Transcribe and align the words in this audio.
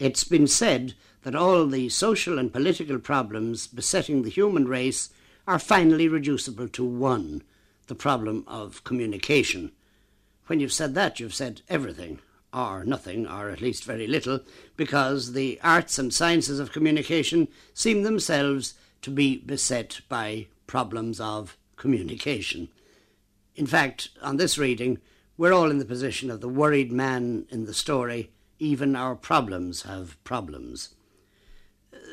It's 0.00 0.24
been 0.24 0.46
said 0.46 0.94
that 1.24 1.34
all 1.34 1.66
the 1.66 1.90
social 1.90 2.38
and 2.38 2.50
political 2.50 2.98
problems 2.98 3.66
besetting 3.66 4.22
the 4.22 4.30
human 4.30 4.66
race 4.66 5.10
are 5.46 5.58
finally 5.58 6.08
reducible 6.08 6.68
to 6.68 6.82
one 6.82 7.42
the 7.86 7.94
problem 7.94 8.42
of 8.46 8.82
communication. 8.82 9.72
When 10.46 10.58
you've 10.58 10.72
said 10.72 10.94
that, 10.94 11.20
you've 11.20 11.34
said 11.34 11.60
everything, 11.68 12.20
or 12.50 12.82
nothing, 12.82 13.26
or 13.26 13.50
at 13.50 13.60
least 13.60 13.84
very 13.84 14.06
little, 14.06 14.40
because 14.74 15.34
the 15.34 15.60
arts 15.62 15.98
and 15.98 16.14
sciences 16.14 16.58
of 16.58 16.72
communication 16.72 17.48
seem 17.74 18.02
themselves 18.02 18.72
to 19.02 19.10
be 19.10 19.36
beset 19.36 20.00
by 20.08 20.46
problems 20.66 21.20
of 21.20 21.58
communication. 21.76 22.68
In 23.54 23.66
fact, 23.66 24.08
on 24.22 24.38
this 24.38 24.56
reading, 24.56 24.96
we're 25.36 25.52
all 25.52 25.70
in 25.70 25.78
the 25.78 25.84
position 25.84 26.30
of 26.30 26.40
the 26.40 26.48
worried 26.48 26.90
man 26.90 27.44
in 27.50 27.66
the 27.66 27.74
story. 27.74 28.30
Even 28.60 28.94
our 28.94 29.16
problems 29.16 29.82
have 29.82 30.22
problems. 30.22 30.90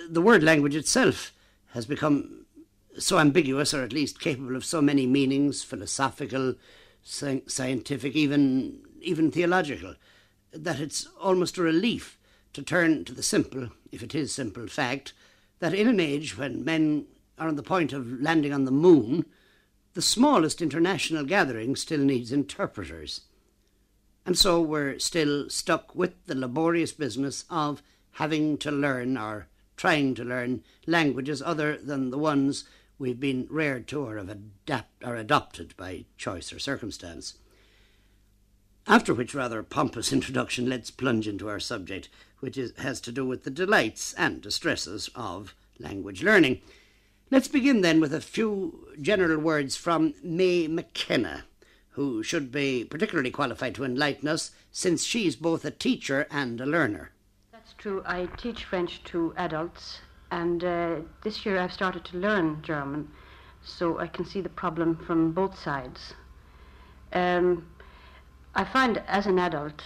The 0.09 0.21
word 0.21 0.41
language 0.41 0.75
itself 0.75 1.31
has 1.73 1.85
become 1.85 2.45
so 2.97 3.19
ambiguous, 3.19 3.73
or 3.73 3.83
at 3.83 3.93
least 3.93 4.19
capable 4.19 4.55
of 4.55 4.65
so 4.65 4.81
many 4.81 5.05
meanings 5.05 5.63
philosophical, 5.63 6.55
scientific, 7.03 8.15
even, 8.15 8.79
even 9.01 9.29
theological 9.29 9.93
that 10.51 10.79
it's 10.79 11.07
almost 11.21 11.57
a 11.57 11.61
relief 11.61 12.17
to 12.53 12.63
turn 12.63 13.05
to 13.05 13.13
the 13.13 13.21
simple, 13.21 13.69
if 13.91 14.01
it 14.01 14.15
is 14.15 14.33
simple, 14.33 14.67
fact 14.67 15.13
that 15.59 15.73
in 15.73 15.87
an 15.87 15.99
age 15.99 16.37
when 16.37 16.65
men 16.65 17.05
are 17.37 17.47
on 17.47 17.55
the 17.55 17.63
point 17.63 17.93
of 17.93 18.19
landing 18.21 18.53
on 18.53 18.65
the 18.65 18.71
moon, 18.71 19.25
the 19.93 20.01
smallest 20.01 20.61
international 20.61 21.23
gathering 21.23 21.75
still 21.75 21.99
needs 21.99 22.31
interpreters. 22.31 23.21
And 24.27 24.37
so 24.37 24.61
we're 24.61 24.99
still 24.99 25.49
stuck 25.49 25.95
with 25.95 26.25
the 26.25 26.35
laborious 26.35 26.91
business 26.91 27.45
of 27.49 27.81
having 28.15 28.57
to 28.57 28.69
learn 28.69 29.17
or 29.17 29.47
trying 29.77 30.15
to 30.15 30.25
learn 30.25 30.65
languages 30.85 31.41
other 31.41 31.77
than 31.77 32.09
the 32.09 32.17
ones 32.17 32.65
we've 32.99 33.21
been 33.21 33.47
reared 33.49 33.87
to 33.87 34.03
or 34.03 34.17
have 34.17 34.27
adapt, 34.27 35.01
or 35.05 35.15
adopted 35.15 35.77
by 35.77 36.03
choice 36.17 36.51
or 36.51 36.59
circumstance. 36.59 37.35
After 38.85 39.13
which 39.13 39.33
rather 39.33 39.63
pompous 39.63 40.11
introduction, 40.13 40.67
let's 40.67 40.91
plunge 40.91 41.25
into 41.25 41.47
our 41.47 41.61
subject, 41.61 42.09
which 42.41 42.57
is, 42.57 42.73
has 42.79 42.99
to 43.01 43.13
do 43.13 43.25
with 43.25 43.45
the 43.45 43.49
delights 43.49 44.13
and 44.15 44.41
distresses 44.41 45.09
of 45.15 45.55
language 45.79 46.21
learning. 46.21 46.59
Let's 47.31 47.47
begin 47.47 47.79
then 47.79 48.01
with 48.01 48.13
a 48.13 48.19
few 48.19 48.89
general 48.99 49.39
words 49.39 49.77
from 49.77 50.15
May 50.21 50.67
McKenna, 50.67 51.45
who 51.97 52.21
should 52.21 52.51
be 52.51 52.85
particularly 52.85 53.31
qualified 53.31 53.73
to 53.73 53.83
enlighten 53.83 54.29
us, 54.29 54.51
since 54.71 55.03
she's 55.03 55.35
both 55.35 55.65
a 55.65 55.71
teacher 55.71 56.27
and 56.29 56.61
a 56.61 56.65
learner. 56.65 57.09
That's 57.51 57.73
true. 57.73 58.03
I 58.05 58.27
teach 58.37 58.65
French 58.65 59.03
to 59.05 59.33
adults, 59.35 60.01
and 60.29 60.63
uh, 60.63 60.97
this 61.23 61.43
year 61.43 61.57
I've 61.57 61.73
started 61.73 62.05
to 62.05 62.17
learn 62.19 62.61
German, 62.61 63.09
so 63.63 63.97
I 63.97 64.05
can 64.05 64.25
see 64.25 64.41
the 64.41 64.47
problem 64.63 64.95
from 64.95 65.31
both 65.31 65.57
sides. 65.57 66.13
Um, 67.13 67.67
I 68.53 68.63
find 68.63 69.01
as 69.07 69.25
an 69.25 69.39
adult 69.39 69.81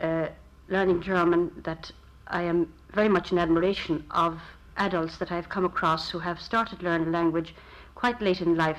uh, 0.00 0.28
learning 0.68 1.02
German 1.02 1.50
that 1.64 1.90
I 2.28 2.42
am 2.42 2.72
very 2.92 3.08
much 3.08 3.32
in 3.32 3.38
admiration 3.38 4.04
of 4.12 4.40
adults 4.76 5.16
that 5.18 5.32
I've 5.32 5.48
come 5.48 5.64
across 5.64 6.10
who 6.10 6.20
have 6.20 6.40
started 6.40 6.84
learning 6.84 7.08
a 7.08 7.10
language 7.10 7.56
quite 7.96 8.22
late 8.22 8.40
in 8.40 8.54
life, 8.54 8.78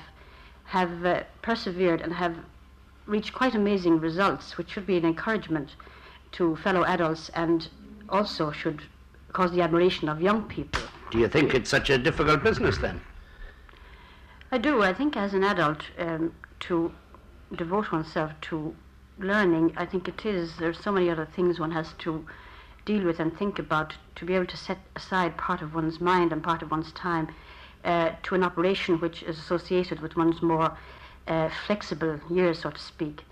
have 0.64 1.06
uh, 1.06 1.24
persevered 1.42 2.00
and 2.00 2.14
have 2.14 2.38
reached 3.08 3.34
quite 3.34 3.56
amazing 3.56 4.00
results, 4.00 4.58
which 4.58 4.70
should 4.70 4.86
be 4.86 4.98
an 4.98 5.06
encouragement 5.06 5.76
to 6.34 6.56
fellow 6.58 6.84
adults 6.86 7.30
and 7.30 7.70
also 8.10 8.52
should 8.52 8.84
cause 9.34 9.52
the 9.52 9.62
admiration 9.62 10.10
of 10.10 10.22
young 10.22 10.44
people. 10.44 10.82
Do 11.12 11.20
you 11.20 11.28
think 11.28 11.56
it's 11.56 11.70
such 11.70 11.90
a 11.90 11.98
difficult 11.98 12.44
business 12.44 12.78
then? 12.78 13.02
I 14.52 14.58
do. 14.58 14.82
I 14.82 14.94
think 14.94 15.18
as 15.18 15.34
an 15.34 15.44
adult, 15.44 15.84
um, 15.98 16.34
to 16.62 16.92
devote 17.56 17.92
oneself 17.92 18.32
to 18.42 18.76
learning, 19.20 19.74
I 19.78 19.86
think 19.86 20.08
it 20.08 20.26
is. 20.26 20.58
There's 20.58 20.80
so 20.80 20.92
many 20.92 21.10
other 21.10 21.26
things 21.26 21.60
one 21.60 21.72
has 21.72 21.94
to 22.00 22.26
deal 22.86 23.04
with 23.04 23.20
and 23.20 23.38
think 23.38 23.60
about 23.60 23.94
to 24.16 24.26
be 24.26 24.34
able 24.34 24.46
to 24.46 24.58
set 24.58 24.78
aside 24.96 25.38
part 25.38 25.62
of 25.62 25.76
one's 25.76 26.00
mind 26.00 26.32
and 26.32 26.42
part 26.42 26.62
of 26.62 26.72
one's 26.72 26.92
time 26.94 27.28
uh, 27.84 28.12
to 28.24 28.36
an 28.36 28.44
operation 28.44 29.00
which 29.00 29.24
is 29.24 29.38
associated 29.38 30.00
with 30.00 30.16
one's 30.16 30.42
more 30.42 30.78
uh, 31.28 31.50
flexible 31.66 32.20
years, 32.30 32.60
so 32.60 32.72
to 32.72 32.80
speak. 32.80 33.24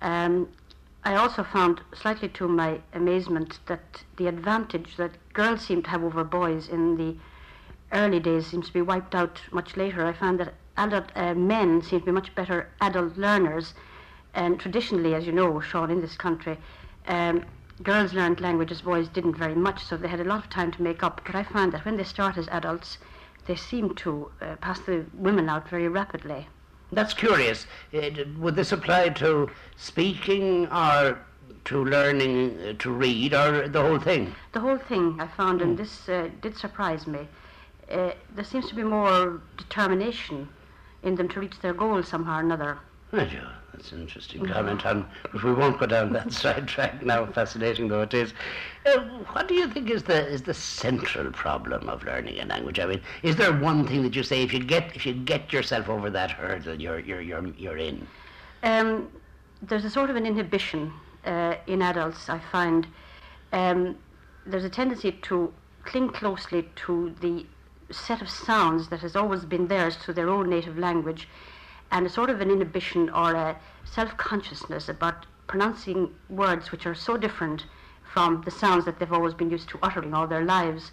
Um, 0.00 0.48
I 1.04 1.14
also 1.16 1.44
found, 1.44 1.82
slightly 1.94 2.28
to 2.30 2.48
my 2.48 2.80
amazement, 2.92 3.60
that 3.66 4.02
the 4.16 4.26
advantage 4.26 4.96
that 4.96 5.12
girls 5.32 5.62
seem 5.62 5.82
to 5.82 5.90
have 5.90 6.02
over 6.02 6.24
boys 6.24 6.68
in 6.68 6.96
the 6.96 7.16
early 7.92 8.20
days 8.20 8.46
seems 8.46 8.68
to 8.68 8.72
be 8.72 8.80
wiped 8.80 9.14
out 9.14 9.42
much 9.52 9.76
later. 9.76 10.06
I 10.06 10.12
found 10.12 10.40
that 10.40 10.54
adult 10.76 11.12
uh, 11.14 11.34
men 11.34 11.82
seem 11.82 12.00
to 12.00 12.06
be 12.06 12.12
much 12.12 12.34
better 12.34 12.70
adult 12.80 13.16
learners 13.16 13.74
and 14.34 14.58
traditionally, 14.58 15.14
as 15.14 15.26
you 15.26 15.32
know, 15.32 15.60
Sean, 15.60 15.90
in 15.90 16.00
this 16.00 16.16
country, 16.16 16.58
um, 17.06 17.44
girls 17.82 18.12
learned 18.12 18.40
languages, 18.40 18.82
boys 18.82 19.08
didn't 19.08 19.36
very 19.36 19.54
much, 19.54 19.84
so 19.84 19.96
they 19.96 20.08
had 20.08 20.20
a 20.20 20.24
lot 20.24 20.44
of 20.44 20.50
time 20.50 20.72
to 20.72 20.82
make 20.82 21.02
up. 21.02 21.20
But 21.24 21.36
I 21.36 21.44
found 21.44 21.72
that 21.72 21.84
when 21.84 21.96
they 21.96 22.04
start 22.04 22.36
as 22.36 22.48
adults, 22.48 22.98
they 23.46 23.54
seem 23.54 23.94
to 23.96 24.30
uh, 24.40 24.56
pass 24.56 24.80
the 24.80 25.06
women 25.14 25.48
out 25.48 25.68
very 25.68 25.88
rapidly. 25.88 26.48
That's 26.94 27.14
curious. 27.14 27.66
Would 28.38 28.56
this 28.56 28.72
apply 28.72 29.10
to 29.10 29.50
speaking 29.76 30.66
or 30.68 31.18
to 31.64 31.84
learning 31.84 32.58
uh, 32.60 32.72
to 32.78 32.90
read 32.90 33.32
or 33.34 33.68
the 33.68 33.80
whole 33.80 33.98
thing? 33.98 34.34
The 34.52 34.60
whole 34.60 34.78
thing 34.78 35.18
I 35.20 35.26
found, 35.26 35.62
and 35.62 35.72
hmm. 35.72 35.76
this 35.76 36.08
uh, 36.08 36.28
did 36.40 36.56
surprise 36.56 37.06
me. 37.06 37.26
Uh, 37.90 38.12
there 38.34 38.44
seems 38.44 38.68
to 38.68 38.74
be 38.74 38.82
more 38.82 39.40
determination 39.56 40.48
in 41.02 41.16
them 41.16 41.28
to 41.28 41.40
reach 41.40 41.60
their 41.60 41.74
goal 41.74 42.02
somehow 42.02 42.38
or 42.38 42.40
another. 42.40 42.78
Well, 43.12 43.28
that's 43.76 43.92
an 43.92 44.00
interesting 44.02 44.44
comment, 44.46 44.84
and 44.84 45.04
but 45.32 45.42
we 45.42 45.52
won't 45.52 45.78
go 45.78 45.86
down 45.86 46.12
that 46.12 46.32
sidetrack 46.42 47.04
now. 47.04 47.26
Fascinating 47.26 47.88
though 47.88 48.02
it 48.02 48.14
is, 48.14 48.32
uh, 48.86 49.00
what 49.32 49.48
do 49.48 49.54
you 49.54 49.68
think 49.68 49.90
is 49.90 50.04
the 50.04 50.26
is 50.28 50.42
the 50.42 50.54
central 50.54 51.30
problem 51.32 51.88
of 51.88 52.04
learning 52.04 52.38
a 52.40 52.44
language? 52.44 52.78
I 52.78 52.86
mean, 52.86 53.00
is 53.22 53.36
there 53.36 53.52
one 53.52 53.86
thing 53.86 54.02
that 54.02 54.14
you 54.14 54.22
say 54.22 54.42
if 54.42 54.52
you 54.52 54.60
get 54.60 54.94
if 54.94 55.04
you 55.04 55.12
get 55.14 55.52
yourself 55.52 55.88
over 55.88 56.10
that 56.10 56.30
hurdle, 56.30 56.80
you're 56.80 57.00
you're 57.00 57.20
you're 57.20 57.46
you're 57.48 57.78
in? 57.78 58.06
Um, 58.62 59.10
there's 59.62 59.84
a 59.84 59.90
sort 59.90 60.10
of 60.10 60.16
an 60.16 60.26
inhibition 60.26 60.92
uh, 61.24 61.56
in 61.66 61.82
adults. 61.82 62.28
I 62.28 62.38
find 62.38 62.86
um, 63.52 63.96
there's 64.46 64.64
a 64.64 64.70
tendency 64.70 65.12
to 65.12 65.52
cling 65.84 66.10
closely 66.10 66.68
to 66.86 67.14
the 67.20 67.44
set 67.90 68.22
of 68.22 68.30
sounds 68.30 68.88
that 68.88 69.00
has 69.00 69.14
always 69.14 69.44
been 69.44 69.68
theirs 69.68 69.96
to 70.04 70.12
their 70.12 70.28
own 70.28 70.48
native 70.48 70.78
language 70.78 71.28
and 71.94 72.04
a 72.04 72.10
sort 72.10 72.28
of 72.28 72.40
an 72.40 72.50
inhibition 72.50 73.08
or 73.08 73.32
a 73.34 73.56
self 73.84 74.16
consciousness 74.16 74.88
about 74.88 75.26
pronouncing 75.46 76.12
words 76.28 76.72
which 76.72 76.86
are 76.86 76.94
so 76.94 77.16
different 77.16 77.64
from 78.02 78.42
the 78.44 78.50
sounds 78.50 78.84
that 78.84 78.98
they've 78.98 79.12
always 79.12 79.32
been 79.32 79.48
used 79.48 79.68
to 79.68 79.78
uttering 79.82 80.12
all 80.12 80.26
their 80.26 80.44
lives. 80.44 80.90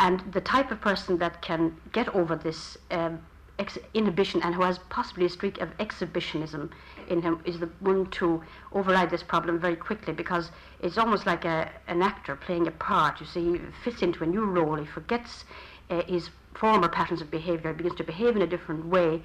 And 0.00 0.20
the 0.32 0.40
type 0.40 0.70
of 0.72 0.80
person 0.80 1.18
that 1.18 1.40
can 1.42 1.76
get 1.92 2.08
over 2.14 2.34
this 2.34 2.76
um, 2.90 3.20
ex- 3.60 3.78
inhibition 3.94 4.42
and 4.42 4.54
who 4.54 4.62
has 4.62 4.78
possibly 4.90 5.26
a 5.26 5.28
streak 5.28 5.60
of 5.60 5.70
exhibitionism 5.78 6.70
in 7.08 7.22
him 7.22 7.40
is 7.44 7.60
the 7.60 7.70
one 7.78 8.06
to 8.10 8.42
override 8.72 9.10
this 9.10 9.22
problem 9.22 9.60
very 9.60 9.76
quickly 9.76 10.12
because 10.12 10.50
it's 10.82 10.98
almost 10.98 11.24
like 11.24 11.44
a, 11.44 11.70
an 11.86 12.02
actor 12.02 12.34
playing 12.34 12.66
a 12.66 12.72
part. 12.72 13.20
You 13.20 13.26
see, 13.26 13.52
he 13.52 13.60
fits 13.84 14.02
into 14.02 14.24
a 14.24 14.26
new 14.26 14.44
role, 14.44 14.74
he 14.74 14.86
forgets 14.86 15.44
uh, 15.88 16.02
his 16.02 16.30
former 16.54 16.88
patterns 16.88 17.20
of 17.22 17.30
behavior, 17.30 17.70
he 17.70 17.76
begins 17.76 17.96
to 17.96 18.04
behave 18.04 18.34
in 18.34 18.42
a 18.42 18.46
different 18.46 18.86
way 18.86 19.22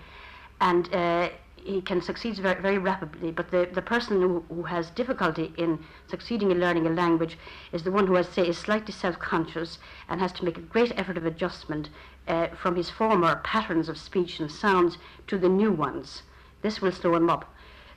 and 0.62 0.94
uh, 0.94 1.30
he 1.64 1.82
can 1.82 2.02
succeed 2.02 2.36
very, 2.38 2.62
very 2.62 2.78
rapidly. 2.78 3.32
But 3.32 3.52
the, 3.52 3.68
the 3.72 3.82
person 3.82 4.22
who, 4.22 4.44
who 4.50 4.64
has 4.64 4.90
difficulty 4.92 5.54
in 5.58 5.80
succeeding 6.08 6.52
in 6.52 6.60
learning 6.60 6.88
a 6.88 6.90
language 6.90 7.38
is 7.72 7.84
the 7.84 7.92
one 7.92 8.08
who, 8.08 8.16
has 8.16 8.28
say, 8.30 8.48
is 8.48 8.58
slightly 8.58 8.94
self-conscious 8.94 9.80
and 10.08 10.22
has 10.22 10.32
to 10.34 10.46
make 10.46 10.58
a 10.58 10.62
great 10.62 10.94
effort 10.98 11.18
of 11.18 11.26
adjustment 11.26 11.90
uh, 12.28 12.48
from 12.50 12.76
his 12.76 12.90
former 12.90 13.36
patterns 13.44 13.90
of 13.90 13.98
speech 13.98 14.40
and 14.40 14.52
sounds 14.52 14.98
to 15.28 15.38
the 15.38 15.50
new 15.50 15.72
ones. 15.72 16.24
This 16.62 16.82
will 16.82 16.92
slow 16.92 17.16
him 17.16 17.30
up. 17.30 17.54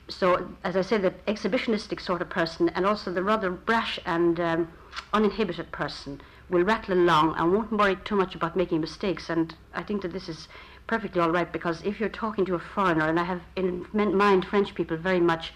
So, 0.07 0.49
as 0.63 0.75
I 0.75 0.81
said, 0.81 1.01
the 1.01 1.11
exhibitionistic 1.27 1.99
sort 1.99 2.21
of 2.21 2.29
person 2.29 2.69
and 2.69 2.85
also 2.85 3.11
the 3.11 3.23
rather 3.23 3.49
brash 3.49 3.99
and 4.05 4.39
um, 4.39 4.71
uninhibited 5.13 5.71
person 5.71 6.21
will 6.49 6.63
rattle 6.63 6.93
along 6.93 7.35
and 7.37 7.51
won't 7.51 7.71
worry 7.71 7.95
too 7.95 8.15
much 8.15 8.35
about 8.35 8.55
making 8.55 8.81
mistakes. 8.81 9.29
And 9.29 9.55
I 9.73 9.81
think 9.81 10.03
that 10.03 10.13
this 10.13 10.29
is 10.29 10.47
perfectly 10.87 11.21
all 11.21 11.31
right 11.31 11.51
because 11.51 11.81
if 11.83 11.99
you're 11.99 12.09
talking 12.09 12.45
to 12.45 12.55
a 12.55 12.59
foreigner, 12.59 13.07
and 13.07 13.19
I 13.19 13.23
have 13.23 13.41
in 13.55 13.85
mind 13.93 14.45
French 14.45 14.75
people 14.75 14.97
very 14.97 15.19
much, 15.19 15.53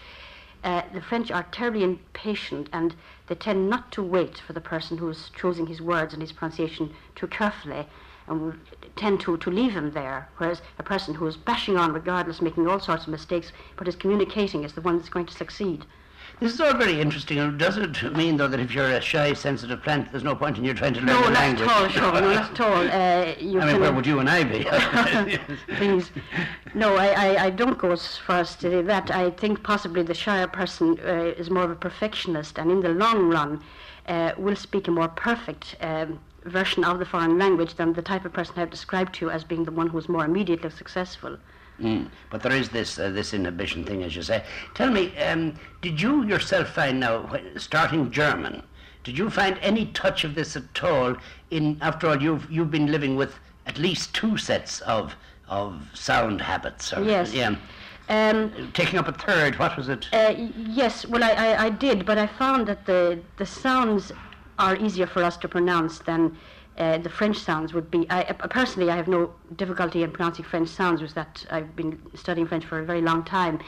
uh, 0.64 0.82
the 0.94 1.02
French 1.02 1.32
are 1.32 1.44
terribly 1.52 1.84
impatient 1.84 2.70
and 2.74 2.96
they 3.28 3.36
tend 3.36 3.70
not 3.70 3.92
to 3.94 4.04
wait 4.04 4.40
for 4.40 4.54
the 4.54 4.62
person 4.62 4.98
who's 4.98 5.30
choosing 5.30 5.68
his 5.68 5.82
words 5.82 6.14
and 6.14 6.22
his 6.22 6.32
pronunciation 6.32 6.94
too 7.16 7.28
carefully 7.28 7.88
and 8.28 8.60
tend 8.96 9.20
to, 9.22 9.38
to 9.38 9.50
leave 9.50 9.72
him 9.72 9.92
there. 9.92 10.30
Whereas 10.38 10.62
a 10.78 10.84
person 10.84 11.16
who 11.16 11.28
is 11.28 11.38
bashing 11.38 11.78
on 11.78 11.94
regardless, 11.94 12.42
making 12.42 12.68
all 12.68 12.80
sorts 12.80 13.04
of 13.04 13.10
mistakes, 13.10 13.52
but 13.76 13.88
is 13.88 13.96
communicating 13.96 14.64
is 14.64 14.74
the 14.74 14.82
one 14.82 14.98
that's 14.98 15.10
going 15.10 15.26
to 15.26 15.34
succeed. 15.34 15.86
This 16.40 16.54
is 16.54 16.62
all 16.62 16.74
very 16.74 17.02
interesting. 17.02 17.58
Does 17.58 17.78
it 17.78 18.16
mean, 18.16 18.38
though, 18.38 18.48
that 18.48 18.62
if 18.62 18.74
you're 18.74 18.90
a 18.90 19.02
shy, 19.02 19.34
sensitive 19.34 19.84
plant, 19.84 20.10
there's 20.12 20.24
no 20.24 20.36
point 20.36 20.58
in 20.58 20.64
you 20.64 20.74
trying 20.74 20.94
to 20.94 21.02
learn 21.02 21.08
no, 21.08 21.22
the 21.24 21.30
not 21.32 21.40
language? 21.40 21.68
at 21.68 21.82
all, 21.82 21.88
Sean. 21.90 22.14
No, 22.14 22.34
not 22.34 22.52
at 22.52 22.60
all. 22.62 22.90
Uh, 23.00 23.34
you 23.40 23.60
I 23.60 23.72
mean, 23.74 23.82
where 23.82 23.92
would 23.92 24.06
you 24.06 24.20
and 24.20 24.30
I 24.30 24.44
be? 24.44 24.66
Please. 25.76 26.12
No, 26.74 26.96
I, 26.96 27.08
I, 27.08 27.46
I 27.46 27.50
don't 27.50 27.78
go 27.78 27.92
as 27.92 28.18
far 28.18 28.40
as 28.40 28.56
to 28.58 28.72
say 28.72 28.82
that. 28.82 29.12
I 29.12 29.32
think 29.32 29.64
possibly 29.64 30.02
the 30.02 30.14
shyer 30.14 30.48
person 30.48 30.98
uh, 31.06 31.34
is 31.38 31.50
more 31.50 31.64
of 31.64 31.72
a 31.72 31.76
perfectionist 31.76 32.58
and 32.58 32.72
in 32.72 32.82
the 32.82 32.90
long 32.90 33.30
run 33.30 33.62
uh, 34.08 34.32
will 34.38 34.56
speak 34.56 34.88
a 34.88 34.92
more 34.92 35.10
perfect 35.10 35.76
um, 35.82 36.20
version 36.46 36.84
of 36.84 37.00
the 37.00 37.06
foreign 37.06 37.38
language 37.38 37.76
than 37.76 37.94
the 37.94 38.02
type 38.02 38.26
of 38.26 38.34
person 38.34 38.56
I've 38.58 38.70
described 38.70 39.16
to 39.16 39.26
you 39.26 39.32
as 39.32 39.44
being 39.44 39.66
the 39.66 39.72
one 39.72 39.88
who's 39.88 40.08
more 40.08 40.26
immediately 40.26 40.70
successful. 40.70 41.38
Mm. 41.80 42.10
But 42.30 42.42
there 42.44 42.52
is 42.52 42.70
this 42.70 43.00
uh, 43.00 43.10
this 43.10 43.34
inhibition 43.34 43.84
thing, 43.84 44.04
as 44.04 44.16
you 44.16 44.22
say. 44.22 44.44
Tell 44.76 44.92
me, 44.92 45.18
um, 45.18 45.56
did 45.82 46.02
you 46.02 46.26
yourself 46.26 46.70
find 46.70 47.00
now, 47.00 47.30
starting 47.58 48.12
German, 48.12 48.64
did 49.04 49.18
you 49.18 49.30
find 49.30 49.58
any 49.62 49.88
touch 49.88 50.24
of 50.24 50.36
this 50.36 50.56
at 50.56 50.84
all? 50.84 51.16
In 51.52 51.78
after 51.82 52.08
all, 52.08 52.22
you've 52.22 52.50
you've 52.52 52.72
been 52.72 52.92
living 52.92 53.16
with 53.16 53.40
at 53.66 53.78
least 53.78 54.14
two 54.14 54.38
sets 54.38 54.82
of 54.82 55.16
of 55.48 55.82
sound 55.94 56.42
habits. 56.42 56.94
Or, 56.94 57.04
Yes. 57.04 57.34
Yeah. 57.34 57.56
Um, 58.10 58.72
Taking 58.74 58.98
up 58.98 59.08
a 59.08 59.12
third, 59.12 59.60
what 59.60 59.78
was 59.78 59.88
it? 59.88 60.08
Uh, 60.12 60.34
yes, 60.56 61.06
well, 61.06 61.24
I, 61.24 61.30
I, 61.30 61.66
I 61.66 61.70
did, 61.70 62.08
but 62.08 62.18
I 62.18 62.26
found 62.26 62.68
that 62.68 62.88
the, 62.88 63.20
the 63.38 63.46
sounds 63.46 64.12
are 64.58 64.76
easier 64.76 65.06
for 65.06 65.24
us 65.24 65.38
to 65.38 65.48
pronounce 65.48 66.00
than 66.00 66.36
uh, 66.80 66.98
the 66.98 67.10
French 67.10 67.38
sounds 67.38 67.74
would 67.74 67.92
be. 67.92 68.10
I, 68.10 68.24
uh, 68.24 68.48
personally, 68.48 68.90
I 68.90 68.96
have 68.96 69.08
no 69.08 69.34
difficulty 69.56 70.04
in 70.04 70.12
pronouncing 70.12 70.46
French 70.46 70.70
sounds, 70.70 71.02
with 71.02 71.14
that 71.14 71.46
I've 71.52 71.76
been 71.76 72.00
studying 72.16 72.48
French 72.48 72.66
for 72.66 72.80
a 72.80 72.86
very 72.86 73.02
long 73.02 73.24
time. 73.24 73.60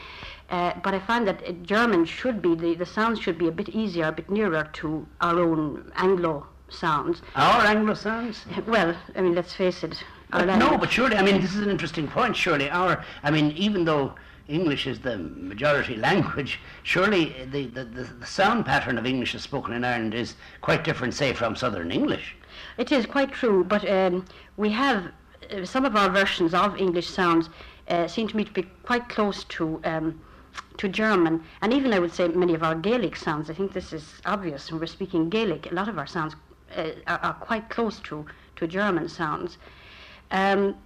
Uh, 0.48 0.72
but 0.82 0.94
I 0.94 0.98
find 0.98 1.26
that 1.28 1.42
uh, 1.46 1.52
German 1.62 2.04
should 2.04 2.40
be, 2.40 2.54
the, 2.54 2.74
the 2.74 2.86
sounds 2.86 3.20
should 3.20 3.38
be 3.38 3.48
a 3.48 3.52
bit 3.52 3.68
easier, 3.68 4.06
a 4.06 4.12
bit 4.12 4.30
nearer 4.30 4.68
to 4.74 5.06
our 5.20 5.38
own 5.38 5.92
Anglo 5.96 6.46
sounds. 6.68 7.22
Our 7.36 7.66
Anglo 7.66 7.94
sounds? 7.94 8.44
Well, 8.66 8.96
I 9.14 9.20
mean, 9.20 9.34
let's 9.34 9.54
face 9.54 9.84
it. 9.84 10.02
But 10.30 10.46
no, 10.56 10.78
but 10.78 10.90
surely, 10.90 11.16
I 11.16 11.22
mean, 11.22 11.42
this 11.42 11.54
is 11.54 11.60
an 11.60 11.68
interesting 11.68 12.08
point. 12.08 12.34
Surely, 12.34 12.70
our, 12.70 13.04
I 13.22 13.30
mean, 13.30 13.52
even 13.52 13.84
though 13.84 14.14
English 14.48 14.86
is 14.86 15.00
the 15.00 15.18
majority 15.18 15.96
language, 15.96 16.58
surely 16.82 17.34
the, 17.50 17.66
the, 17.66 17.84
the, 17.84 18.04
the 18.04 18.26
sound 18.26 18.64
pattern 18.64 18.96
of 18.96 19.04
English 19.04 19.34
as 19.34 19.42
spoken 19.42 19.74
in 19.74 19.84
Ireland 19.84 20.14
is 20.14 20.34
quite 20.62 20.84
different, 20.84 21.12
say, 21.12 21.34
from 21.34 21.54
Southern 21.54 21.90
English. 21.92 22.34
It 22.78 22.92
is 22.92 23.06
quite 23.06 23.32
true, 23.32 23.64
but 23.64 23.88
um, 23.88 24.24
we 24.56 24.70
have 24.70 25.12
uh, 25.50 25.64
some 25.64 25.84
of 25.84 25.96
our 25.96 26.10
versions 26.10 26.54
of 26.54 26.76
English 26.78 27.08
sounds 27.08 27.48
uh, 27.88 28.06
seem 28.06 28.28
to 28.28 28.36
me 28.36 28.44
to 28.44 28.52
be 28.52 28.62
quite 28.82 29.08
close 29.08 29.44
to 29.44 29.80
um, 29.84 30.20
to 30.78 30.88
German, 30.88 31.42
and 31.62 31.72
even 31.72 31.92
I 31.92 31.98
would 31.98 32.12
say 32.12 32.28
many 32.28 32.54
of 32.54 32.62
our 32.62 32.74
Gaelic 32.74 33.16
sounds. 33.16 33.48
I 33.50 33.54
think 33.54 33.72
this 33.72 33.92
is 33.92 34.20
obvious 34.26 34.70
when 34.70 34.80
we're 34.80 34.86
speaking 34.86 35.30
Gaelic. 35.30 35.70
A 35.70 35.74
lot 35.74 35.88
of 35.88 35.98
our 35.98 36.06
sounds 36.06 36.36
uh, 36.76 36.90
are, 37.06 37.18
are 37.18 37.34
quite 37.34 37.68
close 37.70 38.00
to 38.00 38.26
to 38.56 38.66
German 38.66 39.08
sounds. 39.08 39.58
Um, 40.30 40.76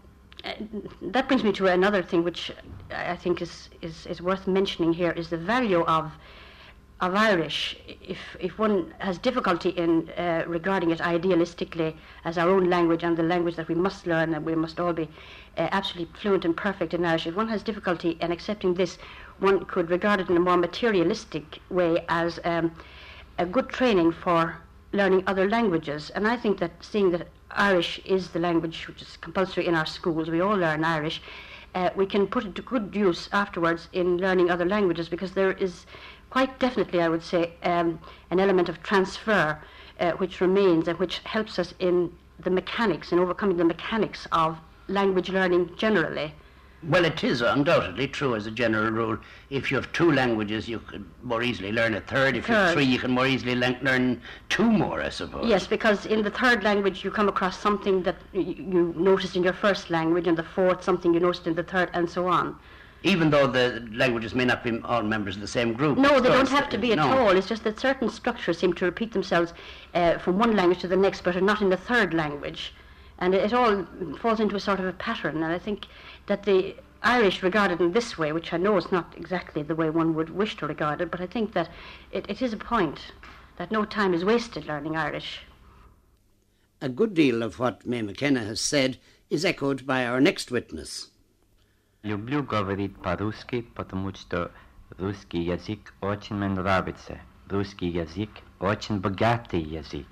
uh, 0.44 0.52
that 1.02 1.28
brings 1.28 1.42
me 1.42 1.52
to 1.52 1.66
another 1.66 2.02
thing, 2.02 2.22
which 2.22 2.52
I 2.90 3.16
think 3.16 3.42
is, 3.42 3.68
is, 3.82 4.06
is 4.06 4.20
worth 4.22 4.46
mentioning 4.46 4.92
here, 4.92 5.10
is 5.12 5.30
the 5.30 5.36
value 5.36 5.82
of 5.84 6.12
of 7.00 7.14
Irish, 7.14 7.76
if, 7.86 8.18
if 8.40 8.58
one 8.58 8.94
has 8.98 9.18
difficulty 9.18 9.68
in 9.70 10.08
uh, 10.10 10.44
regarding 10.46 10.90
it 10.90 10.98
idealistically 11.00 11.94
as 12.24 12.38
our 12.38 12.48
own 12.48 12.70
language 12.70 13.02
and 13.02 13.16
the 13.18 13.22
language 13.22 13.56
that 13.56 13.68
we 13.68 13.74
must 13.74 14.06
learn 14.06 14.32
and 14.32 14.46
we 14.46 14.54
must 14.54 14.80
all 14.80 14.94
be 14.94 15.08
uh, 15.58 15.68
absolutely 15.72 16.10
fluent 16.18 16.46
and 16.46 16.56
perfect 16.56 16.94
in 16.94 17.04
Irish, 17.04 17.26
if 17.26 17.34
one 17.34 17.48
has 17.48 17.62
difficulty 17.62 18.16
in 18.22 18.32
accepting 18.32 18.74
this, 18.74 18.96
one 19.40 19.66
could 19.66 19.90
regard 19.90 20.20
it 20.20 20.30
in 20.30 20.36
a 20.38 20.40
more 20.40 20.56
materialistic 20.56 21.60
way 21.68 22.02
as 22.08 22.40
um, 22.44 22.72
a 23.36 23.44
good 23.44 23.68
training 23.68 24.10
for 24.10 24.56
learning 24.92 25.22
other 25.26 25.48
languages. 25.50 26.08
And 26.14 26.26
I 26.26 26.38
think 26.38 26.58
that 26.60 26.72
seeing 26.80 27.10
that 27.10 27.28
Irish 27.50 28.00
is 28.06 28.30
the 28.30 28.38
language 28.38 28.88
which 28.88 29.02
is 29.02 29.18
compulsory 29.18 29.66
in 29.66 29.74
our 29.74 29.86
schools, 29.86 30.30
we 30.30 30.40
all 30.40 30.56
learn 30.56 30.82
Irish, 30.82 31.20
uh, 31.74 31.90
we 31.94 32.06
can 32.06 32.26
put 32.26 32.46
it 32.46 32.54
to 32.54 32.62
good 32.62 32.94
use 32.94 33.28
afterwards 33.32 33.88
in 33.92 34.16
learning 34.16 34.50
other 34.50 34.64
languages 34.64 35.10
because 35.10 35.32
there 35.32 35.52
is 35.52 35.84
quite 36.36 36.58
definitely, 36.58 37.00
I 37.00 37.08
would 37.08 37.22
say, 37.22 37.52
um, 37.62 37.98
an 38.30 38.38
element 38.40 38.68
of 38.68 38.82
transfer 38.82 39.58
uh, 39.98 40.10
which 40.20 40.42
remains 40.42 40.86
and 40.86 40.98
which 40.98 41.20
helps 41.20 41.58
us 41.58 41.72
in 41.78 42.12
the 42.40 42.50
mechanics, 42.50 43.10
in 43.10 43.18
overcoming 43.18 43.56
the 43.56 43.64
mechanics 43.64 44.28
of 44.32 44.58
language 44.88 45.30
learning 45.30 45.70
generally. 45.78 46.34
Well, 46.86 47.06
it 47.06 47.24
is 47.24 47.40
undoubtedly 47.40 48.06
true 48.08 48.34
as 48.34 48.46
a 48.46 48.50
general 48.50 48.90
rule. 48.90 49.16
If 49.48 49.70
you 49.70 49.78
have 49.78 49.90
two 49.94 50.12
languages, 50.12 50.68
you 50.68 50.78
could 50.80 51.06
more 51.22 51.42
easily 51.42 51.72
learn 51.72 51.94
a 51.94 52.02
third. 52.02 52.36
If 52.36 52.50
you 52.50 52.54
have 52.54 52.74
three, 52.74 52.84
you 52.84 52.98
can 52.98 53.12
more 53.12 53.26
easily 53.26 53.54
le- 53.54 53.78
learn 53.80 54.20
two 54.50 54.70
more, 54.70 55.00
I 55.02 55.08
suppose. 55.08 55.48
Yes, 55.48 55.66
because 55.66 56.04
in 56.04 56.20
the 56.22 56.30
third 56.30 56.62
language 56.62 57.02
you 57.02 57.10
come 57.10 57.30
across 57.30 57.58
something 57.58 58.02
that 58.02 58.16
y- 58.34 58.40
you 58.40 58.92
noticed 58.94 59.36
in 59.36 59.42
your 59.42 59.54
first 59.54 59.88
language, 59.88 60.26
and 60.26 60.36
the 60.36 60.42
fourth 60.42 60.84
something 60.84 61.14
you 61.14 61.20
noticed 61.20 61.46
in 61.46 61.54
the 61.54 61.62
third, 61.62 61.88
and 61.94 62.10
so 62.10 62.28
on. 62.28 62.56
Even 63.02 63.30
though 63.30 63.46
the 63.46 63.86
languages 63.92 64.34
may 64.34 64.44
not 64.44 64.64
be 64.64 64.80
all 64.80 65.02
members 65.02 65.36
of 65.36 65.40
the 65.40 65.46
same 65.48 65.72
group. 65.74 65.96
No, 65.98 66.18
they 66.18 66.28
don't 66.28 66.48
have 66.48 66.68
to 66.70 66.78
be 66.78 66.92
at 66.92 66.98
no. 66.98 67.16
all. 67.16 67.36
It's 67.36 67.46
just 67.46 67.62
that 67.64 67.78
certain 67.78 68.08
structures 68.08 68.58
seem 68.58 68.72
to 68.74 68.84
repeat 68.84 69.12
themselves 69.12 69.52
uh, 69.94 70.18
from 70.18 70.38
one 70.38 70.56
language 70.56 70.80
to 70.80 70.88
the 70.88 70.96
next, 70.96 71.22
but 71.22 71.36
are 71.36 71.40
not 71.40 71.60
in 71.60 71.68
the 71.68 71.76
third 71.76 72.14
language. 72.14 72.74
And 73.18 73.34
it, 73.34 73.44
it 73.44 73.52
all 73.52 73.86
falls 74.18 74.40
into 74.40 74.56
a 74.56 74.60
sort 74.60 74.80
of 74.80 74.86
a 74.86 74.92
pattern. 74.92 75.36
And 75.36 75.52
I 75.52 75.58
think 75.58 75.86
that 76.26 76.42
the 76.42 76.74
Irish 77.02 77.42
regarded 77.42 77.80
in 77.80 77.92
this 77.92 78.18
way, 78.18 78.32
which 78.32 78.52
I 78.52 78.56
know 78.56 78.76
is 78.76 78.90
not 78.90 79.14
exactly 79.16 79.62
the 79.62 79.76
way 79.76 79.90
one 79.90 80.14
would 80.14 80.30
wish 80.30 80.56
to 80.56 80.66
regard 80.66 81.00
it, 81.00 81.10
but 81.10 81.20
I 81.20 81.26
think 81.26 81.52
that 81.52 81.68
it, 82.10 82.26
it 82.28 82.42
is 82.42 82.52
a 82.52 82.56
point 82.56 83.12
that 83.56 83.70
no 83.70 83.84
time 83.84 84.12
is 84.14 84.24
wasted 84.24 84.66
learning 84.66 84.96
Irish. 84.96 85.42
A 86.80 86.88
good 86.88 87.14
deal 87.14 87.42
of 87.42 87.58
what 87.58 87.86
May 87.86 88.02
McKenna 88.02 88.44
has 88.44 88.60
said 88.60 88.98
is 89.30 89.44
echoed 89.44 89.86
by 89.86 90.04
our 90.04 90.20
next 90.20 90.50
witness. 90.50 91.08
Люблю 92.05 92.43
говорить 92.43 92.95
по-русски, 93.01 93.61
потому 93.75 94.13
что 94.15 94.51
русский 94.97 95.39
язык 95.39 95.93
очень 96.01 96.35
мне 96.35 96.47
нравится. 96.47 97.19
Русский 97.49 97.89
язык 97.89 98.29
очень 98.59 98.99
богатый 98.99 99.61
язык. 99.61 100.07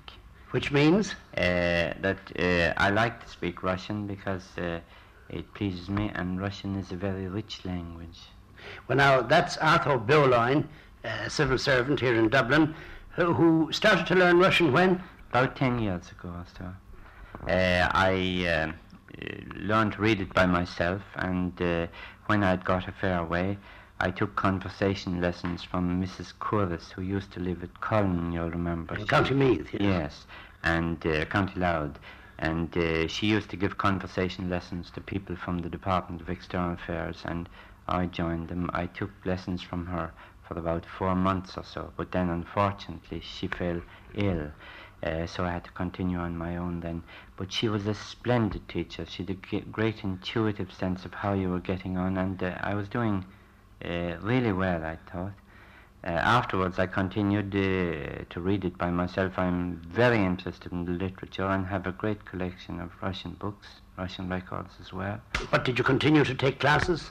Which 0.52 0.72
means? 0.72 1.14
Uh, 1.36 1.94
that 2.00 2.18
uh, 2.36 2.74
I 2.76 2.90
like 2.90 3.24
to 3.24 3.28
speak 3.28 3.62
Russian 3.62 4.06
because 4.06 4.46
uh, 4.58 4.80
it 5.28 5.52
pleases 5.54 5.88
me, 5.88 6.10
and 6.14 6.40
Russian 6.40 6.76
is 6.76 6.90
a 6.90 6.96
very 6.96 7.28
rich 7.28 7.64
language. 7.64 8.18
Well, 8.88 8.98
now, 8.98 9.22
that's 9.22 9.56
Arthur 9.58 9.96
Bowline, 9.96 10.68
a 11.04 11.30
civil 11.30 11.58
servant 11.58 12.00
here 12.00 12.14
in 12.14 12.28
Dublin, 12.28 12.74
who, 13.10 13.32
who 13.32 13.72
started 13.72 14.06
to 14.08 14.14
learn 14.14 14.38
Russian 14.38 14.72
when? 14.72 15.02
About 15.30 15.56
10 15.56 15.78
years 15.78 16.10
ago 16.10 16.28
or 16.28 16.46
so. 16.58 16.64
Uh, 17.48 17.88
I 17.92 18.44
uh, 18.46 18.50
uh, 18.50 18.72
learned 19.55 19.93
to 19.93 20.01
read 20.01 20.21
it 20.21 20.33
by 20.33 20.45
myself, 20.45 21.01
and 21.15 21.59
uh, 21.61 21.87
when 22.25 22.43
I'd 22.43 22.65
got 22.65 22.87
a 22.87 22.91
fair 22.91 23.23
way, 23.23 23.57
I 23.99 24.11
took 24.11 24.35
conversation 24.35 25.21
lessons 25.21 25.63
from 25.63 26.03
Mrs. 26.03 26.33
Couris, 26.39 26.91
who 26.91 27.01
used 27.01 27.31
to 27.31 27.39
live 27.39 27.63
at 27.63 27.79
Cullen, 27.81 28.31
you'll 28.31 28.49
remember. 28.49 28.95
In 28.95 29.07
County 29.07 29.33
Meath, 29.33 29.69
yes. 29.73 29.81
Yes, 29.81 30.25
and 30.63 31.05
uh, 31.05 31.25
County 31.25 31.59
Louth. 31.59 31.97
And 32.37 32.75
uh, 32.77 33.07
she 33.07 33.27
used 33.27 33.49
to 33.51 33.55
give 33.55 33.77
conversation 33.77 34.49
lessons 34.49 34.91
to 34.91 35.01
people 35.01 35.37
from 35.37 35.59
the 35.59 35.69
Department 35.69 36.21
of 36.21 36.29
External 36.29 36.73
Affairs, 36.73 37.21
and 37.23 37.47
I 37.87 38.07
joined 38.07 38.49
them. 38.49 38.69
I 38.73 38.87
took 38.87 39.11
lessons 39.23 39.61
from 39.61 39.85
her 39.85 40.11
for 40.47 40.57
about 40.59 40.85
four 40.85 41.15
months 41.15 41.57
or 41.57 41.63
so, 41.63 41.93
but 41.95 42.11
then 42.11 42.29
unfortunately 42.29 43.21
she 43.21 43.47
fell 43.47 43.81
ill. 44.13 44.51
Uh, 45.03 45.27
so 45.27 45.43
I 45.43 45.51
had 45.51 45.63
to 45.65 45.71
continue 45.71 46.17
on 46.17 46.37
my 46.37 46.57
own 46.57 46.79
then. 46.79 47.03
But 47.37 47.51
she 47.51 47.67
was 47.67 47.85
a 47.85 47.93
splendid 47.93 48.67
teacher. 48.69 49.05
She 49.05 49.23
had 49.23 49.29
a 49.29 49.61
great 49.61 50.03
intuitive 50.03 50.71
sense 50.71 51.05
of 51.05 51.13
how 51.13 51.33
you 51.33 51.49
were 51.49 51.59
getting 51.59 51.97
on, 51.97 52.17
and 52.17 52.41
uh, 52.41 52.57
I 52.61 52.75
was 52.75 52.87
doing 52.87 53.25
uh, 53.83 54.17
really 54.21 54.53
well, 54.53 54.83
I 54.83 54.97
thought. 55.11 55.33
Uh, 56.05 56.09
afterwards, 56.09 56.77
I 56.77 56.85
continued 56.85 57.55
uh, 57.55 58.25
to 58.29 58.39
read 58.39 58.63
it 58.63 58.77
by 58.77 58.91
myself. 58.91 59.39
I'm 59.39 59.81
very 59.87 60.23
interested 60.23 60.71
in 60.71 60.85
the 60.85 60.91
literature 60.91 61.47
and 61.47 61.65
have 61.65 61.87
a 61.87 61.91
great 61.91 62.25
collection 62.25 62.79
of 62.79 62.91
Russian 63.01 63.31
books, 63.33 63.67
Russian 63.97 64.29
records 64.29 64.75
as 64.79 64.93
well. 64.93 65.19
But 65.49 65.65
did 65.65 65.79
you 65.79 65.83
continue 65.83 66.23
to 66.23 66.35
take 66.35 66.59
classes? 66.59 67.09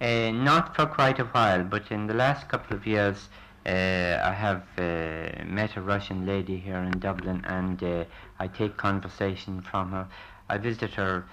Uh, 0.00 0.30
not 0.30 0.74
for 0.74 0.86
quite 0.86 1.18
a 1.18 1.24
while, 1.24 1.62
but 1.64 1.92
in 1.92 2.06
the 2.06 2.14
last 2.14 2.48
couple 2.48 2.74
of 2.74 2.86
years, 2.86 3.28
I 3.66 4.32
have 4.32 4.62
uh, 4.78 5.44
met 5.44 5.76
a 5.76 5.82
Russian 5.82 6.26
lady 6.26 6.56
here 6.56 6.78
in 6.78 6.98
Dublin, 6.98 7.44
and 7.46 7.82
uh, 7.82 8.04
I 8.38 8.46
take 8.46 8.76
conversation 8.76 9.60
from 9.60 9.90
her. 9.92 10.08
I 10.48 10.58
visit 10.58 10.92
her, 10.94 11.24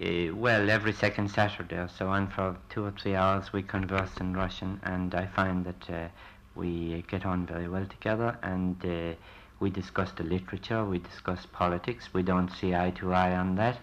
uh, 0.00 0.34
well, 0.34 0.68
every 0.68 0.92
second 0.92 1.30
Saturday 1.30 1.76
or 1.76 1.88
so, 1.88 2.10
and 2.12 2.32
for 2.32 2.56
two 2.70 2.84
or 2.84 2.90
three 2.90 3.14
hours 3.14 3.52
we 3.52 3.62
converse 3.62 4.16
in 4.20 4.34
Russian, 4.34 4.80
and 4.82 5.14
I 5.14 5.26
find 5.26 5.64
that 5.64 5.90
uh, 5.90 6.08
we 6.54 7.04
get 7.08 7.24
on 7.24 7.46
very 7.46 7.68
well 7.68 7.86
together, 7.86 8.36
and 8.42 8.84
uh, 8.84 9.14
we 9.60 9.70
discuss 9.70 10.10
the 10.12 10.24
literature, 10.24 10.84
we 10.84 10.98
discuss 10.98 11.46
politics. 11.46 12.12
We 12.12 12.22
don't 12.22 12.50
see 12.50 12.74
eye 12.74 12.92
to 12.96 13.12
eye 13.12 13.36
on 13.36 13.56
that, 13.56 13.78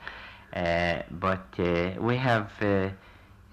uh, 0.53 1.03
but 1.09 1.45
uh, 1.57 2.01
we 2.01 2.17
have. 2.17 2.51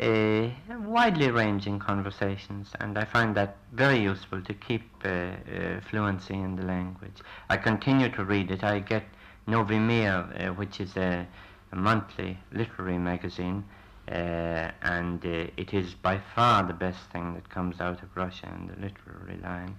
Widely 0.00 1.30
ranging 1.30 1.78
conversations, 1.78 2.72
and 2.80 2.96
I 2.96 3.04
find 3.04 3.34
that 3.34 3.56
very 3.72 3.98
useful 3.98 4.40
to 4.40 4.54
keep 4.54 4.82
uh, 5.04 5.08
uh, 5.08 5.80
fluency 5.90 6.32
in 6.32 6.56
the 6.56 6.62
language. 6.62 7.18
I 7.50 7.58
continue 7.58 8.08
to 8.12 8.24
read 8.24 8.50
it. 8.50 8.64
I 8.64 8.78
get 8.78 9.02
Novy 9.46 9.78
Mir, 9.78 10.14
uh, 10.14 10.54
which 10.54 10.80
is 10.80 10.96
a, 10.96 11.26
a, 11.72 11.76
monthly 11.76 12.38
literary 12.50 12.96
magazine, 12.96 13.62
uh, 14.08 14.70
and 14.80 15.22
uh, 15.24 15.50
it 15.58 15.74
is 15.74 15.92
by 15.92 16.18
far 16.34 16.62
the 16.62 16.72
best 16.72 17.00
thing 17.12 17.34
that 17.34 17.50
comes 17.50 17.78
out 17.78 18.02
of 18.02 18.16
Russia 18.16 18.48
in 18.58 18.68
the 18.68 18.80
literary 18.80 19.38
line. 19.42 19.76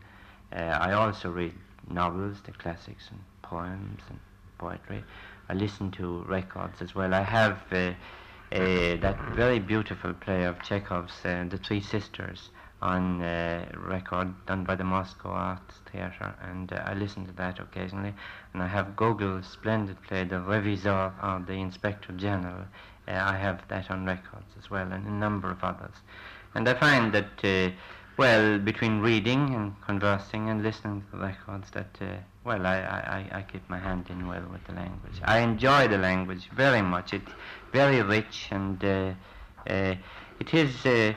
I 0.51 0.91
also 0.91 1.31
read 1.31 1.53
novels, 1.89 2.41
the 2.45 2.51
classics, 2.51 3.07
and 3.09 3.19
poems 3.41 4.01
and 4.09 4.19
poetry. 4.59 5.03
I 5.49 5.53
listen 5.53 5.89
to 5.91 6.23
records 6.27 6.79
as 6.81 6.93
well. 6.93 7.13
I 7.13 7.23
have 7.23 7.57
uh, 8.51 8.97
that 9.01 9.17
very 9.33 9.59
beautiful 9.59 10.13
play 10.13 10.43
of 10.43 10.61
Chekhov's 10.61 11.25
uh, 11.25 11.45
The 11.49 11.57
Three 11.57 11.81
Sisters 11.81 12.49
on 12.81 13.21
uh, 13.21 13.65
record 13.75 14.33
done 14.45 14.63
by 14.63 14.75
the 14.75 14.83
Moscow 14.83 15.29
Arts 15.29 15.75
Theatre, 15.91 16.33
and 16.41 16.73
uh, 16.73 16.83
I 16.85 16.93
listen 16.93 17.25
to 17.27 17.31
that 17.33 17.59
occasionally. 17.59 18.13
And 18.53 18.61
I 18.61 18.67
have 18.67 18.95
Gogol's 18.95 19.47
splendid 19.47 20.01
play, 20.03 20.23
The 20.25 20.35
Revisor 20.35 21.13
or 21.23 21.45
The 21.45 21.53
Inspector 21.53 22.11
General. 22.13 22.65
Uh, 23.07 23.11
I 23.11 23.37
have 23.37 23.61
that 23.69 23.89
on 23.89 24.05
records 24.05 24.51
as 24.57 24.69
well, 24.69 24.91
and 24.91 25.07
a 25.07 25.11
number 25.11 25.49
of 25.49 25.63
others. 25.63 25.95
And 26.53 26.67
I 26.67 26.73
find 26.73 27.13
that, 27.13 27.43
uh, 27.43 27.71
well, 28.17 28.59
between 28.59 28.99
reading 28.99 29.53
and 29.53 29.79
conversing 29.85 30.49
and 30.49 30.61
listening 30.61 31.03
to 31.03 31.17
the 31.17 31.23
records, 31.23 31.69
that 31.71 31.97
well, 32.43 32.65
I, 32.65 33.27
I, 33.31 33.37
I 33.37 33.41
keep 33.43 33.67
my 33.69 33.77
hand 33.77 34.07
in 34.09 34.27
well 34.27 34.43
with 34.51 34.63
the 34.65 34.73
language. 34.73 35.21
I 35.23 35.39
enjoy 35.39 35.87
the 35.87 35.99
language 35.99 36.49
very 36.55 36.81
much. 36.81 37.13
It's 37.13 37.31
very 37.71 38.01
rich 38.01 38.49
and 38.51 38.83
uh, 38.83 39.13
uh, 39.69 39.95
it 40.39 40.53
is, 40.53 40.85
uh, 40.85 41.13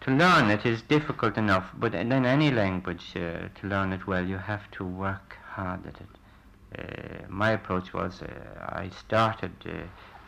to 0.00 0.10
learn 0.10 0.50
it 0.50 0.64
is 0.64 0.82
difficult 0.82 1.36
enough, 1.36 1.70
but 1.76 1.94
in 1.94 2.12
any 2.12 2.50
language, 2.50 3.12
uh, 3.16 3.48
to 3.54 3.66
learn 3.66 3.92
it 3.92 4.06
well, 4.06 4.24
you 4.24 4.36
have 4.36 4.70
to 4.72 4.84
work 4.84 5.36
hard 5.50 5.86
at 5.86 5.96
it. 6.00 6.08
Uh, 6.78 7.24
my 7.28 7.50
approach 7.50 7.92
was 7.92 8.22
I 8.60 8.90
started 8.90 9.52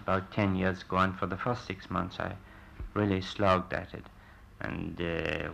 about 0.02 0.32
10 0.32 0.56
years 0.56 0.82
ago, 0.82 0.97
and 0.97 1.16
for 1.16 1.26
the 1.26 1.37
first 1.37 1.66
six 1.66 1.90
months 1.90 2.18
I 2.18 2.32
really 2.94 3.20
slogged 3.20 3.73
at 3.73 3.92
it. 3.94 4.06
And 4.62 4.99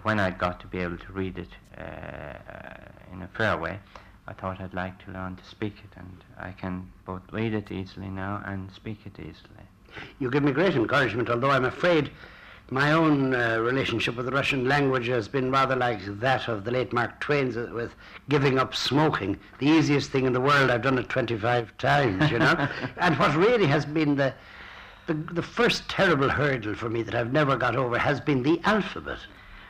when 0.02 0.18
I 0.18 0.30
got 0.30 0.60
to 0.60 0.66
be 0.66 0.78
able 0.78 0.98
to 0.98 1.12
read 1.12 1.38
it 1.38 1.50
in 3.12 3.22
a 3.22 3.28
fair 3.34 3.56
way, 3.56 3.80
I 4.28 4.32
thought 4.32 4.60
I'd 4.60 4.74
like 4.74 5.04
to 5.04 5.12
learn 5.12 5.36
to 5.36 5.44
speak 5.44 5.74
it, 5.84 5.96
and 5.96 6.24
I 6.38 6.52
can 6.52 6.90
both 7.04 7.22
read 7.32 7.54
it 7.54 7.70
easily 7.70 8.08
now 8.08 8.42
and 8.44 8.70
speak 8.72 9.00
it 9.06 9.18
easily. 9.20 9.66
You 10.18 10.30
give 10.30 10.42
me 10.42 10.52
great 10.52 10.74
encouragement, 10.74 11.30
although 11.30 11.50
I'm 11.50 11.64
afraid 11.64 12.10
my 12.70 12.92
own 12.92 13.34
uh, 13.34 13.58
relationship 13.60 14.16
with 14.16 14.26
the 14.26 14.32
Russian 14.32 14.66
language 14.66 15.06
has 15.06 15.28
been 15.28 15.52
rather 15.52 15.76
like 15.76 16.00
that 16.20 16.48
of 16.48 16.64
the 16.64 16.72
late 16.72 16.92
Mark 16.92 17.20
Twain's 17.20 17.56
uh, 17.56 17.70
with 17.72 17.94
giving 18.28 18.58
up 18.58 18.74
smoking. 18.74 19.38
The 19.58 19.68
easiest 19.68 20.10
thing 20.10 20.26
in 20.26 20.32
the 20.32 20.40
world, 20.40 20.70
I've 20.70 20.82
done 20.82 20.98
it 20.98 21.08
25 21.08 21.78
times, 21.78 22.30
you 22.30 22.40
know. 22.40 22.68
and 22.96 23.16
what 23.18 23.36
really 23.36 23.66
has 23.66 23.86
been 23.86 24.16
the 24.16 24.34
the, 25.06 25.14
the 25.14 25.42
first 25.42 25.88
terrible 25.88 26.28
hurdle 26.28 26.74
for 26.74 26.90
me 26.90 27.02
that 27.02 27.14
I've 27.14 27.32
never 27.32 27.56
got 27.56 27.76
over 27.76 27.96
has 27.96 28.20
been 28.20 28.42
the 28.42 28.60
alphabet. 28.64 29.18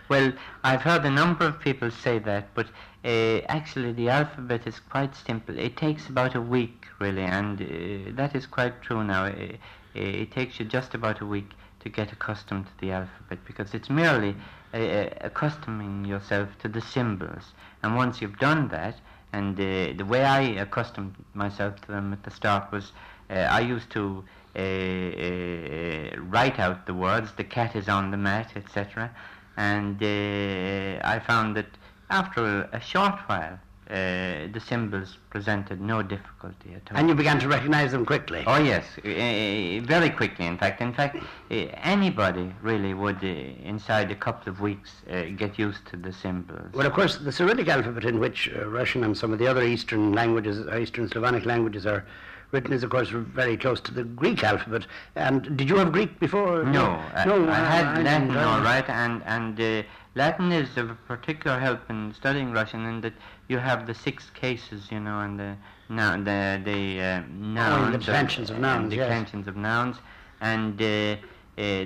Well, 0.09 0.33
I've 0.63 0.83
heard 0.83 1.05
a 1.05 1.11
number 1.11 1.45
of 1.45 1.59
people 1.59 1.91
say 1.91 2.21
that, 2.21 2.55
but 2.55 2.69
uh, 3.05 3.41
actually 3.49 3.93
the 3.93 4.09
alphabet 4.09 4.67
is 4.67 4.79
quite 4.79 5.17
simple. 5.17 5.59
It 5.59 5.77
takes 5.77 6.09
about 6.09 6.37
a 6.37 6.41
week, 6.41 6.87
really, 7.01 7.23
and 7.25 7.61
uh, 7.61 8.13
that 8.15 8.37
is 8.37 8.47
quite 8.47 8.83
true 8.83 9.03
now. 9.03 9.25
Uh, 9.27 9.57
it 9.95 10.31
takes 10.31 10.61
you 10.61 10.65
just 10.65 10.95
about 10.95 11.21
a 11.21 11.27
week 11.27 11.51
to 11.81 11.89
get 11.89 12.13
accustomed 12.13 12.67
to 12.67 12.73
the 12.81 12.93
alphabet 12.93 13.39
because 13.47 13.75
it's 13.75 13.91
merely 13.91 14.37
uh, 14.73 14.77
uh, 14.77 15.11
accustoming 15.23 16.05
yourself 16.05 16.51
to 16.61 16.69
the 16.69 16.81
symbols. 16.81 17.53
And 17.83 17.97
once 17.97 18.21
you've 18.21 18.39
done 18.39 18.69
that, 18.69 19.01
and 19.33 19.59
uh, 19.59 19.93
the 19.97 20.05
way 20.05 20.25
I 20.25 20.41
accustomed 20.63 21.17
myself 21.35 21.81
to 21.81 21.89
them 21.89 22.13
at 22.13 22.23
the 22.23 22.31
start 22.31 22.71
was 22.71 22.93
I 23.29 23.59
used 23.59 23.91
to 23.91 24.23
uh, 24.57 24.59
uh, 24.59 26.21
write 26.31 26.59
out 26.59 26.87
the 26.87 26.95
words, 26.95 27.33
the 27.37 27.45
cat 27.45 27.77
is 27.77 27.91
on 27.91 28.11
the 28.11 28.17
mat, 28.17 28.53
etc. 28.57 29.11
And 29.57 30.03
uh, 30.03 31.01
I 31.07 31.21
found 31.27 31.57
that 31.57 31.67
after 32.11 32.69
a 32.73 32.81
short 32.81 33.19
while, 33.27 33.59
uh, 33.89 34.51
the 34.53 34.61
symbols 34.67 35.17
presented 35.31 35.81
no 35.81 36.03
difficulty 36.03 36.75
at 36.75 36.83
all. 36.91 36.99
And 36.99 37.09
you 37.09 37.15
began 37.15 37.39
to 37.39 37.47
recognize 37.47 37.93
them 37.93 38.05
quickly? 38.05 38.43
Oh, 38.45 38.59
yes, 38.59 38.85
uh, 38.99 39.87
very 39.87 40.11
quickly, 40.11 40.45
in 40.45 40.59
fact. 40.59 40.81
In 40.81 40.93
fact, 40.93 41.17
uh, 41.17 41.55
anybody 41.55 42.53
really 42.63 42.95
would, 42.95 43.23
inside 43.23 44.11
a 44.11 44.17
couple 44.17 44.53
of 44.53 44.61
weeks, 44.61 44.91
get 45.37 45.57
used 45.57 45.87
to 45.87 45.97
the 45.97 46.13
symbols. 46.13 46.73
Well, 46.73 46.87
of 46.87 46.95
course, 46.95 47.19
the 47.19 47.31
Cyrillic 47.31 47.69
alphabet, 47.69 48.05
in 48.05 48.19
which 48.19 48.51
Russian 48.65 49.05
and 49.05 49.17
some 49.17 49.33
of 49.33 49.39
the 49.39 49.47
other 49.47 49.63
Eastern 49.63 50.13
languages, 50.13 50.67
Eastern 50.77 51.09
Slavonic 51.09 51.47
languages, 51.47 51.87
are 51.87 52.05
written 52.53 52.73
is, 52.73 52.83
of 52.83 52.91
course, 52.91 53.09
very 53.11 53.57
close 53.57 53.81
to 53.81 53.95
the 53.95 54.05
Greek 54.05 54.43
alphabet. 54.45 54.87
And 55.15 55.57
did 55.57 55.69
you 55.69 55.77
have 55.77 55.93
Greek 55.93 56.19
before? 56.21 56.65
No, 56.65 57.03
no, 57.27 57.49
I, 57.49 57.53
I 57.53 57.65
had 57.65 57.87
I 57.87 58.03
Latin, 58.03 58.37
all 58.37 58.61
right, 58.61 58.89
and 58.89 59.23
and 59.25 59.61
uh, 59.61 59.83
Latin 60.15 60.53
is 60.53 60.77
of 60.77 60.97
particular 61.07 61.59
help 61.59 61.89
in 61.91 62.15
studying 62.15 62.53
Russian 62.53 62.87
in 62.87 63.01
that 63.03 63.13
you 63.49 63.59
have 63.59 63.87
the 63.87 63.95
six 63.95 64.31
cases, 64.31 64.91
you 64.91 65.01
know, 65.01 65.21
and 65.21 65.39
the 65.39 65.57
now 65.89 66.17
the 66.17 66.61
the 66.65 67.01
uh, 67.01 67.23
nouns, 67.31 67.89
oh, 67.89 67.93
the 67.93 67.99
declensions 67.99 68.51
of 68.51 68.59
nouns, 68.59 68.91
the 68.91 68.97
declensions 68.97 69.47
of 69.47 69.57
nouns, 69.57 69.97
and 70.41 70.81
uh, 70.81 70.87
uh, 70.87 71.17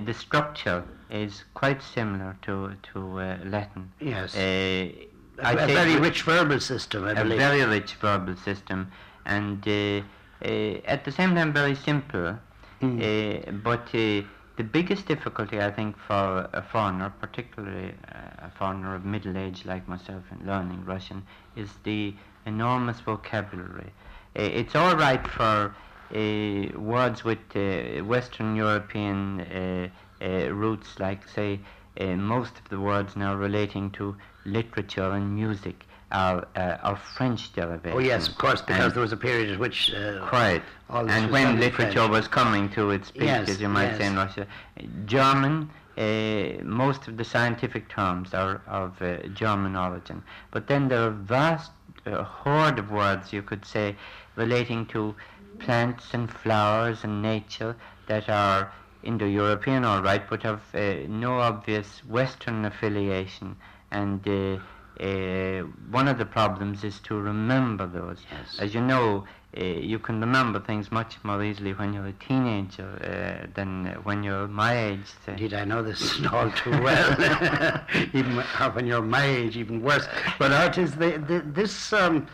the 0.05 0.14
structure 0.14 0.85
is 1.11 1.45
quite 1.55 1.83
similar 1.83 2.37
to 2.43 2.73
to 2.93 3.21
uh, 3.21 3.38
Latin. 3.45 3.90
Yes. 4.00 4.37
Uh, 4.37 5.07
a, 5.43 5.55
a 5.55 5.67
very 5.67 5.97
rich 5.97 6.23
verbal 6.23 6.61
system, 6.61 7.05
I 7.05 7.12
a 7.12 7.14
believe. 7.14 7.33
A 7.33 7.37
very 7.37 7.64
rich 7.64 7.95
verbal 7.95 8.37
system, 8.37 8.93
and 9.25 9.67
uh, 9.67 9.71
uh, 9.71 10.02
Eh, 10.43 10.81
at 10.87 11.05
the 11.05 11.13
same 11.13 11.35
time 11.35 11.53
very 11.53 11.75
simple, 11.75 12.39
mm. 12.81 13.63
but 13.63 13.89
uh, 13.95 14.27
the 14.57 14.65
biggest 14.65 15.07
difficulty 15.07 15.61
I 15.61 15.71
think 15.71 15.99
for 15.99 16.49
a 16.53 16.63
foreigner, 16.63 17.13
particularly 17.21 17.95
a 18.39 18.51
foreigner 18.51 18.95
of 18.95 19.05
middle 19.05 19.37
age 19.37 19.67
like 19.67 19.87
myself 19.87 20.23
in 20.31 20.47
learning 20.47 20.85
Russian, 20.87 21.27
is 21.57 21.69
the 21.85 22.15
enormous 22.47 23.01
vocabulary. 23.01 23.93
it's 24.35 24.75
all 24.75 24.97
right 24.97 25.27
for 25.29 25.75
words 26.75 27.23
with 27.25 27.39
Western 28.07 28.57
European 28.57 29.91
roots, 30.21 30.99
like 30.99 31.29
say 31.29 31.61
most 31.99 32.59
of 32.59 32.69
the 32.71 32.81
words 32.81 33.15
now 33.17 33.35
relating 33.35 33.91
to 33.91 34.17
literature 34.45 35.11
and 35.11 35.35
music 35.35 35.87
our, 36.12 36.47
uh, 36.57 36.76
our 36.83 36.97
French 36.97 37.52
derivation. 37.52 37.97
Oh 37.97 38.00
yes, 38.00 38.29
of 38.29 38.37
course, 38.38 38.61
because 38.62 38.87
and 38.87 38.95
there 38.95 39.02
was 39.02 39.12
a 39.12 39.17
period 39.17 39.50
at 39.50 39.59
which 39.59 39.93
uh, 39.93 40.26
quite, 40.26 40.62
and 40.88 41.31
when 41.31 41.61
literature 41.61 41.93
French. 41.93 42.11
was 42.11 42.29
coming 42.29 42.69
to 42.71 42.90
its 42.90 43.11
peak, 43.11 43.23
yes, 43.23 43.49
as 43.49 43.61
you 43.61 43.69
might 43.69 43.90
yes. 43.90 43.99
say 43.99 44.07
in 44.07 44.17
Russia, 44.17 44.47
German. 45.07 45.71
Uh, 45.99 46.62
most 46.62 47.09
of 47.09 47.19
the 47.19 47.25
scientific 47.25 47.88
terms 47.90 48.33
are 48.33 48.62
of 48.67 49.02
uh, 49.02 49.19
German 49.35 49.76
origin, 49.76 50.23
but 50.50 50.67
then 50.67 50.88
there 50.88 51.09
are 51.09 51.11
vast 51.11 51.73
uh, 52.07 52.23
horde 52.23 52.79
of 52.79 52.90
words, 52.90 53.33
you 53.35 53.43
could 53.43 53.67
say, 53.67 53.95
relating 54.37 54.87
to 54.87 55.14
plants 55.59 56.14
and 56.14 56.31
flowers 56.31 57.05
and 57.05 57.21
nature 57.21 57.76
that 58.07 58.31
are 58.31 58.73
Indo-European, 59.02 59.85
all 59.85 60.02
right, 60.02 60.23
but 60.29 60.43
have 60.43 60.62
uh, 60.75 60.95
no 61.09 61.40
obvious 61.40 62.05
Western 62.05 62.64
affiliation 62.64 63.57
and 63.90 64.26
uh, 65.00 65.61
uh, 65.61 65.62
one 65.90 66.09
of 66.09 66.19
the 66.19 66.25
problems 66.25 66.85
is 66.85 67.00
to 67.00 67.19
remember 67.19 67.87
those. 67.87 68.19
Yes. 68.30 68.57
As 68.59 68.75
you 68.75 68.80
know, 68.80 69.25
uh, 69.57 69.62
you 69.62 69.99
can 69.99 70.21
remember 70.21 70.61
things 70.61 70.92
much 70.92 71.16
more 71.23 71.42
easily 71.42 71.73
when 71.73 71.92
you're 71.92 72.07
a 72.07 72.12
teenager 72.12 72.88
uh, 73.02 73.47
than 73.54 73.87
when 74.04 74.23
you're 74.23 74.47
my 74.49 74.76
age. 74.76 75.07
Say. 75.26 75.33
Indeed, 75.33 75.54
I 75.54 75.64
know 75.64 75.83
this 75.83 76.25
all 76.33 76.50
too 76.52 76.71
well. 76.71 77.85
even 78.12 78.37
when 78.73 78.87
you're 78.87 79.02
my 79.02 79.25
age, 79.25 79.57
even 79.57 79.83
worse. 79.83 80.07
But 80.38 80.52
art 80.52 80.78
is 80.78 80.95
the, 80.95 81.19
the 81.26 81.42
this 81.45 81.92
um, 81.92 82.26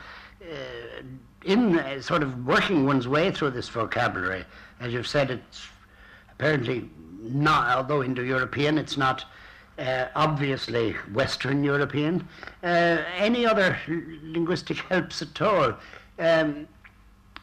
uh, 0.42 1.02
in 1.44 1.78
uh, 1.78 2.00
sort 2.02 2.22
of 2.22 2.46
working 2.46 2.86
one's 2.86 3.08
way 3.08 3.30
through 3.30 3.50
this 3.50 3.68
vocabulary. 3.68 4.44
As 4.80 4.92
you've 4.92 5.08
said, 5.08 5.30
it's 5.30 5.66
apparently 6.32 6.90
not, 7.22 7.74
although 7.76 8.02
Indo-European, 8.02 8.76
it's 8.78 8.96
not 8.96 9.24
uh, 9.78 10.06
obviously 10.14 10.92
Western 11.12 11.62
European. 11.62 12.26
Uh, 12.62 13.02
any 13.16 13.46
other 13.46 13.78
linguistic 14.22 14.78
helps 14.78 15.22
at 15.22 15.40
all? 15.42 15.74
Um, 16.18 16.66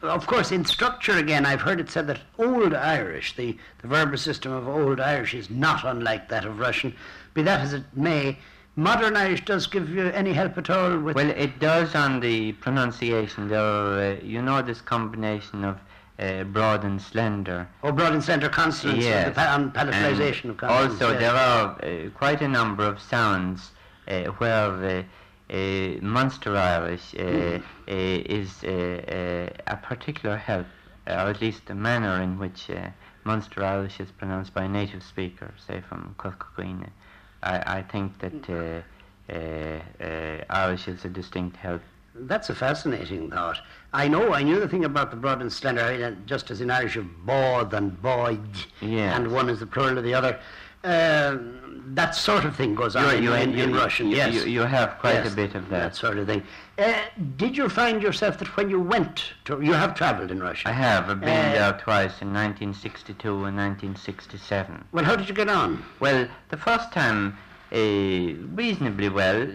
of 0.02 0.26
course, 0.26 0.52
in 0.52 0.64
structure 0.64 1.16
again, 1.16 1.46
I've 1.46 1.62
heard 1.62 1.80
it 1.80 1.90
said 1.90 2.06
that 2.08 2.20
Old 2.38 2.74
Irish, 2.74 3.36
the, 3.36 3.56
the 3.80 3.88
verbal 3.88 4.18
system 4.18 4.52
of 4.52 4.68
Old 4.68 5.00
Irish, 5.00 5.34
is 5.34 5.48
not 5.48 5.84
unlike 5.84 6.28
that 6.28 6.44
of 6.44 6.58
Russian. 6.58 6.94
Be 7.32 7.42
that 7.42 7.60
as 7.60 7.72
it 7.72 7.84
may, 7.94 8.38
modern 8.76 9.16
Irish 9.16 9.44
does 9.44 9.66
give 9.66 9.88
you 9.88 10.08
any 10.08 10.32
help 10.32 10.58
at 10.58 10.68
all. 10.68 10.98
Well, 10.98 11.30
it 11.30 11.58
does 11.58 11.94
on 11.94 12.20
the 12.20 12.52
pronunciation. 12.52 13.48
There, 13.48 13.60
are, 13.60 13.98
uh, 13.98 14.16
you 14.22 14.42
know, 14.42 14.60
this 14.60 14.80
combination 14.80 15.64
of 15.64 15.78
uh, 16.18 16.44
broad 16.44 16.84
and 16.84 17.00
slender. 17.02 17.68
Oh, 17.82 17.92
broad 17.92 18.12
and 18.12 18.22
slender 18.22 18.48
consonants 18.48 19.04
Yes. 19.04 19.26
with 19.26 19.34
the 19.34 19.40
pa- 19.40 19.54
and 19.56 19.72
palatalization 19.72 20.42
And 20.44 20.50
of 20.52 20.56
consonants. 20.58 20.92
Also, 21.02 21.10
yes. 21.12 21.20
there 21.20 21.34
are 21.34 21.84
uh, 21.84 22.10
quite 22.10 22.40
a 22.42 22.48
number 22.48 22.84
of 22.84 23.00
sounds 23.00 23.72
uh, 24.08 24.24
where 24.38 24.70
uh, 24.70 25.02
uh, 25.52 25.98
Munster 26.00 26.56
Irish 26.56 27.14
uh, 27.18 27.22
Hmm. 27.22 27.56
uh, 27.88 28.38
is 28.40 28.62
uh, 28.64 28.68
uh, 28.68 29.72
a 29.74 29.76
particular 29.76 30.36
help, 30.36 30.66
or 31.06 31.12
at 31.30 31.40
least 31.40 31.66
the 31.66 31.74
manner 31.74 32.22
in 32.22 32.38
which 32.38 32.70
uh, 32.70 32.88
Munster 33.24 33.64
Irish 33.64 34.00
is 34.00 34.10
pronounced 34.12 34.54
by 34.54 34.64
a 34.64 34.68
native 34.68 35.02
speaker, 35.02 35.52
say 35.66 35.80
from 35.88 36.14
Corca 36.18 36.46
Dhuibhne. 36.56 36.88
I, 37.42 37.78
I 37.78 37.82
think 37.82 38.18
that 38.20 38.48
uh, 38.48 38.82
uh, 39.32 39.80
uh, 40.02 40.44
Irish 40.50 40.88
is 40.88 41.04
a 41.04 41.08
distinct 41.08 41.56
help. 41.56 41.82
That's 42.16 42.48
a 42.48 42.54
fascinating 42.54 43.30
thought. 43.30 43.60
I 43.92 44.06
know, 44.08 44.32
I 44.34 44.42
knew 44.42 44.60
the 44.60 44.68
thing 44.68 44.84
about 44.84 45.10
the 45.10 45.16
broad 45.16 45.40
and 45.40 45.52
slender, 45.52 45.80
uh, 45.82 46.12
just 46.26 46.50
as 46.50 46.60
in 46.60 46.70
Irish 46.70 46.96
of 46.96 47.06
bád 47.26 47.72
and 47.72 48.00
báid, 48.00 48.66
Yes. 48.80 49.16
and 49.16 49.32
one 49.32 49.48
is 49.48 49.58
the 49.60 49.66
plural 49.66 49.98
of 49.98 50.04
the 50.04 50.14
other. 50.14 50.38
Um 50.84 51.60
that 51.94 52.14
sort 52.14 52.44
of 52.44 52.56
thing 52.56 52.74
goes 52.74 52.96
on 52.96 53.14
in, 53.16 53.24
in, 53.28 53.58
in 53.58 53.74
Russian, 53.74 54.08
you, 54.08 54.16
yes. 54.16 54.34
You, 54.34 54.42
you 54.44 54.60
have 54.62 54.98
quite 54.98 55.14
Yes, 55.14 55.32
a 55.32 55.36
bit 55.36 55.54
of 55.54 55.68
that. 55.68 55.94
sort 55.94 56.18
of 56.18 56.26
thing. 56.26 56.42
Uh, 56.78 56.94
did 57.36 57.56
you 57.56 57.68
find 57.68 58.02
yourself 58.02 58.38
that 58.38 58.48
when 58.56 58.68
you 58.70 58.80
went 58.80 59.32
to, 59.44 59.60
you 59.60 59.72
have 59.74 59.94
travelled 59.94 60.30
in 60.30 60.40
Russia? 60.40 60.68
I 60.68 60.72
have. 60.72 61.08
I've 61.10 61.20
been 61.20 61.28
Uh, 61.28 61.52
there 61.52 61.72
twice 61.74 62.20
in 62.22 62.32
1962 62.32 63.28
and 63.44 63.56
1967. 63.56 64.84
Well, 64.92 65.04
how 65.04 65.14
did 65.16 65.28
you 65.28 65.34
get 65.34 65.48
on? 65.48 65.84
Well, 66.00 66.26
the 66.48 66.56
first 66.56 66.90
time, 66.92 67.28
uh, 67.28 67.53
reasonably 67.74 69.08
well, 69.08 69.46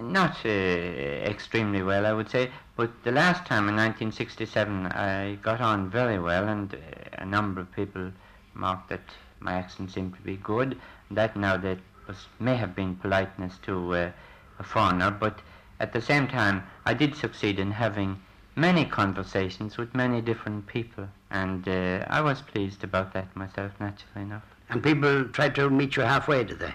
not 0.00 0.36
uh, 0.44 0.48
extremely 0.48 1.82
well, 1.82 2.06
I 2.06 2.12
would 2.12 2.30
say, 2.30 2.50
but 2.76 2.90
the 3.04 3.12
last 3.12 3.44
time 3.46 3.68
in 3.68 3.76
1967 3.76 4.86
I 4.86 5.34
got 5.42 5.60
on 5.60 5.90
very 5.90 6.18
well, 6.18 6.48
and 6.48 6.74
uh, 6.74 6.78
a 7.18 7.26
number 7.26 7.60
of 7.60 7.70
people 7.72 8.12
marked 8.54 8.88
that 8.88 9.02
my 9.40 9.54
accent 9.54 9.90
seemed 9.90 10.14
to 10.16 10.22
be 10.22 10.36
good. 10.36 10.78
That 11.10 11.36
now 11.36 11.56
that 11.58 11.78
was 12.06 12.26
may 12.40 12.56
have 12.56 12.74
been 12.74 12.96
politeness 12.96 13.58
to 13.64 13.94
uh, 13.94 14.10
a 14.58 14.62
foreigner, 14.62 15.10
but 15.10 15.40
at 15.78 15.92
the 15.92 16.00
same 16.00 16.28
time 16.28 16.62
I 16.86 16.94
did 16.94 17.14
succeed 17.14 17.58
in 17.58 17.72
having 17.72 18.20
many 18.54 18.86
conversations 18.86 19.76
with 19.76 19.94
many 19.94 20.22
different 20.22 20.66
people, 20.66 21.08
and 21.30 21.68
uh, 21.68 22.06
I 22.08 22.22
was 22.22 22.40
pleased 22.40 22.82
about 22.84 23.12
that 23.12 23.36
myself, 23.36 23.72
naturally 23.78 24.22
enough. 24.22 24.44
And 24.70 24.82
people 24.82 25.24
tried 25.26 25.54
to 25.56 25.68
meet 25.68 25.96
you 25.96 26.02
halfway, 26.02 26.42
did 26.44 26.58
they? 26.58 26.72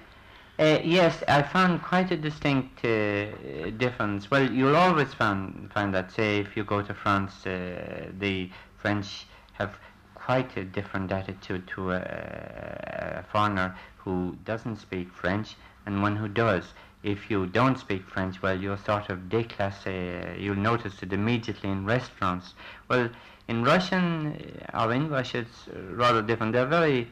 Uh, 0.61 0.79
yes, 0.83 1.23
I 1.27 1.41
found 1.41 1.81
quite 1.81 2.11
a 2.11 2.15
distinct 2.15 2.85
uh, 2.85 3.71
difference. 3.79 4.29
Well, 4.29 4.47
you'll 4.47 4.75
always 4.75 5.11
find, 5.11 5.71
find 5.73 5.91
that, 5.95 6.11
say, 6.11 6.37
if 6.37 6.55
you 6.55 6.63
go 6.63 6.83
to 6.83 6.93
France, 6.93 7.47
uh, 7.47 8.11
the 8.19 8.47
French 8.77 9.25
have 9.53 9.73
quite 10.13 10.55
a 10.57 10.63
different 10.63 11.11
attitude 11.11 11.67
to 11.69 11.93
a, 11.93 11.97
a 11.97 13.23
foreigner 13.31 13.75
who 13.97 14.37
doesn't 14.45 14.75
speak 14.75 15.11
French 15.11 15.55
and 15.87 16.03
one 16.03 16.15
who 16.15 16.27
does. 16.27 16.75
If 17.01 17.31
you 17.31 17.47
don't 17.47 17.79
speak 17.79 18.07
French, 18.07 18.39
well, 18.43 18.55
you're 18.55 18.77
sort 18.77 19.09
of 19.09 19.17
déclassé. 19.29 20.39
You'll 20.39 20.57
notice 20.57 21.01
it 21.01 21.11
immediately 21.11 21.71
in 21.71 21.87
restaurants. 21.87 22.53
Well, 22.87 23.09
in 23.47 23.63
Russian 23.63 24.61
uh, 24.71 24.85
or 24.85 24.93
English, 24.93 25.33
it's 25.33 25.69
rather 25.89 26.21
different. 26.21 26.53
They're 26.53 26.67
very 26.67 27.07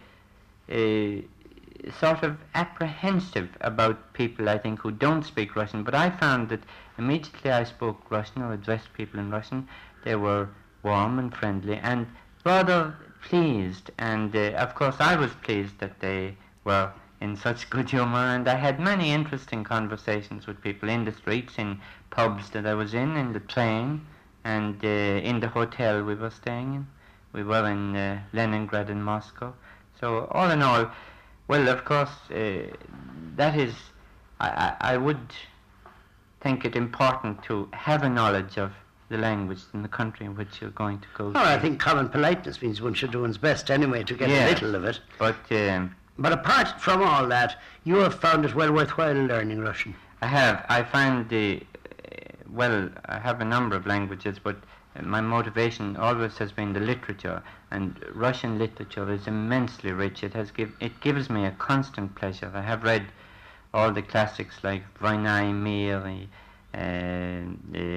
uh, 0.71 1.23
sort 1.99 2.23
of 2.23 2.37
apprehensive 2.55 3.49
about 3.61 4.13
people, 4.13 4.49
I 4.49 4.57
think, 4.57 4.79
who 4.79 4.91
don't 4.91 5.23
speak 5.23 5.55
Russian. 5.55 5.83
But 5.83 5.95
I 5.95 6.09
found 6.09 6.49
that 6.49 6.63
immediately 6.97 7.51
I 7.51 7.63
spoke 7.63 8.09
Russian 8.09 8.41
or 8.41 8.53
addressed 8.53 8.93
people 8.93 9.19
in 9.19 9.31
Russian, 9.31 9.67
they 10.03 10.15
were 10.15 10.49
warm 10.83 11.19
and 11.19 11.35
friendly 11.35 11.77
and 11.77 12.07
rather 12.45 12.95
pleased. 13.21 13.91
And 13.97 14.35
uh, 14.35 14.51
of 14.65 14.75
course, 14.75 14.95
I 14.99 15.15
was 15.15 15.31
pleased 15.43 15.79
that 15.79 15.99
they 15.99 16.35
were 16.63 16.91
in 17.21 17.35
such 17.35 17.69
good 17.75 17.89
humor. 17.89 18.19
And 18.19 18.47
I 18.47 18.55
had 18.55 18.79
many 18.79 19.11
interesting 19.11 19.63
conversations 19.63 20.47
with 20.47 20.61
people 20.61 20.89
in 20.89 21.05
the 21.05 21.11
streets, 21.11 21.55
in 21.57 21.79
pubs 22.09 22.49
that 22.51 22.65
I 22.65 22.73
was 22.73 22.93
in, 22.93 23.17
in 23.17 23.33
the 23.33 23.39
train, 23.39 24.05
and 24.43 24.83
uh, 24.83 24.87
in 24.87 25.39
the 25.39 25.49
hotel 25.49 26.03
we 26.03 26.15
were 26.15 26.29
staying 26.29 26.75
in. 26.75 26.87
We 27.31 27.43
were 27.43 27.67
in 27.69 27.95
uh, 27.95 28.21
Leningrad 28.33 28.89
and 28.89 29.03
Moscow. 29.03 29.53
So 29.99 30.27
all 30.31 30.49
in 30.49 30.61
all, 30.61 30.89
well, 31.49 31.67
of 31.67 31.83
course, 31.83 32.09
uh, 32.31 32.67
that 33.35 33.57
is, 33.59 33.73
I, 34.39 34.47
I, 34.79 34.93
I 34.93 34.97
would 34.97 35.33
think 36.41 36.63
it 36.63 36.75
important 36.75 37.43
to 37.43 37.67
have 37.73 38.03
a 38.03 38.09
knowledge 38.09 38.57
of 38.57 38.71
the 39.09 39.17
language 39.17 39.59
in 39.73 39.81
the 39.81 39.87
country 39.89 40.25
in 40.27 40.35
which 40.35 40.61
you're 40.61 40.69
going 40.69 40.99
to 40.99 41.07
go. 41.15 41.31
Oh, 41.35 41.43
I 41.43 41.57
think 41.59 41.79
common 41.79 42.07
politeness 42.09 42.61
means 42.61 42.81
one 42.81 42.93
should 42.93 43.11
do 43.11 43.21
one's 43.23 43.39
best 43.39 43.71
anyway 43.71 44.03
to 44.03 44.13
get 44.13 44.29
Yes. 44.29 44.47
a 44.47 44.53
little 44.65 44.75
of 44.75 44.85
it. 44.85 44.99
But 45.17 45.35
um, 45.51 45.95
But 46.19 46.31
apart 46.33 46.79
from 46.79 47.01
all 47.01 47.25
that, 47.27 47.59
you 47.83 47.95
have 47.95 48.13
found 48.19 48.45
it 48.45 48.53
well 48.53 48.71
worthwhile 48.71 49.15
learning 49.15 49.59
Russian. 49.59 49.95
I 50.21 50.27
have. 50.27 50.63
I 50.69 50.83
find 50.83 51.27
the 51.29 51.61
uh, 51.61 52.15
well. 52.51 52.89
I 53.05 53.17
have 53.17 53.41
a 53.41 53.45
number 53.45 53.75
of 53.75 53.87
languages, 53.87 54.37
but 54.37 54.57
my 55.01 55.21
motivation 55.21 55.95
always 55.97 56.37
has 56.37 56.51
been 56.51 56.73
the 56.73 56.79
literature, 56.79 57.41
and 57.71 57.95
Russian 58.13 58.57
literature 58.57 59.11
is 59.11 59.27
immensely 59.27 59.91
rich. 59.91 60.23
It 60.23 60.33
has 60.33 60.51
give 60.51 60.71
it 60.79 60.99
gives 61.01 61.29
me 61.29 61.45
a 61.45 61.51
constant 61.51 62.15
pleasure. 62.15 62.51
I 62.53 62.61
have 62.61 62.83
read 62.83 63.05
all 63.73 63.91
the 63.91 64.01
classics 64.01 64.63
like 64.63 64.83
Vojna 64.99 65.53
Mir, 65.53 66.27
uh, 66.73 66.77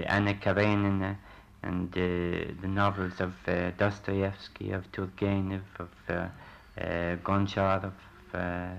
Anna 0.07 0.35
Karenina, 0.35 1.17
and 1.63 1.89
uh, 1.93 2.53
the 2.61 2.69
novels 2.69 3.21
of 3.21 3.33
uh, 3.47 3.71
Dostoevsky, 3.79 4.73
of 4.73 4.91
Turgenev, 4.93 5.63
of 5.79 5.91
uh, 6.09 6.13
uh, 6.13 7.17
Goncharov, 7.25 7.93
uh, 8.35 8.37
uh, 8.37 8.73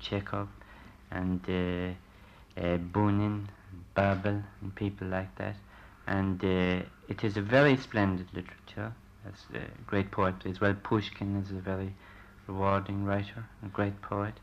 Chekhov, 0.00 0.48
and 1.10 1.42
Bunin, 2.92 3.48
Babel, 3.94 4.42
and 4.62 4.74
people 4.74 5.08
like 5.08 5.34
that. 5.36 5.56
And 6.06 6.44
uh, 6.44 6.84
it 7.08 7.24
is 7.24 7.36
a 7.36 7.42
very 7.42 7.76
splendid 7.76 8.26
literature. 8.32 8.92
As 9.26 9.46
a 9.54 9.64
great 9.86 10.10
poet 10.10 10.34
as 10.44 10.60
well. 10.60 10.74
Pushkin 10.74 11.36
is 11.36 11.50
a 11.50 11.54
very 11.54 11.94
rewarding 12.46 13.04
writer, 13.04 13.46
a 13.64 13.68
great 13.68 14.02
poet. 14.02 14.34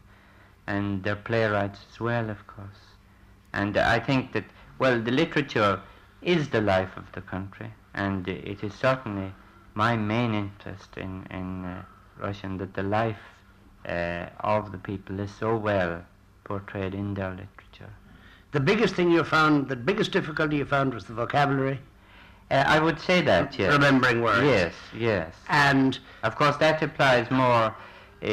And 0.66 1.04
they're 1.04 1.16
playwrights 1.16 1.86
as 1.92 2.00
well, 2.00 2.30
of 2.32 2.48
course. 2.48 2.82
And 3.54 3.78
I 3.78 4.00
think 4.00 4.34
that, 4.34 4.46
well, 4.80 5.00
the 5.00 5.12
literature 5.12 5.82
is 6.22 6.50
the 6.50 6.62
life 6.62 6.96
of 6.98 7.12
the 7.12 7.22
country, 7.22 7.74
and 7.94 8.28
it 8.28 8.64
is 8.64 8.74
certainly 8.74 9.34
my 9.74 9.96
main 9.96 10.34
interest 10.34 10.98
in, 10.98 11.28
in 11.30 11.66
uh, 11.66 11.84
Russian 12.20 12.58
that 12.58 12.74
the 12.74 12.84
life 12.84 13.22
uh, 13.88 14.28
of 14.40 14.72
the 14.72 14.78
people 14.78 15.20
is 15.20 15.32
so 15.32 15.56
well 15.56 16.04
portrayed 16.44 16.94
in 16.94 17.14
their 17.14 17.32
literature. 17.32 17.61
The 18.52 18.60
biggest 18.60 18.96
thing 18.96 19.12
you 19.12 19.24
found, 19.24 19.70
the 19.70 19.76
biggest 19.76 20.12
difficulty 20.12 20.58
you 20.58 20.66
found 20.66 20.94
was 20.94 21.06
the 21.06 21.14
vocabulary, 21.14 21.80
Uh, 22.50 22.66
I 22.68 22.80
would 22.80 23.00
say 23.00 23.22
that, 23.22 23.58
yes. 23.58 23.72
remembering 23.72 24.22
words. 24.22 24.44
Yes, 24.44 24.74
yes. 24.94 25.34
And 25.48 25.98
Of 26.24 26.36
course, 26.36 26.58
that 26.58 26.82
applies 26.84 27.32
more 27.32 27.74
uh, 28.22 28.28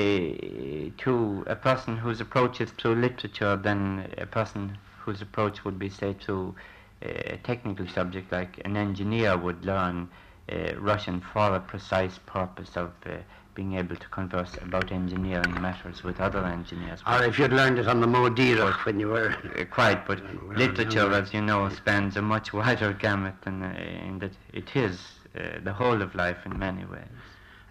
to 0.98 1.44
a 1.46 1.54
person 1.54 1.96
whose 1.96 2.20
approach 2.20 2.60
is 2.60 2.72
to 2.78 2.88
literature 2.94 3.54
than 3.56 4.12
a 4.18 4.26
person 4.26 4.76
whose 5.04 5.22
approach 5.22 5.64
would 5.64 5.78
be, 5.78 5.88
say, 5.88 6.14
to 6.26 6.54
a 7.00 7.38
technical 7.44 7.86
subject 7.86 8.32
like 8.32 8.60
an 8.64 8.76
engineer 8.76 9.36
would 9.36 9.64
learn 9.64 10.08
uh, 10.50 10.74
Russian 10.78 11.20
for 11.20 11.54
a 11.54 11.60
precise 11.60 12.18
purpose 12.26 12.76
of 12.76 12.90
uh, 13.06 13.10
being 13.58 13.74
able 13.74 13.96
to 13.96 14.08
converse 14.10 14.54
about 14.62 14.92
engineering 14.92 15.52
matters 15.60 16.04
with 16.04 16.20
other 16.20 16.44
engineers. 16.46 17.00
or 17.08 17.24
if 17.24 17.40
you'd 17.40 17.52
learned 17.52 17.76
it 17.80 17.88
on 17.88 18.00
the 18.00 18.06
Modh 18.06 18.36
Díreach 18.36 18.84
when 18.86 19.00
you 19.00 19.08
were 19.08 19.30
Uh, 19.32 19.64
quite, 19.78 20.06
but 20.06 20.18
Well, 20.22 20.56
literature, 20.64 21.10
as 21.20 21.34
you 21.34 21.42
know, 21.42 21.68
spans 21.68 22.16
a 22.16 22.22
much 22.22 22.52
wider 22.52 22.92
gamut 22.92 23.34
than 23.44 23.56
uh, 23.64 24.06
in 24.08 24.20
that 24.20 24.34
it 24.52 24.68
is 24.76 24.94
uh, 25.36 25.40
the 25.64 25.72
whole 25.72 26.00
of 26.06 26.14
life 26.14 26.38
in 26.46 26.56
many 26.68 26.84
ways. 26.94 27.10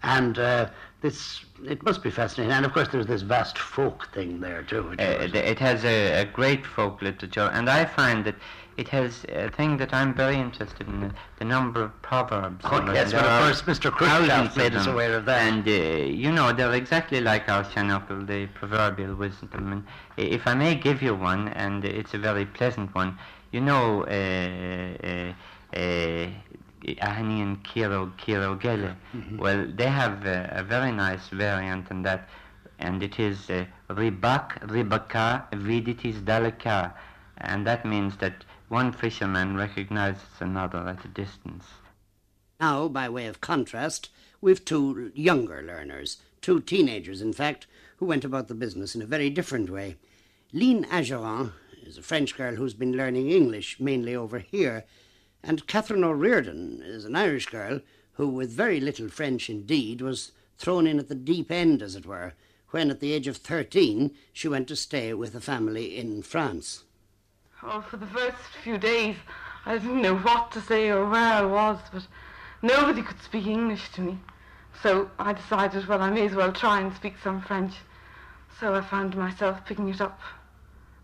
and 0.03 0.37
uh, 0.37 0.65
this 1.01 1.17
it 1.73 1.79
must 1.87 2.03
be 2.03 2.11
fascinating. 2.11 2.51
And 2.57 2.65
of 2.67 2.71
course, 2.75 2.89
there's 2.91 3.07
this 3.13 3.23
vast 3.35 3.57
folk 3.57 3.99
thing 4.15 4.29
there 4.47 4.63
too. 4.71 4.83
Uh, 4.99 5.47
it 5.53 5.59
has 5.69 5.79
a, 5.85 5.97
a 6.23 6.25
great 6.39 6.63
folk 6.75 6.95
literature, 7.01 7.49
and 7.57 7.65
I 7.79 7.81
find 7.99 8.19
that 8.27 8.35
it 8.77 8.87
has 8.89 9.25
a 9.29 9.49
thing 9.49 9.77
that 9.77 9.93
I'm 9.93 10.13
very 10.13 10.35
interested 10.35 10.87
in: 10.87 11.11
the, 11.39 11.45
number 11.45 11.83
of 11.83 12.01
proverbs. 12.03 12.63
Oh, 12.63 12.93
yes, 12.93 13.11
well, 13.11 13.23
There 13.23 13.31
of 13.31 13.43
course, 13.43 13.61
Mr. 13.63 13.91
Khrushchev 13.91 14.55
made 14.55 14.75
us 14.75 14.85
aware 14.85 15.15
of 15.15 15.25
that. 15.25 15.41
And 15.41 15.67
uh, 15.67 15.71
you 15.71 16.31
know, 16.31 16.53
they're 16.53 16.73
exactly 16.73 17.19
like 17.19 17.49
our 17.49 17.63
seanfhocail, 17.63 18.27
the 18.27 18.45
proverbial 18.47 19.15
wisdom. 19.15 19.71
And 19.71 19.83
if 20.15 20.45
I 20.45 20.53
may 20.53 20.75
give 20.75 21.01
you 21.01 21.15
one, 21.15 21.47
and 21.49 21.83
it's 21.83 22.13
a 22.13 22.19
very 22.19 22.45
pleasant 22.45 22.93
one, 22.93 23.17
you 23.51 23.61
know, 23.61 24.03
uh, 24.03 25.07
uh, 25.07 25.77
uh, 25.77 26.29
Ahani 26.85 27.41
and 27.41 27.63
Kiro 27.63 28.11
Kiro 28.17 28.59
Gele. 28.61 28.95
Mm-hmm. 29.15 29.37
Well, 29.37 29.65
they 29.73 29.87
have 29.87 30.25
uh, 30.25 30.47
a 30.51 30.63
very 30.63 30.91
nice 30.91 31.29
variant 31.29 31.89
in 31.89 32.03
that, 32.03 32.29
and 32.77 33.01
it 33.01 33.19
is 33.19 33.49
uh, 33.49 33.65
Rybak 33.89 34.67
rybaka 34.67 35.51
vidit 35.53 36.03
izdaleka, 36.03 36.93
and 37.39 37.65
that 37.65 37.85
means 37.85 38.17
that 38.17 38.45
one 38.69 38.91
fisherman 38.91 39.55
recognizes 39.55 40.23
another 40.39 40.79
at 40.79 41.05
a 41.05 41.07
distance. 41.07 41.65
Now, 42.59 42.87
by 42.87 43.07
way 43.07 43.27
of 43.27 43.39
contrast, 43.39 44.09
we've 44.41 44.65
two 44.65 45.11
younger 45.15 45.61
learners, 45.61 46.17
two 46.41 46.59
teenagers, 46.59 47.21
in 47.21 47.33
fact, 47.33 47.67
who 47.97 48.05
went 48.05 48.25
about 48.25 48.47
the 48.47 48.55
business 48.55 48.95
in 48.95 49.01
a 49.01 49.05
very 49.05 49.29
different 49.29 49.69
way. 49.69 49.95
Line 50.51 50.85
Ageron 50.85 51.53
is 51.83 51.97
a 51.97 52.01
French 52.01 52.35
girl 52.35 52.55
who's 52.55 52.73
been 52.73 52.97
learning 52.97 53.29
English 53.29 53.79
mainly 53.79 54.15
over 54.15 54.39
here, 54.39 54.85
and 55.43 55.67
Catherine 55.67 56.03
O'Riordan 56.03 56.81
is 56.83 57.05
an 57.05 57.15
Irish 57.15 57.45
girl 57.45 57.79
who, 58.13 58.27
with 58.27 58.49
very 58.49 58.79
little 58.79 59.07
French 59.07 59.49
indeed, 59.49 60.01
was 60.01 60.31
thrown 60.57 60.87
in 60.87 60.99
at 60.99 61.07
the 61.07 61.15
deep 61.15 61.51
end, 61.51 61.81
as 61.81 61.95
it 61.95 62.05
were, 62.05 62.33
when 62.71 62.89
at 62.89 62.99
the 62.99 63.13
age 63.13 63.27
of 63.27 63.37
13 63.37 64.13
she 64.33 64.47
went 64.47 64.67
to 64.67 64.75
stay 64.75 65.13
with 65.13 65.35
a 65.35 65.39
family 65.39 65.97
in 65.97 66.21
France. 66.21 66.83
Oh, 67.63 67.81
for 67.81 67.97
the 67.97 68.05
first 68.05 68.37
few 68.63 68.77
days, 68.77 69.15
I 69.65 69.79
didn't 69.79 70.03
know 70.03 70.15
what 70.15 70.51
to 70.51 70.61
say 70.61 70.89
or 70.89 71.09
where 71.09 71.33
I 71.33 71.41
was, 71.43 71.79
but 71.91 72.05
nobody 72.61 73.01
could 73.01 73.19
speak 73.21 73.47
English 73.47 73.89
to 73.93 74.01
me. 74.01 74.19
So 74.83 75.09
I 75.17 75.33
decided, 75.33 75.87
well, 75.87 76.01
I 76.01 76.11
may 76.11 76.27
as 76.27 76.35
well 76.35 76.51
try 76.51 76.79
and 76.79 76.95
speak 76.95 77.15
some 77.23 77.41
French. 77.41 77.73
So 78.59 78.75
I 78.75 78.81
found 78.81 79.15
myself 79.15 79.65
picking 79.65 79.89
it 79.89 80.01
up 80.01 80.19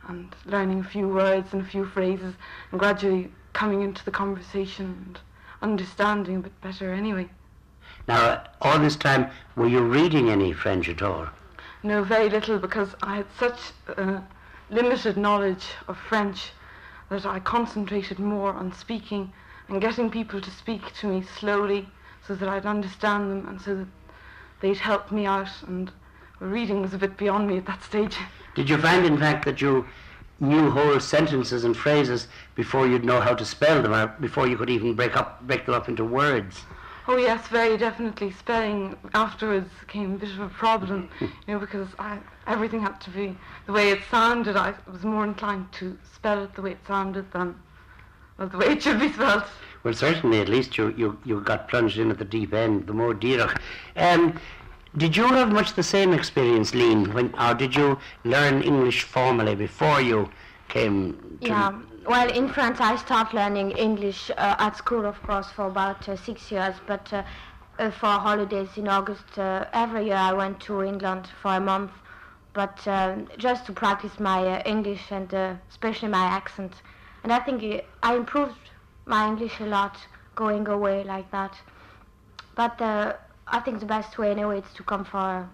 and 0.07 0.35
learning 0.45 0.81
a 0.81 0.83
few 0.83 1.07
words 1.07 1.53
and 1.53 1.61
a 1.63 1.65
few 1.65 1.85
phrases 1.85 2.35
and 2.71 2.79
gradually 2.79 3.31
coming 3.53 3.81
into 3.81 4.05
the 4.05 4.11
conversation 4.11 4.85
and 4.85 5.19
understanding 5.61 6.35
a 6.35 6.39
bit 6.39 6.61
better 6.61 6.93
anyway. 6.93 7.29
Now, 8.07 8.43
all 8.61 8.77
this 8.77 8.95
time, 8.95 9.31
were 9.55 9.67
you 9.67 9.81
reading 9.81 10.29
any 10.29 10.53
French 10.53 10.87
at 10.87 11.01
all? 11.01 11.29
No, 11.81 12.03
very 12.03 12.29
little 12.29 12.59
because 12.59 12.95
I 13.01 13.17
had 13.17 13.25
such 13.39 13.59
uh, 13.97 14.19
limited 14.69 15.17
knowledge 15.17 15.65
of 15.87 15.97
French 15.97 16.51
that 17.09 17.25
I 17.25 17.39
concentrated 17.39 18.19
more 18.19 18.53
on 18.53 18.73
speaking 18.73 19.31
and 19.67 19.81
getting 19.81 20.09
people 20.09 20.41
to 20.41 20.51
speak 20.51 20.93
to 20.95 21.07
me 21.07 21.23
slowly 21.39 21.87
so 22.27 22.35
that 22.35 22.49
I'd 22.49 22.65
understand 22.65 23.31
them 23.31 23.47
and 23.47 23.61
so 23.61 23.75
that 23.75 23.87
they'd 24.61 24.77
help 24.77 25.11
me 25.11 25.25
out 25.25 25.51
and 25.67 25.91
reading 26.39 26.81
was 26.81 26.93
a 26.93 26.97
bit 26.97 27.17
beyond 27.17 27.47
me 27.47 27.57
at 27.57 27.65
that 27.65 27.83
stage. 27.83 28.17
Did 28.55 28.69
you 28.69 28.77
find, 28.77 29.05
in 29.05 29.17
fact, 29.17 29.45
that 29.45 29.61
you 29.61 29.85
knew 30.39 30.69
whole 30.69 30.99
sentences 30.99 31.63
and 31.63 31.75
phrases 31.75 32.27
before 32.55 32.87
you'd 32.87 33.05
know 33.05 33.21
how 33.21 33.33
to 33.33 33.45
spell 33.45 33.81
them, 33.81 33.93
or 33.93 34.07
before 34.19 34.47
you 34.47 34.57
could 34.57 34.69
even 34.69 34.93
break 34.93 35.15
up, 35.15 35.45
break 35.47 35.65
them 35.65 35.75
up 35.75 35.89
into 35.89 36.03
words? 36.03 36.61
Oh 37.07 37.17
yes, 37.17 37.47
very 37.47 37.77
definitely. 37.77 38.31
Spelling 38.31 38.95
afterwards 39.13 39.69
became 39.81 40.13
a 40.13 40.17
bit 40.17 40.29
of 40.29 40.39
a 40.39 40.49
problem, 40.49 41.09
you 41.21 41.29
know, 41.47 41.59
because 41.59 41.87
I, 41.99 42.19
everything 42.47 42.81
had 42.81 42.99
to 43.01 43.09
be 43.09 43.37
the 43.65 43.71
way 43.71 43.91
it 43.91 44.01
sounded. 44.09 44.55
I 44.57 44.73
was 44.91 45.03
more 45.03 45.23
inclined 45.23 45.71
to 45.73 45.97
spell 46.15 46.43
it 46.43 46.55
the 46.55 46.61
way 46.61 46.71
it 46.71 46.85
sounded 46.87 47.31
than 47.31 47.55
well, 48.37 48.47
the 48.47 48.57
way 48.57 48.67
it 48.67 48.83
should 48.83 48.99
be 48.99 49.11
spelled. 49.11 49.43
Well, 49.83 49.93
certainly, 49.93 50.39
at 50.39 50.49
least 50.49 50.77
you, 50.77 50.93
you, 50.97 51.19
you 51.25 51.41
got 51.41 51.67
plunged 51.67 51.97
in 51.97 52.09
at 52.09 52.17
the 52.17 52.25
deep 52.25 52.53
end, 52.53 52.87
the 52.87 52.93
Modh 52.93 53.19
Díreach. 53.19 53.59
Um, 53.95 54.39
did 54.95 55.17
you 55.17 55.27
have 55.27 55.51
much 55.51 55.73
the 55.73 55.83
same 55.83 56.13
experience, 56.13 56.73
Line, 56.73 57.13
when, 57.13 57.33
or 57.35 57.53
did 57.53 57.75
you 57.75 57.99
learn 58.23 58.61
English 58.61 59.03
formally 59.03 59.55
before 59.55 60.01
you 60.01 60.29
came 60.69 61.37
to... 61.41 61.47
Yeah, 61.47 61.73
well, 62.07 62.29
in 62.29 62.49
France 62.49 62.79
I 62.79 62.95
started 62.95 63.35
learning 63.35 63.71
English 63.71 64.29
uh, 64.31 64.55
at 64.59 64.77
school, 64.77 65.05
of 65.05 65.21
course, 65.23 65.47
for 65.49 65.67
about 65.67 66.07
uh, 66.07 66.15
six 66.15 66.51
years, 66.51 66.75
but 66.87 67.11
uh, 67.11 67.23
uh 67.79 67.89
for 67.89 68.07
holidays 68.07 68.69
in 68.77 68.87
August, 68.87 69.37
uh, 69.37 69.65
every 69.73 70.05
year 70.05 70.15
I 70.15 70.33
went 70.33 70.59
to 70.61 70.83
England 70.83 71.27
for 71.41 71.55
a 71.55 71.59
month, 71.59 71.91
but 72.53 72.87
um, 72.87 73.27
just 73.37 73.65
to 73.65 73.71
practice 73.71 74.19
my 74.19 74.39
uh, 74.47 74.63
English 74.65 75.11
and 75.11 75.33
especially 75.69 76.09
my 76.09 76.25
accent. 76.25 76.73
And 77.23 77.31
I 77.31 77.39
think 77.39 77.83
I 78.01 78.15
improved 78.15 78.69
my 79.05 79.27
English 79.27 79.59
a 79.59 79.65
lot 79.65 79.97
going 80.35 80.67
away 80.67 81.03
like 81.03 81.29
that. 81.31 81.57
But 82.55 82.79
I 83.47 83.59
think 83.59 83.79
the 83.79 83.85
best 83.85 84.17
way 84.17 84.31
anyway 84.31 84.59
is 84.59 84.73
to 84.75 84.83
come 84.83 85.05
for 85.05 85.47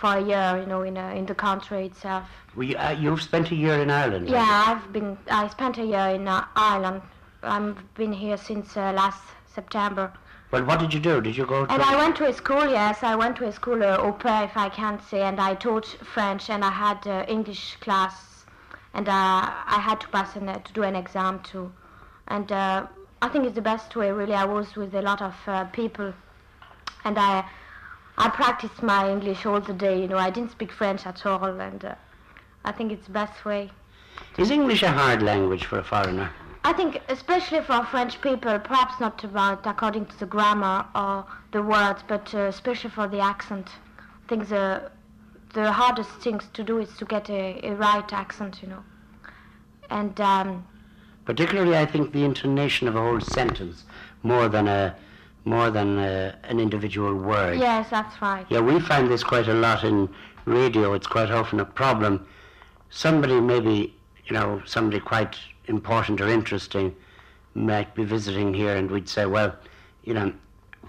for 0.00 0.14
a 0.14 0.20
year, 0.20 0.58
you 0.60 0.66
know, 0.66 0.82
in 0.82 0.96
a, 0.96 1.14
in 1.14 1.26
the 1.26 1.34
country 1.34 1.86
itself. 1.86 2.28
Well, 2.54 2.66
you, 2.66 2.76
uh, 2.76 2.90
you've 2.98 3.22
spent 3.22 3.50
a 3.50 3.54
year 3.54 3.80
in 3.80 3.90
Ireland. 3.90 4.28
Yeah, 4.28 4.64
I've 4.66 4.92
been. 4.92 5.16
I 5.30 5.48
spent 5.48 5.78
a 5.78 5.84
year 5.84 6.08
in 6.08 6.28
uh, 6.28 6.44
Ireland. 6.54 7.02
I've 7.42 7.94
been 7.94 8.12
here 8.12 8.36
since 8.36 8.76
uh, 8.76 8.92
last 8.92 9.22
September. 9.54 10.12
Well, 10.50 10.64
what 10.64 10.78
did 10.80 10.94
you 10.94 11.00
do? 11.00 11.20
Did 11.20 11.36
you 11.36 11.46
go 11.46 11.66
to? 11.66 11.72
And 11.72 11.82
I 11.82 11.96
went 11.96 12.16
to 12.16 12.26
a 12.26 12.32
school. 12.32 12.70
Yes, 12.70 13.02
I 13.02 13.16
went 13.16 13.36
to 13.38 13.46
a 13.46 13.52
school, 13.52 13.82
uh, 13.82 13.96
au 13.98 14.12
pair, 14.12 14.44
if 14.44 14.56
I 14.56 14.68
can 14.68 15.00
say, 15.00 15.22
and 15.22 15.40
I 15.40 15.54
taught 15.54 15.86
French, 16.14 16.48
and 16.50 16.64
I 16.64 16.70
had 16.70 17.06
uh, 17.06 17.24
English 17.28 17.76
class, 17.80 18.44
and 18.94 19.08
uh, 19.08 19.12
I 19.12 19.80
had 19.80 20.00
to 20.02 20.08
pass 20.08 20.36
an, 20.36 20.48
uh, 20.48 20.58
to 20.58 20.72
do 20.72 20.82
an 20.82 20.94
exam 20.94 21.40
too, 21.40 21.72
and 22.28 22.50
uh, 22.52 22.86
I 23.22 23.28
think 23.28 23.44
it's 23.44 23.56
the 23.56 23.62
best 23.62 23.96
way. 23.96 24.12
Really, 24.12 24.34
I 24.34 24.44
was 24.44 24.76
with 24.76 24.94
a 24.94 25.02
lot 25.02 25.20
of 25.20 25.34
uh, 25.46 25.64
people 25.64 26.12
and 27.06 27.18
I 27.18 27.44
I 28.18 28.28
practiced 28.30 28.82
my 28.82 29.10
English 29.10 29.46
all 29.46 29.60
the 29.60 29.72
day. 29.72 30.00
You 30.00 30.08
know, 30.08 30.18
I 30.18 30.30
didn't 30.30 30.50
speak 30.50 30.72
French 30.72 31.06
at 31.06 31.24
all, 31.24 31.60
and 31.60 31.84
uh, 31.84 31.94
I 32.64 32.72
think 32.72 32.92
it's 32.92 33.06
the 33.06 33.12
best 33.12 33.44
way. 33.44 33.70
Is 34.38 34.50
English 34.50 34.82
a 34.82 34.90
hard 34.90 35.22
language 35.22 35.64
for 35.64 35.78
a 35.78 35.84
foreigner? 35.84 36.30
I 36.66 36.72
think, 36.72 37.00
especially 37.08 37.60
for 37.60 37.84
French 37.84 38.20
people, 38.20 38.58
perhaps 38.58 38.98
not 38.98 39.22
about 39.22 39.64
according 39.68 40.06
to 40.06 40.18
the 40.18 40.26
grammar 40.26 40.84
or 40.96 41.24
the 41.52 41.62
words, 41.62 42.02
but 42.08 42.34
uh, 42.34 42.38
especially 42.54 42.90
for 42.90 43.06
the 43.06 43.20
accent. 43.20 43.70
I 44.24 44.28
think 44.28 44.48
the 44.48 44.90
the 45.54 45.70
hardest 45.70 46.10
things 46.24 46.48
to 46.54 46.64
do 46.64 46.78
is 46.78 46.90
to 46.96 47.04
get 47.04 47.30
a, 47.30 47.64
a 47.64 47.76
right 47.76 48.12
accent, 48.12 48.62
you 48.62 48.68
know. 48.68 48.82
And 49.90 50.20
um, 50.20 50.66
particularly, 51.24 51.76
I 51.76 51.86
think 51.86 52.10
the 52.12 52.24
intonation 52.24 52.88
of 52.88 52.96
a 52.96 53.00
whole 53.00 53.20
sentence 53.20 53.84
more 54.24 54.48
than 54.48 54.66
a 54.66 54.96
more 55.44 55.70
than 55.70 56.00
uh, 56.00 56.34
an 56.42 56.58
individual 56.58 57.14
word. 57.14 57.60
Yes, 57.60 57.90
that's 57.90 58.20
right. 58.20 58.44
Yeah, 58.48 58.58
we 58.58 58.80
find 58.80 59.08
this 59.08 59.22
quite 59.22 59.46
a 59.46 59.54
lot 59.54 59.84
in 59.84 60.08
radio. 60.46 60.94
It's 60.94 61.06
quite 61.06 61.30
often 61.30 61.60
a 61.60 61.64
problem. 61.64 62.26
Somebody 62.90 63.40
maybe, 63.40 63.94
you 64.24 64.34
know, 64.34 64.62
somebody 64.66 64.98
quite 64.98 65.36
important 65.68 66.20
or 66.20 66.28
interesting 66.28 66.94
might 67.54 67.94
be 67.94 68.04
visiting 68.04 68.52
here, 68.52 68.76
and 68.76 68.90
we'd 68.90 69.08
say, 69.08 69.26
well, 69.26 69.56
you 70.04 70.14
know, 70.14 70.32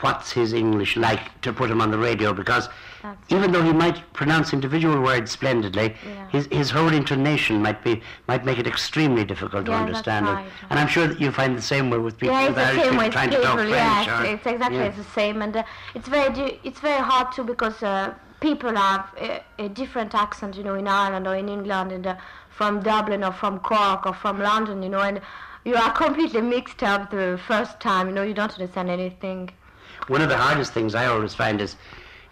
what's 0.02 0.32
his 0.32 0.54
English 0.54 0.96
like 0.96 1.42
to 1.42 1.52
put 1.52 1.70
him 1.70 1.82
on 1.82 1.92
the 1.92 1.98
radio 1.98 2.34
because 2.34 2.70
That's 3.02 3.34
even 3.34 3.52
though 3.52 3.64
he 3.64 3.74
might 3.74 4.02
pronounce 4.14 4.54
individual 4.54 5.02
words 5.02 5.32
splendidly, 5.32 5.96
yeah. 6.06 6.30
his, 6.30 6.48
his 6.52 6.70
whole 6.70 6.94
intonation 6.94 7.62
might 7.62 7.84
be 7.84 8.02
might 8.28 8.46
make 8.46 8.60
it 8.60 8.68
extremely 8.68 9.26
difficult 9.26 9.66
yeah, 9.68 9.74
to 9.74 9.86
understand 9.86 10.26
right. 10.28 10.46
it. 10.46 10.52
And 10.70 10.80
I'm 10.80 10.88
sure 10.88 11.08
that 11.08 11.20
you 11.20 11.32
find 11.32 11.58
the 11.58 11.62
same 11.62 11.90
way 11.90 11.98
with 11.98 12.18
people 12.18 12.36
yeah, 12.36 12.48
it's 12.48 12.56
the 12.56 12.84
same 12.84 12.98
with 12.98 13.12
trying 13.12 13.30
people, 13.30 13.44
to 13.44 13.48
talk 13.48 13.60
French. 13.60 14.08
Yes, 14.08 14.08
or, 14.08 14.26
it's 14.26 14.46
exactly 14.46 14.78
yeah. 14.78 14.90
the 14.90 15.04
same, 15.04 15.42
and 15.42 15.58
uh, 15.58 15.64
it's 15.96 16.08
very 16.08 16.60
it's 16.64 16.80
very 16.80 17.02
hard 17.02 17.32
too 17.32 17.44
because 17.44 17.82
uh, 17.82 18.14
people 18.40 18.76
have 18.76 19.10
a, 19.20 19.42
a, 19.58 19.70
different 19.70 20.14
accent, 20.14 20.56
you 20.56 20.64
know, 20.64 20.76
in 20.76 20.88
Ireland 20.88 21.28
or 21.28 21.36
in 21.36 21.50
England, 21.50 21.92
and 21.92 22.06
uh, 22.06 22.16
from 22.58 22.82
Dublin 22.82 23.24
or 23.24 23.32
from 23.32 23.60
Cork 23.60 24.08
or 24.08 24.14
from 24.14 24.42
London, 24.42 24.82
you 24.82 24.90
know, 24.90 25.02
and 25.02 25.22
you 25.64 25.76
are 25.76 25.92
completely 25.92 26.42
mixed 26.42 26.82
up 26.82 27.12
the 27.12 27.40
first 27.48 27.80
time, 27.80 28.08
you 28.08 28.14
know, 28.14 28.24
you 28.24 28.34
don't 28.34 28.52
understand 28.52 28.90
anything. 28.90 29.52
One 30.08 30.22
of 30.22 30.30
the 30.30 30.38
hardest 30.38 30.74
things 30.74 30.96
I 30.96 31.06
always 31.06 31.36
find 31.36 31.62
is, 31.62 31.76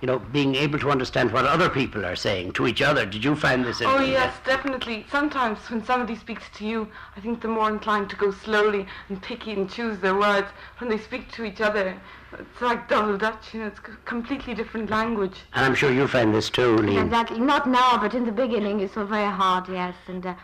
you 0.02 0.08
know, 0.08 0.20
being 0.20 0.56
able 0.56 0.78
to 0.80 0.92
understand 0.92 1.32
what 1.32 1.46
other 1.46 1.70
people 1.70 2.06
are 2.06 2.16
saying 2.16 2.52
to 2.54 2.68
each 2.68 2.82
other. 2.82 3.06
Did 3.06 3.24
you 3.24 3.36
find 3.36 3.64
this? 3.64 3.82
Oh 3.82 4.02
yes, 4.02 4.36
definitely. 4.46 5.06
Sometimes 5.10 5.60
when 5.70 5.84
somebody 5.84 6.16
speaks 6.16 6.44
to 6.56 6.66
you, 6.66 6.88
I 7.16 7.22
think 7.22 7.42
they're 7.42 7.52
more 7.52 7.70
inclined 7.70 8.10
to 8.10 8.16
go 8.16 8.32
slowly 8.32 8.86
and 9.10 9.22
picky 9.22 9.54
and 9.54 9.70
choose 9.70 10.00
their 10.00 10.16
words. 10.16 10.48
When 10.80 10.90
they 10.90 10.98
speak 10.98 11.32
to 11.34 11.46
each 11.46 11.62
other, 11.62 12.00
it's 12.34 12.62
like 12.62 12.90
double 12.90 13.18
Dutch. 13.18 13.54
You 13.54 13.62
know, 13.62 13.68
it's 13.68 13.80
a 13.80 13.96
completely 14.06 14.54
different 14.54 14.90
language. 14.90 15.40
And 15.54 15.66
I'm 15.66 15.76
sure 15.76 15.92
you 15.92 16.08
find 16.08 16.36
this 16.36 16.50
too, 16.50 16.76
Line. 16.78 16.98
Exactly. 16.98 17.40
Not 17.40 17.68
now, 17.68 17.98
but 17.98 18.14
in 18.14 18.26
the 18.26 18.32
beginning, 18.32 18.82
it's 18.82 18.96
so 18.96 19.06
very 19.06 19.32
hard. 19.32 19.70
Yes, 19.70 19.96
and 20.08 20.26
uh, 20.26 20.36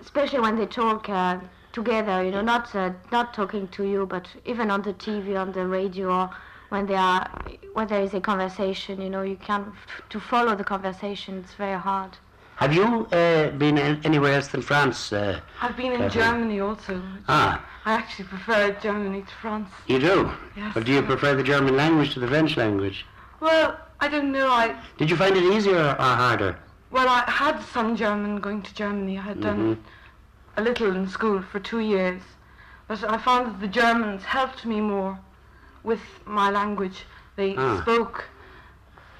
especially 0.00 0.40
when 0.40 0.56
they 0.56 0.66
talk. 0.66 1.08
Uh, 1.08 1.38
together, 1.72 2.22
you 2.22 2.30
know, 2.30 2.42
not 2.42 2.74
uh, 2.74 2.90
not 3.10 3.32
talking 3.32 3.66
to 3.68 3.84
you, 3.84 4.04
but 4.04 4.28
even 4.44 4.70
on 4.70 4.82
the 4.82 4.92
TV, 4.92 5.40
on 5.40 5.52
the 5.52 5.66
radio, 5.66 6.28
when 6.72 6.86
there 6.86 6.98
are 6.98 7.30
when 7.74 7.86
there 7.86 8.02
is 8.02 8.14
a 8.14 8.20
conversation, 8.20 9.00
you 9.02 9.10
know, 9.10 9.22
you 9.22 9.36
can't 9.36 9.68
to 10.08 10.18
follow 10.18 10.56
the 10.56 10.64
conversation. 10.64 11.38
It's 11.44 11.54
very 11.54 11.78
hard. 11.78 12.12
Have 12.56 12.72
you 12.74 13.06
uh, 13.12 13.50
been 13.50 13.76
anywhere 13.78 14.34
else 14.34 14.48
than 14.48 14.62
France? 14.62 15.12
Uh, 15.12 15.40
I've 15.60 15.76
been 15.76 15.92
in 15.92 16.08
Germany 16.08 16.60
also. 16.60 17.02
Ah. 17.28 17.62
I 17.84 17.92
actually 17.92 18.26
prefer 18.26 18.70
Germany 18.80 19.22
to 19.22 19.34
France. 19.42 19.68
You 19.86 19.98
do? 19.98 20.30
Yes. 20.56 20.72
But 20.72 20.84
do 20.84 20.92
you 20.92 21.02
prefer 21.02 21.34
the 21.34 21.42
German 21.42 21.76
language 21.76 22.14
to 22.14 22.20
the 22.20 22.28
French 22.28 22.56
language? 22.56 23.04
Well, 23.40 23.78
I 24.00 24.08
don't 24.08 24.32
know. 24.32 24.48
I 24.48 24.74
did 24.96 25.10
you 25.10 25.16
find 25.16 25.36
it 25.36 25.44
easier 25.44 25.84
or 26.04 26.14
harder? 26.24 26.56
Well, 26.90 27.08
I 27.08 27.30
had 27.30 27.60
some 27.74 27.96
German 27.96 28.40
going 28.40 28.62
to 28.62 28.74
Germany. 28.74 29.18
I 29.18 29.22
had 29.22 29.40
mm-hmm. 29.40 29.72
done 29.72 29.84
a 30.56 30.62
little 30.62 30.96
in 30.96 31.06
school 31.08 31.42
for 31.42 31.58
two 31.60 31.80
years, 31.80 32.22
but 32.88 33.04
I 33.04 33.18
found 33.18 33.42
that 33.46 33.60
the 33.60 33.72
Germans 33.80 34.22
helped 34.22 34.64
me 34.64 34.80
more 34.80 35.18
with 35.84 36.00
my 36.24 36.50
language. 36.50 37.04
They 37.36 37.54
ah. 37.56 37.80
spoke, 37.82 38.24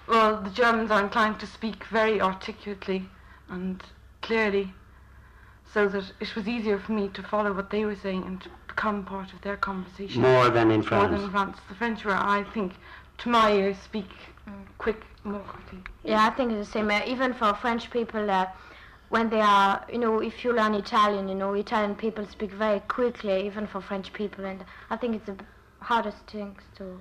well, 0.06 0.40
the 0.40 0.50
Germans 0.50 0.90
are 0.90 1.00
inclined 1.02 1.40
to 1.40 1.46
speak 1.46 1.84
very 1.84 2.20
articulately 2.20 3.08
and 3.48 3.82
clearly, 4.20 4.72
so 5.72 5.88
that 5.88 6.04
it 6.20 6.34
was 6.36 6.46
easier 6.46 6.78
for 6.78 6.92
me 6.92 7.08
to 7.08 7.22
follow 7.22 7.52
what 7.52 7.70
they 7.70 7.84
were 7.84 7.96
saying 7.96 8.24
and 8.24 8.40
to 8.42 8.50
become 8.68 9.04
part 9.04 9.32
of 9.32 9.40
their 9.42 9.56
conversation. 9.56 10.22
More 10.22 10.50
than 10.50 10.70
in 10.70 10.82
France. 10.82 11.02
More 11.02 11.16
than 11.16 11.24
in 11.24 11.30
France. 11.30 11.58
The 11.68 11.74
French 11.74 12.04
were, 12.04 12.12
I 12.12 12.44
think, 12.54 12.74
to 13.18 13.28
my 13.28 13.52
ears, 13.52 13.76
speak 13.78 14.08
quick, 14.78 15.02
more 15.24 15.40
quickly. 15.40 15.78
Yeah, 16.04 16.26
I 16.26 16.30
think 16.30 16.52
it's 16.52 16.66
the 16.66 16.72
same. 16.72 16.90
Uh, 16.90 17.00
even 17.06 17.32
for 17.32 17.54
French 17.54 17.90
people, 17.90 18.30
uh, 18.30 18.46
when 19.10 19.28
they 19.28 19.40
are, 19.40 19.84
you 19.92 19.98
know, 19.98 20.20
if 20.20 20.44
you 20.44 20.52
learn 20.54 20.74
Italian, 20.74 21.28
you 21.28 21.34
know, 21.34 21.54
Italian 21.54 21.94
people 21.94 22.26
speak 22.26 22.50
very 22.50 22.80
quickly, 22.80 23.46
even 23.46 23.66
for 23.66 23.80
French 23.80 24.12
people, 24.12 24.44
and 24.44 24.64
I 24.90 24.96
think 24.96 25.16
it's 25.16 25.26
the 25.26 25.32
b- 25.32 25.44
hardest 25.82 26.26
things 26.26 26.62
to. 26.76 27.00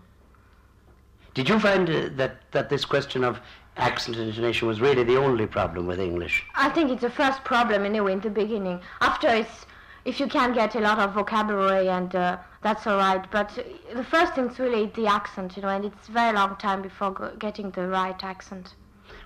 Did 1.33 1.47
you 1.47 1.59
find 1.59 1.89
uh, 1.89 2.09
that, 2.15 2.51
that 2.51 2.69
this 2.69 2.83
question 2.83 3.23
of 3.23 3.39
accent 3.77 4.17
and 4.17 4.27
intonation 4.27 4.67
was 4.67 4.81
really 4.81 5.03
the 5.03 5.17
only 5.17 5.47
problem 5.47 5.87
with 5.87 5.99
English? 5.99 6.43
I 6.55 6.69
think 6.69 6.91
it's 6.91 7.01
the 7.01 7.09
first 7.09 7.43
problem 7.43 7.85
anyway 7.85 8.13
in 8.13 8.19
the 8.19 8.29
beginning. 8.29 8.81
After 8.99 9.29
it's, 9.29 9.65
if 10.03 10.19
you 10.19 10.27
can 10.27 10.53
get 10.53 10.75
a 10.75 10.79
lot 10.79 10.99
of 10.99 11.13
vocabulary 11.13 11.87
and 11.87 12.13
uh, 12.13 12.37
that's 12.61 12.85
all 12.85 12.97
right. 12.97 13.23
But 13.31 13.57
uh, 13.57 13.63
the 13.95 14.03
first 14.03 14.35
thing's 14.35 14.59
really 14.59 14.87
the 14.87 15.07
accent, 15.07 15.55
you 15.55 15.61
know, 15.61 15.69
and 15.69 15.85
it's 15.85 16.07
very 16.07 16.35
long 16.35 16.57
time 16.57 16.81
before 16.81 17.11
go- 17.11 17.35
getting 17.39 17.71
the 17.71 17.87
right 17.87 18.21
accent. 18.23 18.73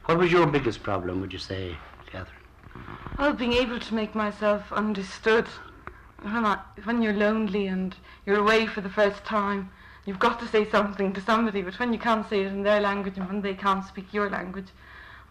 What 0.05 0.19
was 0.19 0.31
your 0.31 0.45
biggest 0.45 0.83
problem, 0.83 1.21
would 1.21 1.33
you 1.33 1.39
say, 1.39 1.75
Catherine? 2.11 2.41
Well, 3.17 3.33
being 3.33 3.53
able 3.53 3.79
to 3.79 3.95
make 3.95 4.13
myself 4.13 4.71
understood. 4.71 5.47
When, 6.21 6.45
I, 6.45 6.59
when 6.83 7.01
you're 7.01 7.13
lonely 7.13 7.67
and 7.67 7.95
you're 8.25 8.39
away 8.39 8.65
for 8.67 8.81
the 8.81 8.89
first 8.89 9.23
time, 9.25 9.69
you've 10.05 10.19
got 10.19 10.39
to 10.39 10.47
say 10.47 10.69
something 10.69 11.13
to 11.13 11.21
somebody, 11.21 11.61
but 11.61 11.79
when 11.79 11.93
you 11.93 11.99
can't 11.99 12.27
say 12.29 12.41
it 12.41 12.47
in 12.47 12.63
their 12.63 12.81
language 12.81 13.17
and 13.17 13.27
when 13.27 13.41
they 13.41 13.53
can't 13.53 13.85
speak 13.85 14.13
your 14.13 14.29
language, 14.29 14.67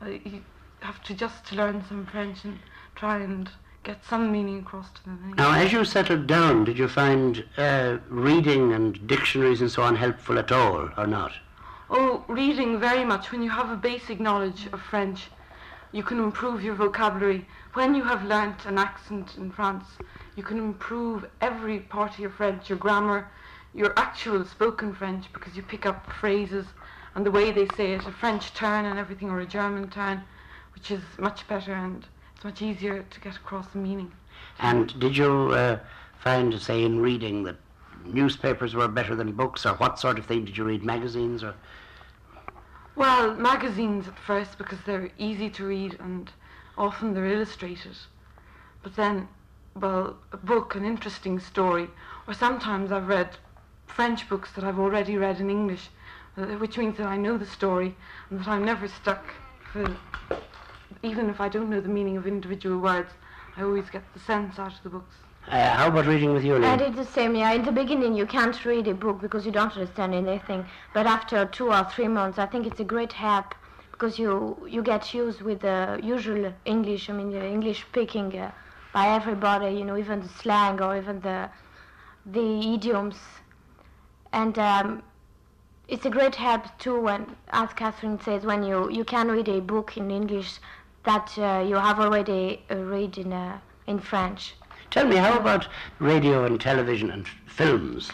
uh, 0.02 0.08
you 0.08 0.42
have 0.80 1.02
to 1.04 1.14
just 1.14 1.46
to 1.46 1.56
learn 1.56 1.84
some 1.88 2.06
French 2.06 2.44
and 2.44 2.58
try 2.94 3.18
and 3.18 3.50
get 3.84 4.04
some 4.04 4.32
meaning 4.32 4.60
across 4.60 4.90
to 4.90 5.04
them. 5.04 5.34
Now, 5.36 5.52
as 5.52 5.72
you 5.72 5.84
settled 5.84 6.26
down, 6.26 6.64
did 6.64 6.78
you 6.78 6.88
find 6.88 7.44
uh, 7.56 7.98
reading 8.08 8.72
and 8.72 9.06
dictionaries 9.06 9.60
and 9.60 9.70
so 9.70 9.82
on 9.82 9.96
helpful 9.96 10.38
at 10.38 10.50
all, 10.50 10.90
or 10.96 11.06
not? 11.06 11.32
Oh, 11.90 12.24
reading 12.28 12.80
very 12.80 13.04
much. 13.04 13.30
When 13.30 13.42
you 13.42 13.50
have 13.50 13.70
a 13.70 13.76
basic 13.76 14.20
knowledge 14.20 14.68
of 14.72 14.80
French, 14.80 15.28
you 15.92 16.02
can 16.02 16.18
improve 16.18 16.62
your 16.62 16.74
vocabulary. 16.74 17.46
When 17.74 17.94
you 17.94 18.02
have 18.04 18.24
learnt 18.24 18.64
an 18.64 18.78
accent 18.78 19.36
in 19.36 19.50
France, 19.52 19.84
you 20.36 20.42
can 20.42 20.58
improve 20.58 21.26
every 21.40 21.80
part 21.80 22.12
of 22.14 22.18
your 22.18 22.30
French, 22.30 22.68
your 22.68 22.78
grammar, 22.78 23.28
your 23.74 23.92
actual 23.98 24.44
spoken 24.44 24.94
French, 24.94 25.32
because 25.32 25.56
you 25.56 25.62
pick 25.62 25.86
up 25.86 26.10
phrases 26.12 26.66
and 27.14 27.24
the 27.24 27.30
way 27.30 27.52
they 27.52 27.66
say 27.76 27.92
it, 27.92 28.06
a 28.06 28.12
French 28.12 28.52
turn 28.54 28.84
and 28.84 28.98
everything, 28.98 29.30
or 29.30 29.40
a 29.40 29.46
German 29.46 29.88
turn, 29.88 30.22
which 30.74 30.90
is 30.90 31.02
much 31.18 31.46
better 31.46 31.72
and 31.72 32.06
it's 32.34 32.44
much 32.44 32.62
easier 32.62 33.04
to 33.10 33.20
get 33.20 33.36
across 33.36 33.68
the 33.68 33.78
meaning. 33.78 34.10
And 34.58 34.98
did 34.98 35.16
you 35.16 35.50
uh, 35.50 35.78
find, 36.18 36.60
say, 36.60 36.82
in 36.82 37.00
reading 37.00 37.44
that 37.44 37.56
newspapers 38.04 38.74
were 38.74 38.88
better 38.88 39.14
than 39.14 39.32
books, 39.32 39.64
or 39.64 39.74
what 39.74 39.98
sort 39.98 40.18
of 40.18 40.26
thing 40.26 40.44
did 40.44 40.56
you 40.56 40.64
read? 40.64 40.82
Magazines, 40.82 41.44
or 41.44 41.54
Well, 42.96 43.34
magazines 43.34 44.08
at 44.08 44.18
first 44.18 44.58
because 44.58 44.78
they're 44.84 45.10
easy 45.18 45.50
to 45.50 45.64
read 45.64 45.96
and 46.00 46.30
often 46.76 47.14
they're 47.14 47.26
illustrated. 47.26 47.96
But 48.82 48.96
then, 48.96 49.28
well, 49.80 50.16
a 50.32 50.36
book, 50.36 50.74
an 50.74 50.84
interesting 50.84 51.40
story, 51.40 51.88
or 52.28 52.34
sometimes 52.34 52.92
I've 52.92 53.08
read 53.08 53.36
French 53.86 54.28
books 54.28 54.52
that 54.52 54.64
I've 54.64 54.78
already 54.78 55.16
read 55.16 55.40
in 55.40 55.50
English, 55.50 55.88
uh, 56.36 56.46
which 56.62 56.78
means 56.78 56.96
that 56.98 57.06
I 57.06 57.16
know 57.16 57.36
the 57.36 57.46
story 57.46 57.94
and 58.30 58.40
that 58.40 58.48
I'm 58.48 58.64
never 58.64 58.88
stuck 58.88 59.34
for, 59.72 59.96
even 61.02 61.28
if 61.28 61.40
I 61.40 61.48
don't 61.48 61.70
know 61.70 61.80
the 61.80 61.88
meaning 61.88 62.16
of 62.16 62.26
individual 62.26 62.78
words, 62.78 63.10
I 63.56 63.62
always 63.62 63.90
get 63.90 64.02
the 64.14 64.20
sense 64.20 64.58
out 64.58 64.72
of 64.72 64.82
the 64.82 64.90
books. 64.90 65.14
uh, 65.48 65.76
how 65.76 65.88
about 65.88 66.06
reading 66.06 66.32
with 66.32 66.44
you, 66.44 66.64
I 66.64 66.76
did 66.76 66.94
the 66.94 67.04
same, 67.04 67.34
yeah. 67.34 67.52
In 67.52 67.64
the 67.64 67.72
beginning, 67.72 68.14
you 68.14 68.26
can't 68.26 68.64
read 68.64 68.86
a 68.88 68.94
book 68.94 69.20
because 69.20 69.44
you 69.44 69.52
don't 69.52 69.72
understand 69.72 70.14
anything. 70.14 70.64
But 70.92 71.06
after 71.06 71.44
two 71.46 71.72
or 71.72 71.84
three 71.84 72.08
months, 72.08 72.38
I 72.38 72.46
think 72.46 72.66
it's 72.66 72.80
a 72.80 72.84
great 72.84 73.12
help 73.12 73.54
because 73.90 74.18
you 74.18 74.56
you 74.68 74.82
get 74.82 75.14
used 75.14 75.42
with 75.42 75.60
the 75.60 76.00
usual 76.02 76.52
English. 76.64 77.10
I 77.10 77.12
mean, 77.12 77.30
the 77.30 77.44
English 77.46 77.82
speaking 77.82 78.38
uh, 78.38 78.50
by 78.94 79.08
everybody. 79.08 79.74
You 79.74 79.84
know, 79.84 79.98
even 79.98 80.20
the 80.20 80.28
slang 80.28 80.80
or 80.80 80.96
even 80.96 81.20
the 81.20 81.50
the 82.24 82.74
idioms, 82.74 83.16
and 84.32 84.58
um, 84.58 85.02
it's 85.88 86.06
a 86.06 86.10
great 86.10 86.36
help 86.36 86.64
too. 86.78 86.98
When, 86.98 87.36
as 87.50 87.70
Catherine 87.74 88.18
says, 88.18 88.44
when 88.44 88.62
you 88.62 88.90
you 88.90 89.04
can 89.04 89.28
read 89.28 89.48
a 89.48 89.60
book 89.60 89.98
in 89.98 90.10
English 90.10 90.60
that 91.04 91.36
uh, 91.36 91.62
you 91.68 91.76
have 91.76 92.00
already 92.00 92.62
uh, 92.70 92.76
read 92.76 93.18
in 93.18 93.32
uh, 93.32 93.58
in 93.86 93.98
French. 93.98 94.54
Tell 94.90 95.06
me, 95.06 95.16
how 95.16 95.36
about 95.36 95.66
radio 95.98 96.44
and 96.44 96.60
television 96.60 97.10
and 97.10 97.26
films? 97.46 98.12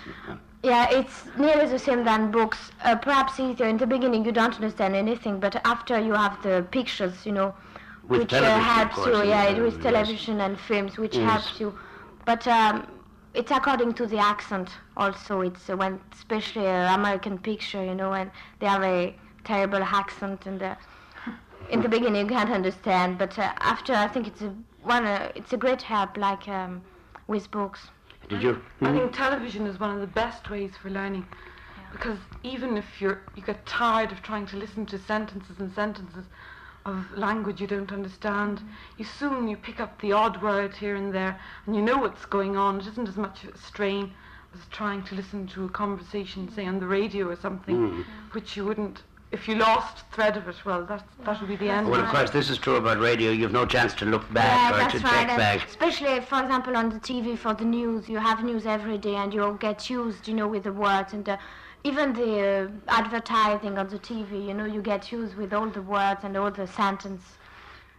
Yeah, 0.62 0.88
it's 0.90 1.24
nearly 1.38 1.66
the 1.66 1.78
same 1.78 2.04
than 2.04 2.30
books. 2.30 2.70
Uh, 2.82 2.96
perhaps 2.96 3.38
easier 3.38 3.66
in 3.66 3.76
the 3.76 3.86
beginning 3.86 4.24
you 4.24 4.32
don't 4.32 4.54
understand 4.54 4.94
anything, 4.94 5.40
but 5.40 5.60
after 5.64 5.98
you 5.98 6.14
have 6.14 6.42
the 6.42 6.66
pictures, 6.70 7.26
you 7.26 7.32
know, 7.32 7.54
With 8.10 8.20
which 8.22 8.32
uh, 8.32 8.40
television, 8.40 8.60
of 8.60 8.64
helps 8.74 8.94
course, 8.96 9.06
you. 9.06 9.20
and, 9.22 9.28
Yeah, 9.30 9.60
with 9.62 9.74
yes. 9.74 9.82
television 9.82 10.40
and 10.40 10.58
films, 10.60 10.98
which 10.98 11.16
Yes. 11.16 11.30
helps 11.30 11.60
you. 11.60 11.74
But 12.26 12.46
um, 12.46 12.86
it's 13.34 13.50
according 13.50 13.94
to 13.94 14.06
the 14.06 14.18
accent 14.18 14.70
also. 14.96 15.40
It's 15.42 15.70
uh, 15.70 15.76
when 15.76 16.00
especially 16.12 16.66
uh, 16.66 16.94
American 16.94 17.38
picture, 17.38 17.84
you 17.84 17.94
know, 17.94 18.12
and 18.12 18.30
they 18.58 18.66
have 18.66 18.82
a 18.82 19.14
terrible 19.44 19.82
accent, 19.82 20.46
and 20.46 20.62
uh, 20.62 20.74
in 21.70 21.80
the 21.82 21.88
beginning 21.88 22.22
you 22.22 22.26
can't 22.36 22.50
understand, 22.50 23.16
but 23.18 23.38
uh, 23.38 23.52
after 23.60 23.92
I 23.94 24.08
think 24.08 24.26
it's 24.26 24.42
a 24.42 24.52
one. 24.82 25.04
Uh, 25.06 25.30
it's 25.34 25.52
a 25.52 25.56
great 25.56 25.82
help, 25.82 26.16
like 26.16 26.48
um, 26.48 26.82
with 27.28 27.50
books. 27.50 27.88
Did 28.28 28.42
you? 28.42 28.60
I 28.82 28.92
think 28.92 29.12
television 29.12 29.66
is 29.66 29.78
one 29.78 29.90
of 29.94 30.00
the 30.00 30.06
best 30.06 30.50
ways 30.50 30.72
for 30.80 30.90
learning 30.90 31.26
because 31.92 32.18
even 32.42 32.76
if 32.76 33.00
you're 33.00 33.20
you 33.36 33.42
get 33.42 33.64
tired 33.66 34.10
of 34.12 34.22
trying 34.22 34.46
to 34.46 34.56
listen 34.56 34.86
to 34.86 34.98
sentences 34.98 35.58
and 35.60 35.72
sentences 35.72 36.26
of 36.86 37.04
language 37.16 37.60
you 37.60 37.66
don't 37.66 37.92
understand, 37.92 38.62
you 38.96 39.04
soon 39.04 39.48
you 39.48 39.56
pick 39.56 39.80
up 39.80 40.00
the 40.00 40.12
odd 40.12 40.42
word 40.42 40.74
here 40.74 40.96
and 40.96 41.14
there 41.14 41.38
and 41.66 41.76
you 41.76 41.82
know 41.82 41.98
what's 41.98 42.24
going 42.26 42.56
on. 42.56 42.80
It 42.80 42.86
isn't 42.86 43.08
as 43.08 43.16
much 43.16 43.44
of 43.44 43.54
a 43.54 43.58
strain 43.58 44.12
as 44.54 44.60
trying 44.70 45.02
to 45.04 45.14
listen 45.14 45.46
to 45.48 45.64
a 45.66 45.68
conversation, 45.68 46.50
say 46.50 46.66
on 46.66 46.80
the 46.80 46.86
radio 46.86 47.28
or 47.28 47.36
something, 47.36 48.04
which 48.32 48.56
you 48.56 48.64
wouldn't 48.64 49.02
if 49.32 49.46
you 49.46 49.54
lost 49.54 50.04
thread 50.10 50.36
of 50.36 50.48
it, 50.48 50.56
well 50.64 50.84
that 50.86 51.06
that 51.24 51.40
would 51.40 51.48
be 51.48 51.56
the 51.56 51.68
end 51.70 51.88
Well, 51.88 52.00
of 52.00 52.06
of 52.06 52.12
course, 52.12 52.30
this 52.30 52.50
is 52.50 52.58
true 52.58 52.76
about 52.76 52.98
radio. 52.98 53.30
You've 53.30 53.52
no 53.52 53.64
chance 53.64 53.94
to 53.94 54.04
look 54.04 54.30
back 54.32 54.72
Yeah, 54.72 54.74
or 54.74 54.78
that's 54.78 54.94
to 54.94 54.98
right. 55.00 55.12
check 55.12 55.28
and 55.28 55.38
back. 55.38 55.68
Especially, 55.68 56.20
for 56.20 56.42
example, 56.42 56.76
on 56.76 56.90
the 56.90 56.98
TV 56.98 57.38
for 57.38 57.54
the 57.54 57.64
news, 57.64 58.08
you 58.08 58.18
have 58.18 58.42
news 58.42 58.66
every 58.66 58.98
day, 58.98 59.14
and 59.14 59.32
you'll 59.32 59.54
get 59.54 59.88
used, 59.88 60.26
you 60.26 60.34
know, 60.34 60.48
with 60.48 60.64
the 60.64 60.72
words 60.72 61.12
and 61.12 61.28
uh, 61.28 61.36
even 61.84 62.12
the 62.12 62.40
uh, 62.40 62.68
advertising 62.88 63.78
on 63.78 63.88
the 63.88 63.98
TV. 63.98 64.46
You 64.48 64.54
know, 64.54 64.64
you 64.64 64.82
get 64.82 65.10
used 65.12 65.36
with 65.36 65.52
all 65.52 65.68
the 65.68 65.82
words 65.82 66.20
and 66.24 66.36
all 66.36 66.50
the 66.50 66.66
sentence. 66.66 67.22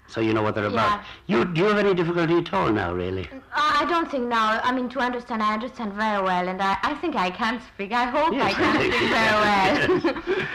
So 0.07 0.19
you 0.19 0.33
know 0.33 0.41
what 0.43 0.55
they're 0.55 0.65
about. 0.65 1.01
You 1.27 1.45
do 1.45 1.61
you 1.61 1.67
have 1.67 1.77
any 1.77 1.93
difficulty 1.93 2.37
at 2.37 2.53
all 2.53 2.69
now, 2.71 2.93
really? 2.93 3.29
I 3.53 3.81
I 3.81 3.85
don't 3.85 4.09
think 4.11 4.25
now. 4.27 4.59
I 4.63 4.71
mean, 4.73 4.89
to 4.89 4.99
understand, 4.99 5.41
I 5.41 5.53
understand 5.53 5.93
very 5.93 6.21
well, 6.21 6.47
and 6.49 6.61
I, 6.61 6.77
I 6.83 6.93
think 6.95 7.15
I 7.15 7.29
can 7.31 7.61
speak. 7.73 7.91
I 7.93 8.05
hope 8.05 8.33
I 8.33 8.35
Yes, 8.49 8.55
can 8.55 8.75
I 8.75 8.79
think 8.79 8.93
speak 8.93 9.09
very 9.09 9.37
can. 9.41 10.25
well. 10.35 10.47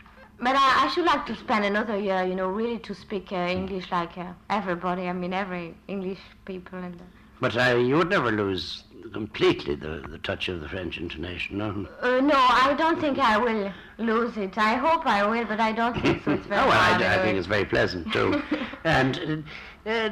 but 0.46 0.56
I, 0.56 0.84
I 0.84 0.88
should 0.88 1.04
like 1.04 1.26
to 1.26 1.36
spend 1.36 1.64
another 1.64 1.96
year, 1.98 2.24
you 2.24 2.34
know, 2.34 2.48
really 2.48 2.78
to 2.80 2.94
speak 2.94 3.30
uh, 3.32 3.36
English 3.36 3.90
like 3.92 4.18
uh, 4.18 4.32
everybody. 4.50 5.08
I 5.08 5.12
mean, 5.12 5.32
every 5.32 5.74
English 5.88 6.20
people 6.44 6.78
and. 6.78 6.96
Uh, 7.00 7.04
But 7.40 7.56
uh, 7.56 7.76
you 7.76 7.96
would 7.96 8.10
never 8.10 8.30
lose 8.32 8.83
completely 9.12 9.74
the, 9.74 10.04
the 10.08 10.18
touch 10.18 10.48
of 10.48 10.60
the 10.60 10.68
French 10.68 10.98
intonation, 10.98 11.58
no? 11.58 11.86
Uh, 12.00 12.20
no, 12.20 12.36
I 12.36 12.74
don't 12.76 13.00
think 13.00 13.18
I 13.18 13.36
will 13.36 13.72
lose 13.98 14.36
it. 14.36 14.56
I 14.58 14.74
hope 14.74 15.06
I 15.06 15.26
will, 15.26 15.44
but 15.44 15.60
I 15.60 15.72
don't 15.72 16.00
think 16.00 16.24
so. 16.24 16.32
It's 16.32 16.46
very 16.48 16.60
oh, 16.60 16.68
well, 16.68 17.02
I, 17.02 17.14
I 17.14 17.22
think 17.22 17.38
it's 17.38 17.46
very 17.46 17.64
pleasant, 17.64 18.12
too. 18.12 18.42
and, 18.84 19.44
uh, 19.86 19.90
uh, 19.90 20.10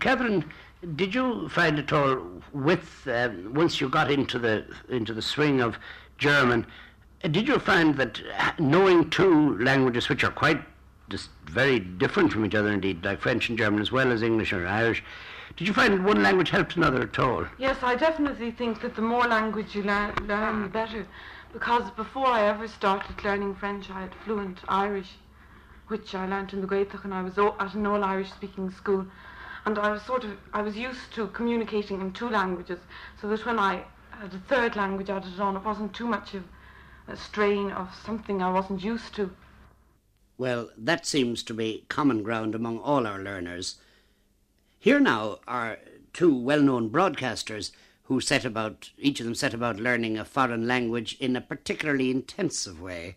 Catherine, 0.00 0.44
did 0.94 1.14
you 1.14 1.48
find 1.48 1.78
at 1.78 1.92
all, 1.92 2.22
with 2.52 3.08
um, 3.08 3.54
once 3.54 3.80
you 3.80 3.88
got 3.88 4.10
into 4.10 4.38
the 4.38 4.66
into 4.88 5.14
the 5.14 5.22
swing 5.22 5.60
of 5.60 5.78
German, 6.18 6.66
uh, 7.24 7.28
did 7.28 7.48
you 7.48 7.58
find 7.58 7.96
that 7.96 8.20
uh, 8.38 8.52
knowing 8.58 9.10
two 9.10 9.58
languages 9.58 10.08
which 10.08 10.22
are 10.22 10.30
quite 10.30 10.62
just 11.08 11.30
very 11.46 11.78
different 11.78 12.32
from 12.32 12.44
each 12.44 12.54
other, 12.54 12.70
indeed, 12.70 13.04
like 13.04 13.20
French 13.20 13.48
and 13.48 13.56
German 13.56 13.80
as 13.80 13.90
well 13.90 14.12
as 14.12 14.22
English 14.22 14.52
or 14.52 14.66
Irish, 14.66 15.02
did 15.56 15.66
you 15.66 15.72
find 15.74 16.04
one 16.04 16.22
language 16.22 16.50
helped 16.50 16.76
another 16.76 17.02
at 17.02 17.18
all? 17.18 17.46
Yes, 17.58 17.78
I 17.82 17.94
definitely 17.94 18.50
think 18.50 18.82
that 18.82 18.94
the 18.94 19.02
more 19.02 19.26
language 19.26 19.74
you 19.74 19.82
learn, 19.82 20.14
learn 20.26 20.62
the 20.62 20.68
better. 20.68 21.06
Because 21.52 21.90
before 21.92 22.26
I 22.26 22.42
ever 22.46 22.68
started 22.68 23.24
learning 23.24 23.54
French, 23.54 23.88
I 23.90 24.02
had 24.02 24.14
fluent 24.24 24.58
Irish, 24.68 25.12
which 25.88 26.14
I 26.14 26.26
learnt 26.26 26.52
in 26.52 26.60
the 26.60 26.66
Gaeltacht, 26.66 27.04
and 27.04 27.14
I 27.14 27.22
was 27.22 27.38
o- 27.38 27.56
at 27.58 27.74
an 27.74 27.86
all-Irish 27.86 28.30
speaking 28.32 28.70
school. 28.70 29.06
And 29.64 29.78
I 29.78 29.90
was 29.90 30.02
sort 30.02 30.24
of, 30.24 30.32
I 30.52 30.60
was 30.60 30.76
used 30.76 31.14
to 31.14 31.28
communicating 31.28 32.00
in 32.00 32.12
two 32.12 32.28
languages, 32.28 32.78
so 33.20 33.28
that 33.28 33.46
when 33.46 33.58
I 33.58 33.84
had 34.10 34.34
a 34.34 34.38
third 34.48 34.76
language 34.76 35.08
added 35.08 35.40
on, 35.40 35.56
it 35.56 35.64
wasn't 35.64 35.94
too 35.94 36.06
much 36.06 36.34
of 36.34 36.44
a 37.08 37.16
strain 37.16 37.70
of 37.70 37.88
something 38.04 38.42
I 38.42 38.50
wasn't 38.52 38.84
used 38.84 39.14
to. 39.14 39.30
Well, 40.38 40.68
that 40.76 41.06
seems 41.06 41.42
to 41.44 41.54
be 41.54 41.86
common 41.88 42.22
ground 42.22 42.54
among 42.54 42.78
all 42.80 43.06
our 43.06 43.18
learners. 43.18 43.76
Here 44.86 45.00
now 45.00 45.40
are 45.48 45.80
two 46.12 46.32
well 46.32 46.62
known 46.62 46.90
broadcasters 46.90 47.72
who 48.04 48.20
set 48.20 48.44
about, 48.44 48.90
each 48.96 49.18
of 49.18 49.26
them 49.26 49.34
set 49.34 49.52
about 49.52 49.80
learning 49.80 50.16
a 50.16 50.24
foreign 50.24 50.68
language 50.68 51.16
in 51.18 51.34
a 51.34 51.40
particularly 51.40 52.08
intensive 52.08 52.80
way 52.80 53.16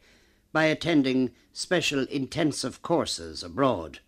by 0.51 0.63
attending 0.63 1.29
special 1.53 2.07
intensive 2.07 2.81
courses 2.81 3.43
abroad. 3.43 3.99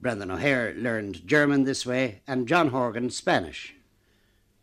Brendan 0.00 0.30
O'Hare 0.30 0.74
learned 0.74 1.26
German 1.26 1.64
this 1.64 1.84
way, 1.84 2.20
and 2.28 2.46
John 2.46 2.68
Horgan 2.68 3.10
Spanish. 3.10 3.74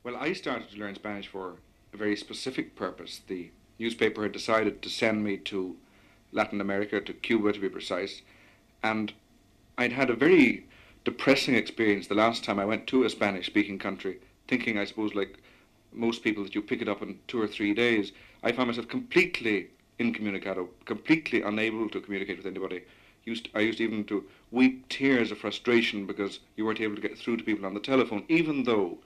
Well, 0.06 0.15
I 0.15 0.32
started 0.32 0.69
to 0.69 0.78
learn 0.78 0.95
Spanish 0.95 1.28
for 1.28 1.58
a 1.93 1.97
very 1.97 2.15
specific 2.15 2.73
purpose. 2.73 3.19
The 3.28 3.52
newspaper 3.80 4.23
had 4.23 4.32
decided 4.32 4.82
to 4.82 4.89
send 4.89 5.25
me 5.25 5.36
to 5.39 5.75
Latin 6.32 6.62
America, 6.62 7.02
to 7.02 7.12
Cuba 7.12 7.52
to 7.52 7.60
be 7.60 7.67
precise, 7.67 8.21
and 8.82 9.12
I'd 9.78 9.91
had 9.91 10.10
a 10.10 10.15
very 10.15 10.68
depressing 11.10 11.56
experience 11.56 12.06
the 12.06 12.13
last 12.13 12.43
time 12.43 12.60
I 12.60 12.65
went 12.65 12.86
to 12.86 13.04
a 13.04 13.10
Spanish 13.10 13.48
speaking 13.48 13.80
country, 13.80 14.19
thinking, 14.48 14.78
I 14.78 14.86
suppose, 14.86 15.15
like 15.15 15.39
most 15.91 16.24
people, 16.24 16.43
that 16.43 16.54
you 16.54 16.62
pick 16.62 16.84
it 16.84 16.88
up 16.88 17.02
in 17.02 17.17
two 17.28 17.41
or 17.41 17.48
three 17.48 17.74
days. 17.74 18.12
I 18.43 18.52
found 18.52 18.67
myself 18.67 18.88
completely 18.88 19.69
incommunicado, 20.00 20.69
completely 20.86 21.41
unable 21.41 21.89
to 21.89 22.00
communicate 22.00 22.38
with 22.38 22.45
anybody. 22.45 22.84
Used, 23.26 23.50
I 23.56 23.62
used 23.62 23.82
even 23.82 24.04
to 24.06 24.24
weep 24.52 24.88
tears 24.88 25.32
of 25.32 25.39
frustration 25.39 26.06
because 26.06 26.41
you 26.56 26.63
weren't 26.63 26.80
able 26.80 26.95
to 26.95 27.02
get 27.02 27.17
through 27.17 27.38
to 27.38 27.43
people 27.43 27.65
on 27.65 27.74
the 27.74 27.80
telephone, 27.80 28.24
even 28.28 28.63
though 28.63 29.00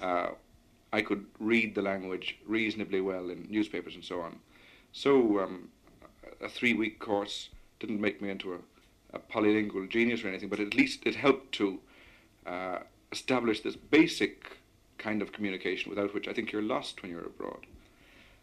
uh, 0.00 0.30
I 0.92 1.02
could 1.02 1.24
read 1.38 1.76
the 1.76 1.82
language 1.82 2.36
reasonably 2.48 3.00
well 3.00 3.30
in 3.30 3.46
newspapers 3.48 3.94
and 3.94 4.04
so 4.04 4.20
on. 4.20 4.40
So 4.90 5.38
um, 5.38 5.68
a 6.40 6.48
three-week 6.48 6.98
course 6.98 7.50
didn't 7.78 8.00
make 8.00 8.20
me 8.20 8.30
into 8.30 8.54
a, 8.54 8.58
a, 9.14 9.18
polylingual 9.32 9.88
genius 9.88 10.24
or 10.24 10.28
anything, 10.28 10.48
but 10.48 10.60
at 10.60 10.74
least 10.74 11.00
it 11.06 11.14
helped 11.14 11.52
to 11.52 11.80
uh, 12.46 12.78
establish 13.12 13.60
this 13.60 13.76
basic 13.76 14.58
kind 14.98 15.22
of 15.22 15.32
communication 15.32 15.90
without 15.90 16.14
which 16.14 16.28
I 16.28 16.32
think 16.32 16.52
you're 16.52 16.62
lost 16.62 17.02
when 17.02 17.10
you're 17.10 17.26
abroad. 17.26 17.66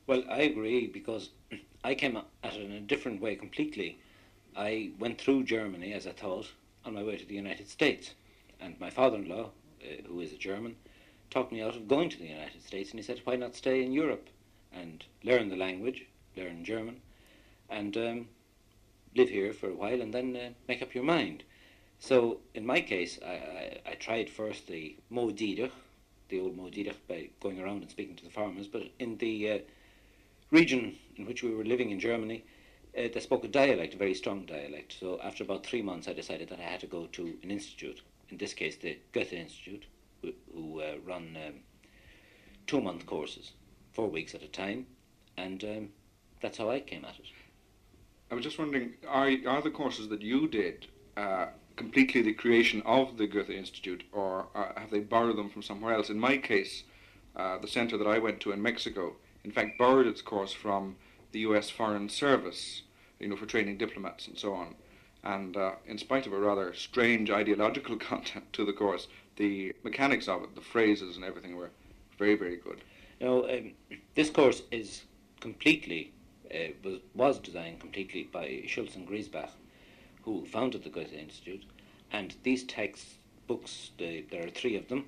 Well, 0.07 0.23
I 0.29 0.41
agree 0.41 0.87
because 0.87 1.29
I 1.83 1.95
came 1.95 2.17
at 2.17 2.55
it 2.55 2.61
in 2.61 2.71
a 2.71 2.79
different 2.79 3.21
way 3.21 3.35
completely. 3.35 3.99
I 4.55 4.91
went 4.99 5.19
through 5.19 5.43
Germany, 5.43 5.93
as 5.93 6.05
I 6.07 6.11
thought, 6.11 6.47
on 6.85 6.93
my 6.93 7.03
way 7.03 7.17
to 7.17 7.25
the 7.25 7.35
United 7.35 7.69
States. 7.69 8.13
And 8.59 8.79
my 8.79 8.89
father-in-law, 8.89 9.45
uh, 9.45 10.07
who 10.07 10.19
is 10.19 10.33
a 10.33 10.37
German, 10.37 10.75
talked 11.29 11.51
me 11.51 11.61
out 11.61 11.75
of 11.75 11.87
going 11.87 12.09
to 12.09 12.17
the 12.17 12.27
United 12.27 12.61
States, 12.63 12.91
and 12.91 12.99
he 12.99 13.03
said, 13.03 13.21
"Why 13.23 13.35
not 13.35 13.55
stay 13.55 13.83
in 13.83 13.93
Europe 13.93 14.27
and 14.73 15.03
learn 15.23 15.49
the 15.49 15.55
language, 15.55 16.05
learn 16.35 16.63
German, 16.63 17.01
and 17.69 17.95
um, 17.97 18.27
live 19.15 19.29
here 19.29 19.53
for 19.53 19.69
a 19.69 19.75
while, 19.75 20.01
and 20.01 20.13
then 20.13 20.35
uh, 20.35 20.49
make 20.67 20.81
up 20.81 20.95
your 20.95 21.03
mind." 21.03 21.43
So 21.99 22.39
in 22.55 22.65
my 22.65 22.81
case, 22.81 23.19
I, 23.23 23.33
I, 23.33 23.81
I 23.91 23.93
tried 23.93 24.29
first 24.29 24.67
the 24.67 24.95
Mo 25.09 25.29
the 26.31 26.39
old 26.39 26.57
Mo 26.57 26.71
by 27.07 27.29
going 27.39 27.61
around 27.61 27.81
and 27.81 27.91
speaking 27.91 28.15
to 28.15 28.23
the 28.23 28.31
farmers, 28.31 28.67
but 28.67 28.83
in 28.97 29.17
the 29.17 29.51
uh, 29.51 29.59
region 30.49 30.95
in 31.15 31.25
which 31.25 31.43
we 31.43 31.53
were 31.53 31.63
living 31.63 31.91
in 31.91 31.99
Germany, 31.99 32.43
uh, 32.97 33.07
they 33.13 33.19
spoke 33.19 33.43
a 33.43 33.47
dialect, 33.47 33.93
a 33.93 33.97
very 33.97 34.13
strong 34.13 34.45
dialect. 34.45 34.95
So 34.99 35.19
after 35.21 35.43
about 35.43 35.65
three 35.65 35.81
months, 35.81 36.07
I 36.07 36.13
decided 36.13 36.49
that 36.49 36.59
I 36.59 36.63
had 36.63 36.79
to 36.79 36.87
go 36.87 37.05
to 37.07 37.37
an 37.43 37.51
institute. 37.51 38.01
In 38.29 38.37
this 38.37 38.53
case, 38.53 38.77
the 38.77 38.97
Goethe 39.11 39.33
Institute, 39.33 39.85
who, 40.21 40.31
who 40.53 40.81
uh, 40.81 40.95
run 41.05 41.37
um, 41.45 41.53
two-month 42.65 43.05
courses, 43.05 43.51
four 43.91 44.09
weeks 44.09 44.33
at 44.33 44.41
a 44.41 44.47
time, 44.47 44.87
and 45.37 45.63
um, 45.63 45.89
that's 46.41 46.57
how 46.57 46.69
I 46.69 46.79
came 46.79 47.05
at 47.05 47.19
it. 47.19 47.25
I 48.31 48.35
was 48.35 48.45
just 48.45 48.57
wondering, 48.57 48.93
are 49.07 49.29
are 49.45 49.61
the 49.61 49.69
courses 49.69 50.07
that 50.07 50.21
you 50.21 50.47
did 50.47 50.87
uh, 51.17 51.47
completely 51.75 52.21
the 52.21 52.33
creation 52.33 52.81
of 52.85 53.17
the 53.17 53.27
Goethe 53.27 53.49
Institute, 53.49 54.03
or 54.13 54.47
uh, 54.55 54.79
have 54.79 54.89
they 54.89 55.01
borrowed 55.01 55.37
them 55.37 55.49
from 55.49 55.61
somewhere 55.61 55.93
else? 55.93 56.09
In 56.09 56.17
my 56.19 56.37
case, 56.37 56.83
uh, 57.35 57.57
the 57.57 57.67
center 57.67 57.97
that 57.97 58.07
I 58.07 58.19
went 58.19 58.39
to 58.41 58.53
in 58.53 58.61
Mexico, 58.61 59.15
in 59.43 59.51
fact, 59.51 59.77
borrowed 59.77 60.07
its 60.07 60.21
course 60.21 60.53
from 60.53 60.95
the 61.33 61.39
U.S. 61.39 61.69
Foreign 61.69 62.07
Service, 62.07 62.83
you 63.19 63.27
know, 63.27 63.35
for 63.35 63.45
training 63.45 63.77
diplomats 63.77 64.27
and 64.27 64.37
so 64.37 64.53
on. 64.53 64.75
And 65.23 65.57
uh, 65.57 65.73
in 65.85 65.97
spite 65.97 66.25
of 66.25 66.33
a 66.33 66.39
rather 66.39 66.73
strange 66.73 67.29
ideological 67.29 67.95
content 68.11 68.53
to 68.53 68.65
the 68.65 68.73
course, 68.73 69.07
the 69.35 69.73
mechanics 69.83 70.29
of 70.29 70.43
it, 70.43 70.55
the 70.55 70.61
phrases 70.61 71.17
and 71.17 71.25
everything 71.25 71.57
were 71.57 71.71
very, 72.17 72.35
very 72.35 72.57
good. 72.57 72.81
You 73.19 73.25
know, 73.27 73.49
um, 73.49 73.73
this 74.15 74.29
course 74.29 74.63
is 74.71 75.03
completely, 75.41 76.13
uh, 76.53 76.73
was, 76.83 76.99
was 77.13 77.39
designed 77.39 77.79
completely 77.79 78.23
by 78.23 78.63
Schulz 78.67 78.95
and 78.95 79.07
Griesbach, 79.07 79.51
who 80.23 80.45
founded 80.45 80.83
the 80.83 80.89
Goethe 80.89 81.13
Institute. 81.13 81.63
And 82.11 82.35
these 82.43 82.63
textbooks, 82.63 83.91
the, 83.97 84.25
there 84.29 84.45
are 84.45 84.49
three 84.49 84.75
of 84.75 84.87
them, 84.87 85.05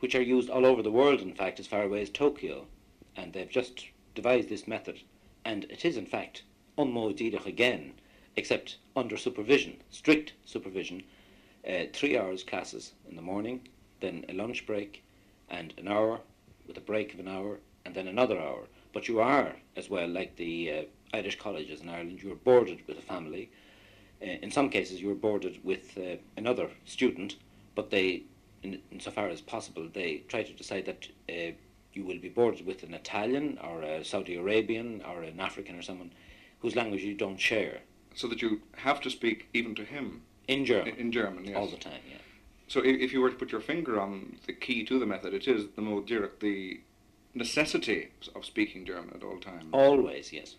which 0.00 0.14
are 0.14 0.22
used 0.22 0.50
all 0.50 0.66
over 0.66 0.82
the 0.82 0.90
world, 0.90 1.20
in 1.20 1.34
fact, 1.34 1.60
as 1.60 1.66
far 1.66 1.82
away 1.82 2.02
as 2.02 2.10
Tokyo. 2.10 2.66
And 3.16 3.32
they've 3.32 3.48
just 3.48 3.86
devised 4.14 4.48
this 4.48 4.66
method 4.66 5.00
and 5.44 5.64
it 5.64 5.84
is 5.84 5.96
in 5.96 6.06
fact 6.06 6.42
an 6.76 6.92
Modh 6.92 7.16
Díreach 7.16 7.46
again, 7.46 7.94
except 8.36 8.76
under 8.94 9.16
supervision, 9.16 9.82
strict 9.90 10.32
supervision, 10.44 11.02
uh, 11.68 11.84
three 11.92 12.16
hours 12.16 12.42
classes 12.42 12.92
in 13.08 13.16
the 13.16 13.22
morning, 13.22 13.68
then 14.00 14.24
a 14.28 14.32
lunch 14.32 14.66
break, 14.66 15.02
and 15.48 15.74
an 15.76 15.88
hour 15.88 16.20
with 16.66 16.76
a 16.76 16.80
break 16.80 17.12
of 17.12 17.20
an 17.20 17.28
hour, 17.28 17.58
and 17.84 17.94
then 17.94 18.06
another 18.06 18.38
hour. 18.38 18.66
But 18.92 19.08
you 19.08 19.20
are, 19.20 19.54
as 19.76 19.88
well, 19.88 20.08
like 20.08 20.36
the 20.36 20.72
uh, 20.72 20.82
Irish 21.14 21.38
colleges 21.38 21.80
in 21.80 21.88
Ireland, 21.88 22.22
you 22.22 22.32
are 22.32 22.36
boarded 22.36 22.80
with 22.86 22.98
a 22.98 23.02
family. 23.02 23.50
Uh, 24.22 24.26
in 24.42 24.50
some 24.50 24.68
cases, 24.68 25.00
you 25.00 25.10
are 25.10 25.16
boarded 25.16 25.58
with 25.64 25.96
uh, 25.96 26.16
another 26.36 26.70
student, 26.84 27.36
but 27.74 27.90
they, 27.90 28.24
in, 28.62 28.80
insofar 28.90 29.28
as 29.28 29.40
possible, 29.40 29.88
they 29.92 30.22
try 30.28 30.42
to 30.42 30.52
decide 30.52 30.86
that 30.86 31.08
uh, 31.28 31.52
you 31.92 32.04
will 32.04 32.18
be 32.18 32.28
boarded 32.28 32.66
with 32.66 32.82
an 32.82 32.94
Italian 32.94 33.58
or 33.62 33.82
a 33.82 34.04
Saudi 34.04 34.36
Arabian 34.36 35.02
or 35.08 35.22
an 35.22 35.40
African 35.40 35.76
or 35.76 35.82
someone 35.82 36.12
whose 36.60 36.76
language 36.76 37.02
you 37.02 37.14
don't 37.14 37.40
share. 37.40 37.78
So 38.14 38.26
that 38.28 38.42
you 38.42 38.60
have 38.76 39.00
to 39.02 39.10
speak 39.10 39.48
even 39.54 39.74
to 39.76 39.84
him 39.84 40.22
in 40.48 40.64
German. 40.64 40.94
In, 40.96 41.12
German, 41.12 41.44
yes. 41.44 41.56
All 41.56 41.68
the 41.68 41.76
time, 41.76 42.00
yeah. 42.10 42.18
So 42.68 42.80
if, 42.80 43.00
if 43.00 43.12
you 43.12 43.20
were 43.20 43.30
to 43.30 43.36
put 43.36 43.52
your 43.52 43.60
finger 43.60 44.00
on 44.00 44.36
the 44.46 44.52
key 44.52 44.84
to 44.84 44.98
the 44.98 45.06
method, 45.06 45.32
it 45.34 45.48
is 45.48 45.66
the 45.76 45.82
Modh 45.82 46.06
Díreach, 46.06 46.40
the 46.40 46.80
necessity 47.34 48.10
of 48.34 48.44
speaking 48.44 48.84
German 48.84 49.12
at 49.14 49.22
all 49.22 49.38
times. 49.38 49.66
Always, 49.72 50.32
yes. 50.32 50.56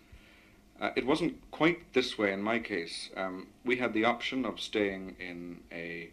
Uh, 0.79 0.89
it 0.95 1.05
wasn't 1.05 1.39
quite 1.51 1.93
this 1.93 2.17
way 2.17 2.33
in 2.33 2.41
my 2.41 2.59
case. 2.59 3.09
Um, 3.15 3.47
we 3.63 3.77
had 3.77 3.93
the 3.93 4.05
option 4.05 4.45
of 4.45 4.59
staying 4.59 5.15
in 5.19 5.59
a 5.71 6.09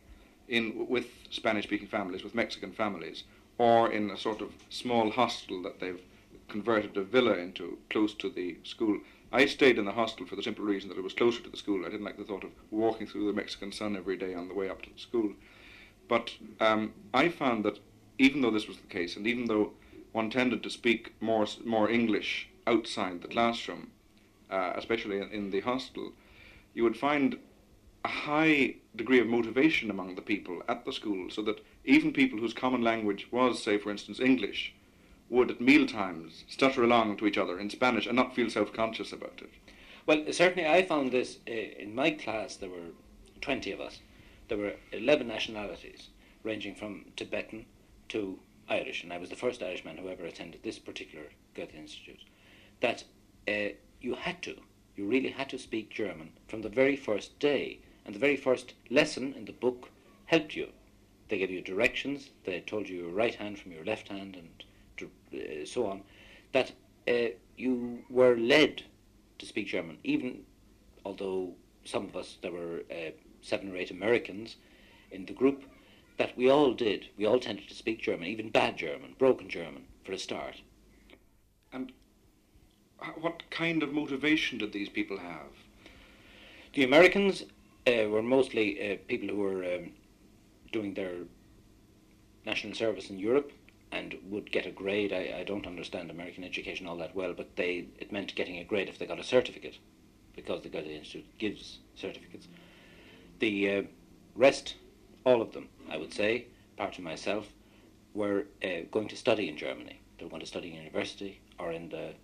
in 0.48 0.86
with 0.88 1.06
Spanish-speaking 1.30 1.88
families, 1.88 2.24
with 2.24 2.34
Mexican 2.34 2.72
families, 2.72 3.24
or 3.58 3.90
in 3.90 4.10
a 4.10 4.16
sort 4.16 4.40
of 4.40 4.50
small 4.70 5.10
hostel 5.10 5.62
that 5.62 5.78
they've 5.78 6.00
converted 6.48 6.96
a 6.96 7.02
villa 7.02 7.34
into 7.34 7.78
close 7.90 8.14
to 8.14 8.30
the 8.30 8.56
school. 8.64 8.98
I 9.30 9.44
stayed 9.44 9.78
in 9.78 9.84
the 9.84 9.92
hostel 9.92 10.26
for 10.26 10.36
the 10.36 10.42
simple 10.42 10.64
reason 10.64 10.88
that 10.88 10.96
it 10.96 11.04
was 11.04 11.12
closer 11.12 11.42
to 11.42 11.50
the 11.50 11.56
school. 11.56 11.84
I 11.84 11.90
didn't 11.90 12.04
like 12.04 12.16
the 12.16 12.24
thought 12.24 12.44
of 12.44 12.50
walking 12.70 13.06
through 13.06 13.26
the 13.26 13.34
Mexican 13.34 13.72
sun 13.72 13.94
every 13.94 14.16
day 14.16 14.34
on 14.34 14.48
the 14.48 14.54
way 14.54 14.70
up 14.70 14.80
to 14.82 14.90
the 14.90 14.98
school. 14.98 15.32
But 16.08 16.32
um, 16.60 16.94
I 17.12 17.28
found 17.28 17.64
that 17.66 17.78
even 18.16 18.40
though 18.40 18.50
this 18.50 18.66
was 18.66 18.78
the 18.78 18.86
case, 18.86 19.16
and 19.16 19.26
even 19.26 19.44
though 19.44 19.72
one 20.12 20.30
tended 20.30 20.62
to 20.62 20.70
speak 20.70 21.14
more 21.20 21.46
more 21.64 21.90
English 21.90 22.48
outside 22.66 23.22
the 23.22 23.28
classroom, 23.28 23.90
uh, 24.50 24.72
especially 24.76 25.20
in, 25.20 25.50
the 25.50 25.60
hostel, 25.60 26.12
you 26.74 26.84
would 26.84 26.96
find 26.96 27.38
a 28.04 28.08
high 28.08 28.74
degree 28.94 29.20
of 29.20 29.26
motivation 29.26 29.90
among 29.90 30.14
the 30.14 30.22
people 30.22 30.62
at 30.68 30.84
the 30.84 30.92
school, 30.92 31.30
so 31.30 31.42
that 31.42 31.64
even 31.84 32.12
people 32.12 32.38
whose 32.38 32.52
common 32.52 32.82
language 32.82 33.28
was, 33.32 33.62
say, 33.62 33.78
for 33.78 33.90
instance, 33.90 34.20
English, 34.20 34.74
would 35.30 35.50
at 35.50 35.60
meal 35.60 35.86
times 35.86 36.44
stutter 36.48 36.82
along 36.82 37.16
to 37.16 37.26
each 37.26 37.38
other 37.38 37.58
in 37.58 37.70
Spanish 37.70 38.06
and 38.06 38.16
not 38.16 38.34
feel 38.34 38.50
self-conscious 38.50 39.12
about 39.12 39.40
it. 39.42 39.50
Well, 40.06 40.24
certainly 40.32 40.66
I 40.66 40.82
found 40.84 41.12
this 41.12 41.38
uh, 41.48 41.52
in 41.52 41.94
my 41.94 42.12
class. 42.12 42.56
There 42.56 42.70
were 42.70 42.92
20 43.40 43.72
of 43.72 43.80
us. 43.80 44.00
There 44.48 44.56
were 44.56 44.74
11 44.92 45.28
nationalities, 45.28 46.08
ranging 46.42 46.74
from 46.74 47.06
Tibetan 47.16 47.66
to 48.08 48.38
Irish, 48.68 49.02
and 49.02 49.12
I 49.12 49.18
was 49.18 49.30
the 49.30 49.36
first 49.36 49.62
Irishman 49.62 49.96
who 49.96 50.08
ever 50.08 50.24
attended 50.24 50.62
this 50.62 50.78
particular 50.78 51.26
Goethe 51.54 51.74
Institute. 51.74 52.24
That 52.80 53.04
uh, 53.46 53.74
you 54.00 54.14
had 54.14 54.42
to, 54.42 54.56
you 54.96 55.06
really 55.06 55.30
had 55.30 55.48
to 55.50 55.58
speak 55.58 55.90
German 55.90 56.32
from 56.46 56.62
the 56.62 56.68
very 56.68 56.96
first 56.96 57.38
day, 57.38 57.80
and 58.04 58.14
the 58.14 58.20
very 58.20 58.36
first 58.36 58.74
lesson 58.90 59.34
in 59.34 59.44
the 59.44 59.52
book 59.52 59.90
helped 60.26 60.54
you 60.54 60.68
they 61.28 61.38
gave 61.38 61.50
you 61.50 61.60
directions. 61.60 62.30
They 62.44 62.60
told 62.60 62.88
you 62.88 62.96
your 62.96 63.10
right 63.10 63.34
hand 63.34 63.58
from 63.58 63.72
your 63.72 63.84
left 63.84 64.08
hand, 64.08 64.36
and 64.36 65.10
uh, 65.32 65.66
so 65.66 65.86
on. 65.86 66.02
That 66.52 66.72
uh, 67.06 67.34
you 67.56 68.04
were 68.08 68.36
led 68.36 68.82
to 69.38 69.46
speak 69.46 69.68
German, 69.68 69.98
even 70.04 70.44
although 71.04 71.54
some 71.84 72.04
of 72.04 72.16
us, 72.16 72.38
there 72.42 72.52
were 72.52 72.82
uh, 72.90 73.10
seven 73.42 73.70
or 73.70 73.76
eight 73.76 73.90
Americans 73.90 74.56
in 75.10 75.26
the 75.26 75.32
group, 75.32 75.64
that 76.18 76.36
we 76.36 76.50
all 76.50 76.74
did. 76.74 77.06
We 77.16 77.26
all 77.26 77.40
tended 77.40 77.68
to 77.68 77.74
speak 77.74 78.02
German, 78.02 78.28
even 78.28 78.50
bad 78.50 78.76
German, 78.76 79.14
broken 79.18 79.48
German, 79.48 79.84
for 80.04 80.12
a 80.12 80.18
start. 80.18 80.56
And 81.72 81.92
what 83.20 83.48
kind 83.50 83.82
of 83.82 83.92
motivation 83.92 84.58
did 84.58 84.72
these 84.72 84.88
people 84.88 85.18
have? 85.18 85.52
The 86.74 86.84
Americans 86.84 87.44
uh, 87.86 88.08
were 88.08 88.22
mostly 88.22 88.92
uh, 88.92 88.96
people 89.06 89.28
who 89.28 89.36
were 89.36 89.64
um, 89.64 89.92
doing 90.72 90.94
their 90.94 91.12
national 92.44 92.74
service 92.74 93.10
in 93.10 93.18
Europe, 93.18 93.52
and 93.90 94.16
would 94.28 94.52
get 94.52 94.66
a 94.66 94.70
grade. 94.70 95.12
I, 95.12 95.40
I 95.40 95.44
don't 95.44 95.66
understand 95.66 96.10
American 96.10 96.44
education 96.44 96.86
all 96.86 96.96
that 96.98 97.14
well, 97.14 97.32
but 97.34 97.56
they 97.56 97.86
it 97.98 98.12
meant 98.12 98.34
getting 98.34 98.58
a 98.58 98.64
grade 98.64 98.88
if 98.88 98.98
they 98.98 99.06
got 99.06 99.20
a 99.20 99.24
certificate, 99.24 99.78
because 100.36 100.62
the 100.62 100.68
Goethe 100.68 100.88
Institute 100.88 101.26
gives 101.38 101.78
certificates. 101.94 102.48
The 103.38 103.76
uh, 103.76 103.82
rest, 104.34 104.74
all 105.28 105.42
of 105.42 105.52
them, 105.52 105.68
I 105.90 105.98
would 105.98 106.14
say, 106.14 106.46
apart 106.74 106.94
from 106.94 107.04
myself, 107.04 107.52
were 108.14 108.46
uh, 108.64 108.80
going 108.90 109.08
to 109.08 109.16
study 109.16 109.48
in 109.48 109.56
Germany. 109.58 110.00
They 110.16 110.24
were 110.24 110.30
going 110.30 110.40
to 110.40 110.54
study 110.54 110.68
in 110.70 110.76
university 110.76 111.40
or 111.58 111.70
in 111.70 111.90
the 111.90 112.14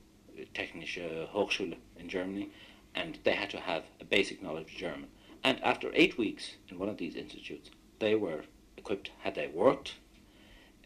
Technische 0.55 1.29
Hochschule 1.29 1.77
in 1.99 2.09
Germany, 2.09 2.49
and 2.95 3.19
they 3.25 3.35
had 3.35 3.51
to 3.51 3.61
have 3.61 3.85
a 4.01 4.05
basic 4.05 4.43
knowledge 4.43 4.73
of 4.73 4.79
German. 4.79 5.09
And 5.45 5.63
after 5.63 5.91
eight 5.93 6.17
weeks 6.17 6.53
in 6.69 6.79
one 6.79 6.89
of 6.89 6.97
these 6.97 7.15
institutes, 7.15 7.71
they 7.99 8.15
were 8.15 8.41
equipped, 8.79 9.11
had 9.23 9.35
they 9.35 9.49
worked, 9.49 9.97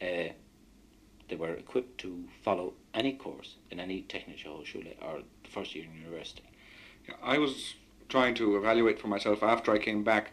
uh, 0.03 0.31
they 1.29 1.37
were 1.37 1.55
equipped 1.55 1.99
to 1.99 2.25
follow 2.43 2.75
any 2.95 3.13
course 3.13 3.57
in 3.71 3.79
any 3.79 4.03
Technische 4.03 4.47
Hochschule 4.47 4.95
or 5.01 5.21
the 5.45 5.51
first 5.51 5.75
year 5.75 5.85
in 5.85 6.03
university. 6.03 6.43
Yeah, 7.09 7.15
I 7.23 7.39
was 7.39 7.75
trying 8.09 8.35
to 8.37 8.57
evaluate 8.57 8.99
for 9.01 9.09
myself 9.09 9.43
after 9.43 9.71
I 9.71 9.79
came 9.79 10.03
back 10.03 10.33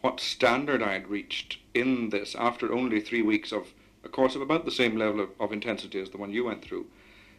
what 0.00 0.20
standard 0.20 0.82
I 0.82 0.92
had 0.92 1.08
reached 1.08 1.58
in 1.74 2.10
this 2.10 2.34
after 2.34 2.72
only 2.72 3.00
three 3.00 3.22
weeks 3.22 3.52
of 3.52 3.72
a 4.04 4.08
course 4.08 4.34
of 4.36 4.42
about 4.42 4.64
the 4.64 4.70
same 4.70 4.96
level 4.96 5.20
of, 5.20 5.30
of 5.40 5.52
intensity 5.52 6.00
as 6.00 6.10
the 6.10 6.18
one 6.18 6.32
you 6.32 6.44
went 6.44 6.62
through. 6.62 6.86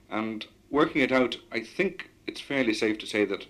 And 0.09 0.45
working 0.69 1.01
it 1.01 1.11
out, 1.11 1.37
I 1.51 1.61
think 1.61 2.09
it's 2.27 2.41
fairly 2.41 2.73
safe 2.73 2.97
to 2.99 3.07
say 3.07 3.25
that 3.25 3.45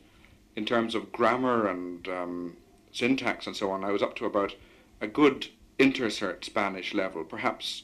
in 0.56 0.66
terms 0.66 0.96
of 0.96 1.12
grammar 1.12 1.68
and 1.68 2.08
um, 2.08 2.58
syntax 2.92 3.48
and 3.48 3.56
so 3.56 3.72
on, 3.72 3.84
I 3.84 3.92
was 3.92 4.04
up 4.04 4.16
to 4.18 4.26
about 4.26 4.56
a 5.02 5.08
good 5.08 5.48
intercert 5.80 6.44
Spanish 6.44 6.94
level, 6.94 7.24
perhaps 7.24 7.84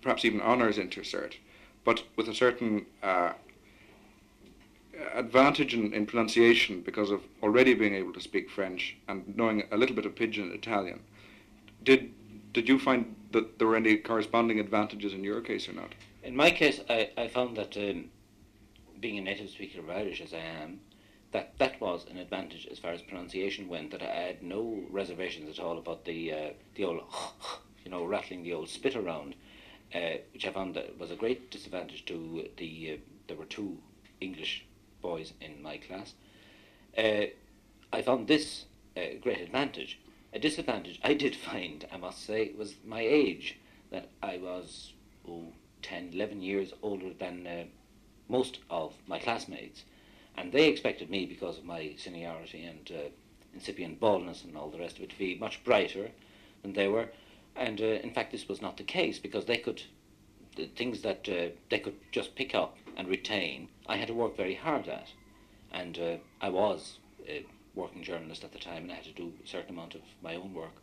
perhaps 0.00 0.24
even 0.24 0.40
honours 0.40 0.76
intercert, 0.76 1.34
but 1.82 2.02
with 2.14 2.28
a 2.28 2.34
certain 2.34 2.84
uh, 3.02 3.32
advantage 5.14 5.74
in, 5.74 5.92
in, 5.92 6.06
pronunciation 6.06 6.80
because 6.80 7.10
of 7.10 7.22
already 7.42 7.74
being 7.74 7.94
able 7.94 8.12
to 8.12 8.20
speak 8.20 8.50
French 8.50 8.96
and 9.08 9.36
knowing 9.36 9.64
a 9.70 9.76
little 9.76 9.94
bit 9.94 10.06
of 10.06 10.14
pidgin 10.14 10.52
Italian. 10.52 11.00
Did 11.82 12.12
did 12.52 12.68
you 12.68 12.78
find 12.78 13.16
that 13.32 13.58
there 13.58 13.66
were 13.66 13.76
any 13.76 13.96
corresponding 13.96 14.60
advantages 14.60 15.12
in 15.12 15.24
your 15.24 15.40
case 15.40 15.68
or 15.68 15.72
not? 15.72 15.92
In 16.22 16.36
my 16.36 16.50
case, 16.50 16.80
I, 16.88 17.10
I 17.16 17.28
found 17.28 17.56
that 17.56 17.76
um, 17.76 18.10
being 19.00 19.18
a 19.18 19.20
native 19.20 19.50
speaker 19.50 19.80
of 19.80 19.90
Irish 19.90 20.20
as 20.20 20.32
I 20.32 20.38
am, 20.38 20.80
that 21.32 21.58
that 21.58 21.80
was 21.80 22.06
an 22.08 22.16
advantage 22.16 22.68
as 22.70 22.78
far 22.78 22.92
as 22.92 23.02
pronunciation 23.02 23.68
went. 23.68 23.90
That 23.90 24.02
I 24.02 24.14
had 24.28 24.42
no 24.42 24.84
reservations 24.88 25.58
at 25.58 25.64
all 25.64 25.78
about 25.78 26.04
the 26.04 26.32
uh, 26.32 26.50
the 26.76 26.84
old, 26.84 27.02
you 27.84 27.90
know, 27.90 28.04
rattling 28.04 28.44
the 28.44 28.54
old 28.54 28.68
spit 28.68 28.94
around, 28.94 29.34
uh, 29.94 30.18
which 30.32 30.46
I 30.46 30.52
found 30.52 30.74
that 30.76 30.98
was 30.98 31.10
a 31.10 31.16
great 31.16 31.50
disadvantage 31.50 32.04
to 32.06 32.48
the. 32.56 32.92
Uh, 32.92 32.96
there 33.26 33.36
were 33.36 33.46
two 33.46 33.78
English 34.20 34.64
boys 35.04 35.32
in 35.40 35.62
my 35.62 35.76
class. 35.76 36.14
Uh, 36.96 37.26
I 37.92 38.02
found 38.02 38.26
this 38.26 38.64
a 38.96 39.18
great 39.22 39.40
advantage. 39.40 40.00
A 40.32 40.38
disadvantage 40.38 40.98
I 41.04 41.14
did 41.14 41.36
find, 41.36 41.86
I 41.92 41.96
must 41.96 42.24
say, 42.24 42.52
was 42.58 42.74
my 42.84 43.02
age. 43.02 43.58
That 43.90 44.08
I 44.22 44.38
was 44.38 44.92
oh, 45.28 45.52
10, 45.82 46.10
11 46.14 46.42
years 46.42 46.72
older 46.82 47.12
than 47.18 47.46
uh, 47.46 47.64
most 48.28 48.58
of 48.70 48.94
my 49.06 49.18
classmates 49.18 49.84
and 50.36 50.52
they 50.52 50.68
expected 50.68 51.10
me, 51.10 51.26
because 51.26 51.58
of 51.58 51.64
my 51.64 51.94
seniority 51.96 52.64
and 52.64 52.90
uh, 52.90 53.08
incipient 53.52 54.00
baldness 54.00 54.44
and 54.44 54.56
all 54.56 54.68
the 54.68 54.78
rest 54.78 54.96
of 54.96 55.04
it, 55.04 55.10
to 55.10 55.18
be 55.18 55.36
much 55.36 55.62
brighter 55.64 56.10
than 56.62 56.72
they 56.72 56.88
were. 56.88 57.08
And 57.56 57.80
uh, 57.80 57.84
in 57.84 58.10
fact, 58.10 58.32
this 58.32 58.48
was 58.48 58.60
not 58.60 58.76
the 58.76 58.82
case 58.82 59.18
because 59.18 59.44
they 59.44 59.58
could, 59.58 59.82
the 60.56 60.66
things 60.66 61.02
that 61.02 61.28
uh, 61.28 61.54
they 61.70 61.78
could 61.78 61.94
just 62.10 62.34
pick 62.34 62.54
up 62.54 62.76
and 62.96 63.08
retain, 63.08 63.68
I 63.86 63.96
had 63.96 64.08
to 64.08 64.14
work 64.14 64.36
very 64.36 64.54
hard 64.54 64.88
at. 64.88 65.08
And 65.72 65.98
uh, 65.98 66.16
I 66.40 66.48
was 66.48 66.98
a 67.26 67.44
working 67.74 68.02
journalist 68.02 68.44
at 68.44 68.52
the 68.52 68.58
time 68.58 68.84
and 68.84 68.92
I 68.92 68.96
had 68.96 69.04
to 69.04 69.12
do 69.12 69.32
a 69.42 69.48
certain 69.48 69.70
amount 69.70 69.94
of 69.94 70.02
my 70.22 70.36
own 70.36 70.54
work. 70.54 70.82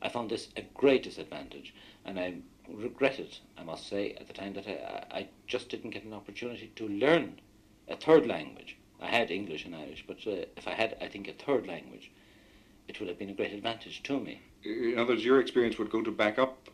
I 0.00 0.08
found 0.08 0.30
this 0.30 0.48
a 0.56 0.62
great 0.74 1.02
disadvantage 1.02 1.74
and 2.04 2.18
I 2.20 2.34
regretted, 2.68 3.38
I 3.56 3.64
must 3.64 3.88
say, 3.88 4.12
at 4.12 4.28
the 4.28 4.32
time 4.32 4.54
that 4.54 4.68
I, 4.68 5.18
I 5.18 5.28
just 5.46 5.68
didn't 5.68 5.90
get 5.90 6.04
an 6.04 6.14
opportunity 6.14 6.70
to 6.76 6.88
learn 6.88 7.40
a 7.88 7.96
third 7.96 8.26
language 8.26 8.76
I 9.00 9.06
had 9.06 9.30
English 9.30 9.64
and 9.64 9.74
Irish, 9.74 10.04
but 10.06 10.18
uh, 10.26 10.44
if 10.56 10.66
I 10.66 10.72
had, 10.72 10.96
I 11.00 11.06
think, 11.06 11.28
a 11.28 11.32
third 11.32 11.66
language, 11.66 12.10
it 12.88 12.98
would 12.98 13.08
have 13.08 13.18
been 13.18 13.30
a 13.30 13.34
great 13.34 13.52
advantage 13.52 14.02
to 14.04 14.18
me. 14.18 14.40
In 14.64 14.98
other 14.98 15.12
words, 15.12 15.24
your 15.24 15.40
experience 15.40 15.78
would 15.78 15.90
go 15.90 16.02
to 16.02 16.10
back 16.10 16.38
up 16.38 16.68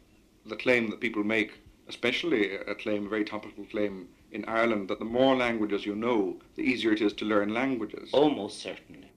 the 0.47 0.57
claim 0.57 0.89
that 0.91 1.01
people 1.01 1.23
make, 1.23 1.61
especially 1.89 2.55
a 2.55 2.75
claim, 2.75 3.07
a 3.07 3.09
very 3.09 3.25
topical 3.25 3.65
claim 3.65 4.09
in 4.35 4.45
Ireland, 4.47 4.89
that 4.89 4.99
the 4.99 5.05
more 5.05 5.37
languages 5.37 5.87
you 5.87 5.95
know, 5.95 6.37
the 6.57 6.63
easier 6.63 6.93
it 6.93 7.01
is 7.01 7.13
to 7.15 7.25
learn 7.25 7.55
languages. 7.55 8.11
Almost 8.13 8.61
certainly. 8.61 9.09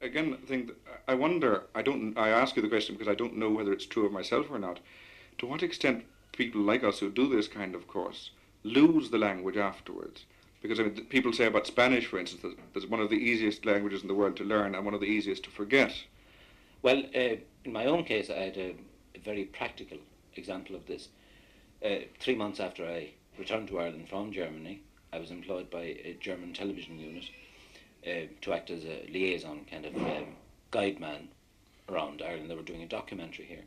Again, 0.00 0.38
I 0.42 0.46
think 0.46 0.72
I 1.06 1.14
wonder. 1.14 1.64
I 1.74 1.82
don't. 1.82 2.16
I 2.18 2.30
ask 2.30 2.56
you 2.56 2.62
the 2.62 2.68
question 2.68 2.94
because 2.94 3.10
I 3.10 3.14
don't 3.14 3.36
know 3.36 3.50
whether 3.50 3.72
it's 3.72 3.86
true 3.86 4.06
of 4.06 4.12
myself 4.12 4.46
or 4.50 4.58
not. 4.58 4.80
To 5.38 5.46
what 5.46 5.62
extent 5.62 6.04
people 6.32 6.60
like 6.60 6.82
us 6.82 6.98
who 6.98 7.10
do 7.10 7.28
this 7.28 7.48
kind 7.48 7.74
of 7.74 7.86
course 7.86 8.30
lose 8.62 9.10
the 9.10 9.18
language 9.18 9.56
afterwards? 9.56 10.24
Because 10.62 10.80
I 10.80 10.84
mean, 10.84 11.04
people 11.06 11.32
say 11.32 11.46
about 11.46 11.66
Spanish, 11.66 12.06
for 12.06 12.18
instance, 12.18 12.42
that 12.42 12.56
it's 12.74 12.90
one 12.90 13.00
of 13.00 13.10
the 13.10 13.16
easiest 13.16 13.64
languages 13.66 14.02
in 14.02 14.08
the 14.08 14.14
world 14.14 14.36
to 14.36 14.44
learn 14.44 14.74
and 14.74 14.84
one 14.84 14.94
of 14.94 15.00
the 15.00 15.06
easiest 15.06 15.44
to 15.44 15.50
forget. 15.50 15.92
Well, 16.82 17.02
uh, 17.14 17.36
in 17.64 17.72
my 17.72 17.86
own 17.86 18.04
case, 18.04 18.30
I 18.30 18.38
had 18.38 18.56
a, 18.56 18.74
a 19.14 19.18
very 19.24 19.44
practical 19.44 19.98
example 20.34 20.76
of 20.76 20.86
this. 20.86 21.08
Uh, 21.84 22.06
three 22.18 22.34
months 22.34 22.58
after 22.58 22.86
I 22.86 23.10
returned 23.38 23.68
to 23.68 23.78
Ireland 23.78 24.08
from 24.08 24.32
Germany, 24.32 24.80
I 25.12 25.18
was 25.18 25.30
employed 25.30 25.70
by 25.70 25.82
a 25.82 26.16
German 26.20 26.52
television 26.52 26.98
unit 26.98 27.24
uh, 28.06 28.32
to 28.42 28.52
act 28.52 28.70
as 28.70 28.84
a 28.84 29.08
liaison, 29.10 29.66
kind 29.70 29.86
of 29.86 29.96
um, 29.96 30.36
guide 30.70 31.00
man 31.00 31.28
around 31.88 32.22
Ireland. 32.22 32.50
They 32.50 32.54
were 32.54 32.62
doing 32.62 32.82
a 32.82 32.88
documentary 32.88 33.46
here. 33.46 33.64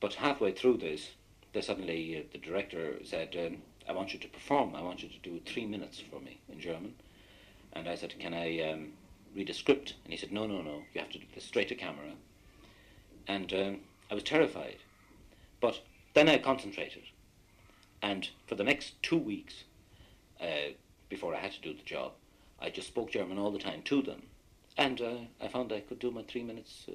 But 0.00 0.14
halfway 0.14 0.52
through 0.52 0.78
this, 0.78 1.10
they 1.52 1.60
suddenly, 1.60 2.18
uh, 2.18 2.22
the 2.32 2.38
director 2.38 2.96
said, 3.04 3.36
um, 3.38 3.62
I 3.88 3.92
want 3.92 4.12
you 4.12 4.18
to 4.18 4.28
perform. 4.28 4.74
I 4.74 4.82
want 4.82 5.02
you 5.02 5.08
to 5.08 5.18
do 5.18 5.40
three 5.44 5.66
minutes 5.66 6.00
for 6.10 6.20
me 6.20 6.40
in 6.48 6.60
German. 6.60 6.94
And 7.72 7.88
I 7.88 7.94
said, 7.96 8.18
Can 8.18 8.32
I 8.34 8.60
um, 8.70 8.92
read 9.34 9.50
a 9.50 9.54
script? 9.54 9.94
And 10.04 10.12
he 10.12 10.18
said, 10.18 10.32
No, 10.32 10.46
no, 10.46 10.62
no. 10.62 10.82
You 10.94 11.00
have 11.00 11.10
to 11.10 11.18
do 11.18 11.26
this 11.34 11.44
straight 11.44 11.68
to 11.68 11.74
camera. 11.74 12.12
And 13.26 13.52
um, 13.52 13.80
I 14.10 14.14
was 14.14 14.22
terrified. 14.22 14.76
But 15.60 15.80
then 16.14 16.28
I 16.28 16.38
concentrated. 16.38 17.02
And 18.02 18.28
for 18.46 18.54
the 18.54 18.64
next 18.64 19.02
two 19.02 19.16
weeks, 19.16 19.64
uh, 20.40 20.72
before 21.08 21.34
I 21.34 21.38
had 21.38 21.52
to 21.52 21.60
do 21.60 21.74
the 21.74 21.82
job, 21.82 22.12
I 22.60 22.70
just 22.70 22.88
spoke 22.88 23.10
German 23.10 23.38
all 23.38 23.50
the 23.50 23.58
time 23.58 23.82
to 23.82 24.02
them. 24.02 24.22
And 24.76 25.00
uh, 25.00 25.16
I 25.40 25.48
found 25.48 25.72
I 25.72 25.80
could 25.80 25.98
do 25.98 26.10
my 26.10 26.22
three 26.22 26.42
minutes 26.42 26.86
uh, 26.88 26.92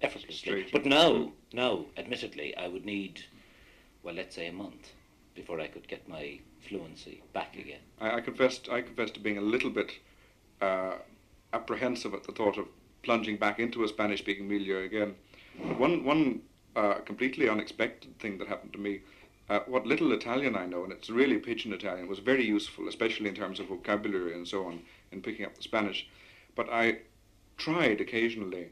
effortlessly. 0.00 0.66
But 0.72 0.84
now, 0.84 1.32
now, 1.52 1.86
admittedly, 1.96 2.56
I 2.56 2.68
would 2.68 2.84
need, 2.84 3.22
well, 4.02 4.14
let's 4.14 4.34
say 4.36 4.48
a 4.48 4.52
month 4.52 4.92
before 5.34 5.60
I 5.60 5.66
could 5.66 5.88
get 5.88 6.08
my 6.08 6.38
fluency 6.68 7.22
back 7.32 7.56
again. 7.56 7.80
I, 8.00 8.16
I 8.16 8.20
confessed, 8.20 8.68
I 8.68 8.82
confessed 8.82 9.14
to 9.14 9.20
being 9.20 9.38
a 9.38 9.42
little 9.42 9.70
bit 9.70 9.92
uh, 10.60 10.94
apprehensive 11.52 12.14
at 12.14 12.24
the 12.24 12.32
thought 12.32 12.58
of 12.58 12.66
plunging 13.02 13.36
back 13.36 13.58
into 13.58 13.84
a 13.84 13.88
Spanish-speaking 13.88 14.48
milieu 14.48 14.84
again. 14.84 15.14
One, 15.78 16.04
one 16.04 16.42
uh, 16.76 16.94
completely 17.04 17.48
unexpected 17.48 18.18
thing 18.18 18.38
that 18.38 18.48
happened 18.48 18.72
to 18.72 18.78
me. 18.78 19.00
Uh, 19.48 19.60
what 19.66 19.86
little 19.86 20.12
Italian 20.12 20.56
I 20.56 20.66
know, 20.66 20.84
and 20.84 20.92
it's 20.92 21.10
really 21.10 21.38
pidgin 21.38 21.72
Italian, 21.72 22.08
was 22.08 22.18
very 22.18 22.44
useful, 22.44 22.88
especially 22.88 23.28
in 23.28 23.34
terms 23.34 23.60
of 23.60 23.66
vocabulary 23.66 24.34
and 24.34 24.48
so 24.48 24.66
on, 24.66 24.80
in 25.12 25.20
picking 25.20 25.44
up 25.44 25.54
the 25.54 25.62
Spanish. 25.62 26.08
But 26.54 26.70
I 26.70 27.00
tried 27.58 28.00
occasionally, 28.00 28.68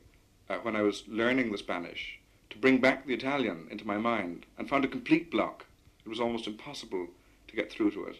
uh, 0.48 0.56
when 0.56 0.74
I 0.74 0.82
was 0.82 1.04
learning 1.06 1.52
the 1.52 1.58
Spanish, 1.58 2.18
to 2.50 2.58
bring 2.58 2.78
back 2.80 3.06
the 3.06 3.14
Italian 3.14 3.68
into 3.70 3.86
my 3.86 3.98
mind, 3.98 4.46
and 4.56 4.68
found 4.68 4.84
a 4.84 4.88
complete 4.88 5.30
block 5.30 5.66
it 6.04 6.08
was 6.08 6.20
almost 6.20 6.46
impossible 6.46 7.06
to 7.48 7.56
get 7.56 7.70
through 7.70 7.92
to 7.92 8.04
it. 8.06 8.16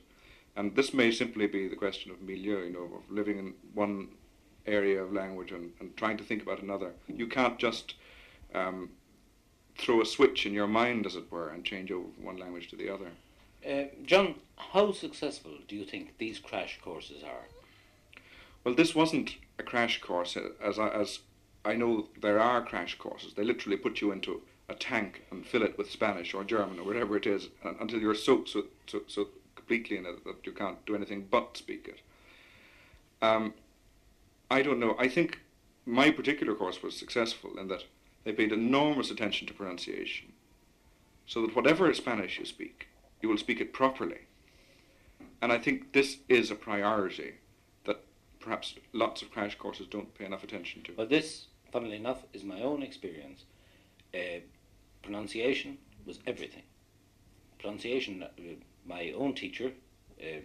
And 0.54 0.76
this 0.76 0.92
may 0.92 1.10
simply 1.10 1.46
be 1.46 1.66
the 1.68 1.76
question 1.76 2.10
of 2.10 2.20
milieu, 2.20 2.64
you 2.64 2.72
know, 2.72 2.84
of 2.84 3.10
living 3.10 3.38
in 3.38 3.54
one 3.74 4.08
area 4.66 5.02
of 5.02 5.12
language 5.12 5.50
and, 5.50 5.72
and 5.80 5.96
trying 5.96 6.16
to 6.18 6.24
think 6.24 6.42
about 6.42 6.62
another. 6.62 6.92
You 7.08 7.26
can't 7.26 7.58
just 7.58 7.94
um, 8.54 8.90
throw 9.76 10.00
a 10.00 10.06
switch 10.06 10.46
in 10.46 10.52
your 10.52 10.66
mind, 10.66 11.06
as 11.06 11.16
it 11.16 11.30
were, 11.30 11.48
and 11.48 11.64
change 11.64 11.90
over 11.90 12.06
from 12.14 12.24
one 12.24 12.36
language 12.36 12.68
to 12.70 12.76
the 12.76 12.88
other. 12.88 13.10
Uh, 13.66 13.84
John, 14.04 14.34
how 14.56 14.92
successful 14.92 15.52
do 15.68 15.76
you 15.76 15.84
think 15.84 16.18
these 16.18 16.38
crash 16.38 16.78
courses 16.82 17.22
are? 17.22 17.46
Well, 18.64 18.74
this 18.74 18.94
wasn't 18.94 19.36
a 19.58 19.62
crash 19.62 20.00
course, 20.00 20.36
as 20.62 20.78
I, 20.78 20.88
as 20.88 21.20
I 21.64 21.74
know 21.74 22.08
there 22.20 22.40
are 22.40 22.62
crash 22.62 22.96
courses. 22.96 23.34
They 23.34 23.44
literally 23.44 23.76
put 23.76 24.00
you 24.00 24.12
into 24.12 24.42
a 24.68 24.74
tank 24.74 25.22
and 25.30 25.46
fill 25.46 25.62
it 25.62 25.76
with 25.78 25.90
Spanish 25.90 26.34
or 26.34 26.44
German 26.44 26.78
or 26.78 26.84
whatever 26.84 27.16
it 27.16 27.26
is 27.26 27.48
until 27.62 28.00
you're 28.00 28.14
soaked 28.14 28.48
so, 28.48 28.64
so, 28.86 29.02
so 29.06 29.28
completely 29.54 29.96
in 29.96 30.06
it 30.06 30.24
that 30.24 30.44
you 30.44 30.52
can't 30.52 30.84
do 30.86 30.94
anything 30.94 31.26
but 31.30 31.56
speak 31.56 31.88
it. 31.88 32.00
Um, 33.24 33.54
I 34.50 34.62
don't 34.62 34.80
know. 34.80 34.96
I 34.98 35.08
think 35.08 35.40
my 35.86 36.10
particular 36.10 36.54
course 36.54 36.82
was 36.82 36.96
successful 36.96 37.58
in 37.58 37.68
that 37.68 37.84
they 38.24 38.32
paid 38.32 38.52
enormous 38.52 39.10
attention 39.10 39.46
to 39.46 39.54
pronunciation. 39.54 40.32
So 41.26 41.42
that 41.42 41.56
whatever 41.56 41.92
Spanish 41.94 42.38
you 42.38 42.44
speak, 42.44 42.88
you 43.20 43.28
will 43.28 43.38
speak 43.38 43.60
it 43.60 43.72
properly. 43.72 44.22
And 45.40 45.52
I 45.52 45.58
think 45.58 45.92
this 45.92 46.18
is 46.28 46.50
a 46.50 46.54
priority 46.54 47.34
that 47.84 48.02
perhaps 48.40 48.74
lots 48.92 49.22
of 49.22 49.30
crash 49.30 49.56
courses 49.56 49.86
don't 49.86 50.14
pay 50.14 50.24
enough 50.24 50.44
attention 50.44 50.82
to. 50.82 50.92
Well, 50.96 51.06
this, 51.06 51.46
funnily 51.72 51.96
enough, 51.96 52.22
is 52.32 52.44
my 52.44 52.60
own 52.62 52.82
experience. 52.82 53.44
Uh, 54.14 54.40
pronunciation 55.02 55.78
was 56.06 56.18
everything. 56.26 56.62
Pronunciation, 57.58 58.22
uh, 58.22 58.28
my 58.86 59.12
own 59.16 59.34
teacher 59.34 59.72
uh, 60.20 60.40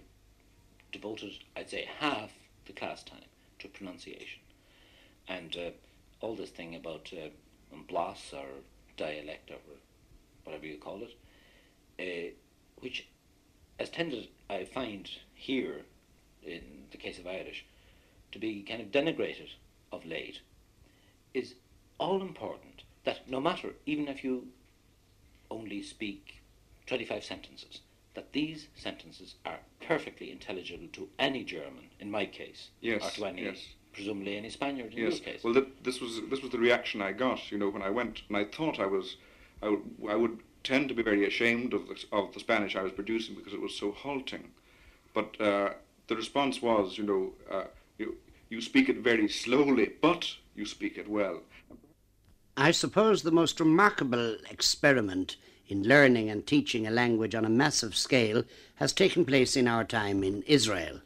devoted, 0.91 1.33
I'd 1.55 1.69
say, 1.69 1.87
half 1.99 2.31
the 2.65 2.73
class 2.73 3.03
time 3.03 3.29
to 3.59 3.67
pronunciation. 3.67 4.41
And 5.27 5.55
uh, 5.57 5.69
all 6.21 6.35
this 6.35 6.49
thing 6.49 6.75
about 6.75 7.11
uh, 7.73 7.77
blas 7.87 8.33
or 8.33 8.47
dialect 8.95 9.51
or 9.51 9.57
whatever 10.43 10.65
you 10.65 10.77
call 10.77 11.01
it, 11.01 11.15
uh, 11.99 12.33
which 12.79 13.07
has 13.79 13.89
tended, 13.89 14.27
I 14.49 14.63
find 14.65 15.09
here, 15.33 15.81
in 16.43 16.61
the 16.91 16.97
case 16.97 17.19
of 17.19 17.27
Irish, 17.27 17.65
to 18.31 18.39
be 18.39 18.63
kind 18.63 18.81
of 18.81 18.91
denigrated 18.91 19.49
of 19.91 20.05
late, 20.05 20.41
is 21.33 21.55
all 21.99 22.21
important 22.21 22.83
that 23.03 23.29
no 23.29 23.39
matter, 23.39 23.69
even 23.85 24.07
if 24.07 24.23
you 24.23 24.47
only 25.49 25.81
speak 25.81 26.41
25 26.87 27.23
sentences, 27.23 27.81
that 28.15 28.33
these 28.33 28.67
sentences 28.75 29.35
are 29.45 29.59
perfectly 29.85 30.31
intelligible 30.31 30.87
to 30.91 31.07
any 31.19 31.43
German, 31.43 31.89
in 31.99 32.09
my 32.09 32.25
case, 32.25 32.69
Yes, 32.81 33.03
or 33.03 33.11
to 33.11 33.25
any, 33.25 33.43
yes. 33.43 33.63
Presumably 33.97 34.37
any 34.37 34.49
Spaniard 34.49 34.93
in 34.93 34.99
Yes. 34.99 35.15
your 35.15 35.25
case. 35.33 35.43
Well, 35.43 35.55
th- 35.55 35.67
this 35.83 35.99
was 35.99 36.21
this 36.29 36.41
was 36.41 36.51
the 36.51 36.59
reaction 36.59 37.01
I 37.01 37.11
got. 37.11 37.51
You 37.51 37.57
know, 37.57 37.69
when 37.69 37.81
I 37.81 37.89
went, 37.89 38.21
and 38.27 38.37
I 38.37 38.45
thought 38.45 38.79
I 38.79 38.85
was, 38.85 39.17
I 39.63 39.69
would, 39.69 39.81
I 40.07 40.15
would 40.15 40.39
tend 40.63 40.87
to 40.89 40.93
be 40.93 41.01
very 41.01 41.25
ashamed 41.25 41.73
of 41.73 41.87
the 41.87 41.97
of 42.11 42.33
the 42.33 42.39
Spanish 42.39 42.75
I 42.75 42.83
was 42.83 42.91
producing 42.91 43.33
because 43.35 43.53
it 43.53 43.61
was 43.61 43.73
so 43.75 43.91
halting. 43.91 44.51
But 45.15 45.41
uh, 45.41 45.69
the 46.07 46.15
response 46.15 46.61
was, 46.61 46.97
you 46.97 47.05
know, 47.05 47.33
uh, 47.51 47.65
you 47.97 48.15
you 48.49 48.61
speak 48.61 48.87
it 48.87 48.97
very 48.99 49.27
slowly, 49.27 49.93
but 49.99 50.35
you 50.55 50.65
speak 50.65 50.97
it 50.99 51.09
well. 51.09 51.41
I 52.55 52.71
suppose 52.71 53.21
the 53.23 53.31
most 53.31 53.59
remarkable 53.59 54.37
experiment 54.49 55.37
in 55.67 55.83
learning 55.83 56.29
and 56.29 56.45
teaching 56.45 56.87
a 56.87 56.91
language 56.91 57.35
on 57.35 57.45
a 57.45 57.49
massive 57.49 57.95
scale 57.95 58.43
has 58.75 58.93
taken 58.93 59.25
place 59.25 59.55
in 59.55 59.67
our 59.67 59.83
time 59.83 60.23
in 60.23 60.43
Israel. 60.43 61.01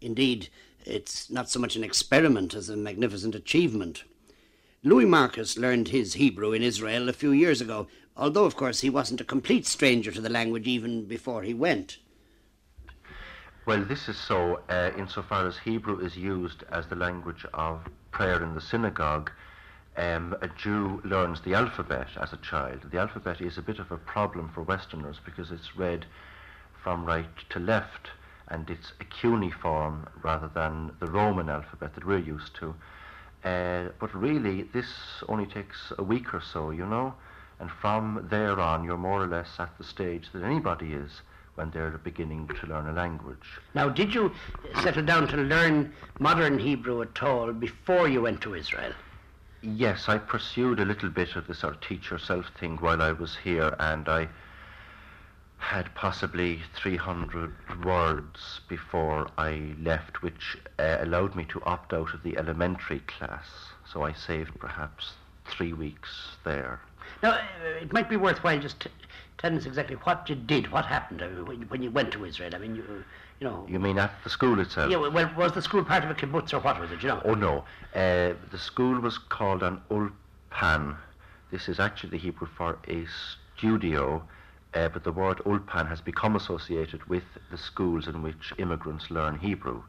Indeed, 0.00 0.48
it's 0.86 1.30
not 1.30 1.48
so 1.48 1.60
much 1.60 1.76
an 1.76 1.84
experiment 1.84 2.54
as 2.54 2.68
a 2.68 2.76
magnificent 2.76 3.34
achievement. 3.34 4.04
Louis 4.84 5.04
Marcus 5.04 5.56
learned 5.56 5.88
his 5.88 6.14
Hebrew 6.14 6.52
in 6.52 6.62
Israel 6.62 7.08
a 7.08 7.12
few 7.12 7.30
years 7.30 7.60
ago, 7.60 7.86
although, 8.16 8.44
of 8.44 8.56
course, 8.56 8.80
he 8.80 8.90
wasn't 8.90 9.20
a 9.20 9.24
complete 9.24 9.66
stranger 9.66 10.10
to 10.10 10.20
the 10.20 10.28
language 10.28 10.66
even 10.66 11.04
before 11.04 11.42
he 11.42 11.54
went. 11.54 11.98
Well, 13.64 13.84
this 13.84 14.08
is 14.08 14.18
so 14.18 14.60
uh, 14.68 14.90
insofar 14.98 15.46
as 15.46 15.56
Hebrew 15.58 16.00
is 16.04 16.16
used 16.16 16.64
as 16.72 16.88
the 16.88 16.96
language 16.96 17.46
of 17.54 17.88
prayer 18.10 18.42
in 18.42 18.54
the 18.54 18.60
synagogue. 18.60 19.30
Um, 19.96 20.34
a 20.42 20.48
Jew 20.48 21.00
learns 21.04 21.40
the 21.42 21.54
alphabet 21.54 22.08
as 22.20 22.32
a 22.32 22.38
child. 22.38 22.80
The 22.90 22.98
alphabet 22.98 23.40
is 23.40 23.58
a 23.58 23.62
bit 23.62 23.78
of 23.78 23.92
a 23.92 23.98
problem 23.98 24.50
for 24.52 24.62
Westerners 24.62 25.20
because 25.24 25.52
it's 25.52 25.76
read 25.76 26.06
from 26.82 27.04
right 27.04 27.26
to 27.50 27.60
left 27.60 28.08
and 28.52 28.68
it's 28.68 28.92
a 29.00 29.04
cuneiform 29.04 30.06
rather 30.22 30.48
than 30.48 30.92
the 31.00 31.06
Roman 31.06 31.48
alphabet 31.48 31.94
that 31.94 32.04
we're 32.04 32.18
used 32.18 32.54
to. 32.56 32.74
Uh, 33.44 33.88
but 33.98 34.14
really, 34.14 34.64
this 34.74 34.86
only 35.28 35.46
takes 35.46 35.92
a 35.98 36.02
week 36.02 36.32
or 36.34 36.40
so, 36.40 36.70
you 36.70 36.86
know, 36.86 37.14
and 37.58 37.70
from 37.70 38.26
there 38.30 38.60
on, 38.60 38.84
you're 38.84 38.98
more 38.98 39.22
or 39.22 39.26
less 39.26 39.48
at 39.58 39.76
the 39.78 39.84
stage 39.84 40.26
that 40.32 40.44
anybody 40.44 40.92
is 40.92 41.22
when 41.54 41.70
they're 41.70 41.90
beginning 42.04 42.48
to 42.60 42.66
learn 42.66 42.86
a 42.86 42.92
language. 42.92 43.58
Now, 43.74 43.88
did 43.88 44.14
you 44.14 44.32
settle 44.82 45.04
down 45.04 45.28
to 45.28 45.36
learn 45.38 45.92
modern 46.18 46.58
Hebrew 46.58 47.02
at 47.02 47.22
all 47.22 47.52
before 47.52 48.06
you 48.06 48.22
went 48.22 48.42
to 48.42 48.54
Israel? 48.54 48.92
Yes, 49.62 50.08
I 50.08 50.18
pursued 50.18 50.78
a 50.78 50.84
little 50.84 51.08
bit 51.08 51.36
of 51.36 51.46
this 51.46 51.64
our 51.64 51.74
teach 51.74 52.10
yourself 52.10 52.46
thing 52.58 52.76
while 52.78 53.00
I 53.00 53.12
was 53.12 53.36
here, 53.36 53.74
and 53.78 54.08
I 54.08 54.28
had 55.62 55.94
possibly 55.94 56.60
300 56.74 57.84
words 57.84 58.60
before 58.68 59.28
I 59.38 59.74
left, 59.80 60.20
which 60.20 60.58
uh, 60.80 60.96
allowed 61.00 61.36
me 61.36 61.44
to 61.46 61.62
opt 61.62 61.92
out 61.94 62.12
of 62.12 62.24
the 62.24 62.36
elementary 62.36 62.98
class. 63.00 63.46
So 63.90 64.02
I 64.02 64.12
saved 64.12 64.58
perhaps 64.58 65.12
three 65.46 65.72
weeks 65.72 66.36
there. 66.44 66.80
Now, 67.22 67.30
uh, 67.34 67.38
it 67.80 67.92
might 67.92 68.10
be 68.10 68.16
worthwhile 68.16 68.58
just 68.58 68.80
t- 68.80 68.90
telling 69.38 69.56
us 69.56 69.64
exactly 69.64 69.94
what 70.02 70.28
you 70.28 70.34
did, 70.34 70.72
what 70.72 70.84
happened 70.84 71.22
uh, 71.22 71.28
when, 71.44 71.60
you- 71.60 71.66
when 71.68 71.80
you 71.82 71.90
went 71.92 72.12
to 72.12 72.24
Israel. 72.24 72.50
I 72.54 72.58
mean, 72.58 72.74
you, 72.74 73.04
you 73.38 73.46
know. 73.48 73.64
You 73.68 73.78
mean 73.78 73.98
at 74.00 74.12
the 74.24 74.30
school 74.30 74.58
itself? 74.58 74.90
yeah, 74.90 74.96
well, 74.96 75.30
was 75.36 75.52
the 75.52 75.62
school 75.62 75.84
part 75.84 76.02
of 76.02 76.10
a 76.10 76.14
kibbutz 76.14 76.52
or 76.52 76.58
what 76.58 76.80
was 76.80 76.90
it, 76.90 77.02
you 77.04 77.08
know? 77.08 77.22
Oh 77.24 77.34
no, 77.34 77.58
uh, 77.94 78.34
the 78.50 78.58
school 78.58 78.98
was 79.00 79.16
called 79.16 79.62
an 79.62 79.80
ulpan. 79.92 80.96
This 81.52 81.68
is 81.68 81.78
actually 81.78 82.10
the 82.10 82.18
Hebrew 82.18 82.48
for 82.48 82.78
a 82.88 83.06
studio, 83.56 84.26
uh, 84.74 84.88
but 84.88 85.04
the 85.04 85.12
word 85.12 85.38
ulpan 85.38 85.88
has 85.88 86.00
become 86.00 86.36
associated 86.36 87.04
with 87.04 87.24
the 87.50 87.58
schools 87.58 88.06
in 88.08 88.22
which 88.22 88.52
immigrants 88.58 89.10
learn 89.10 89.38
Hebrew. 89.38 89.82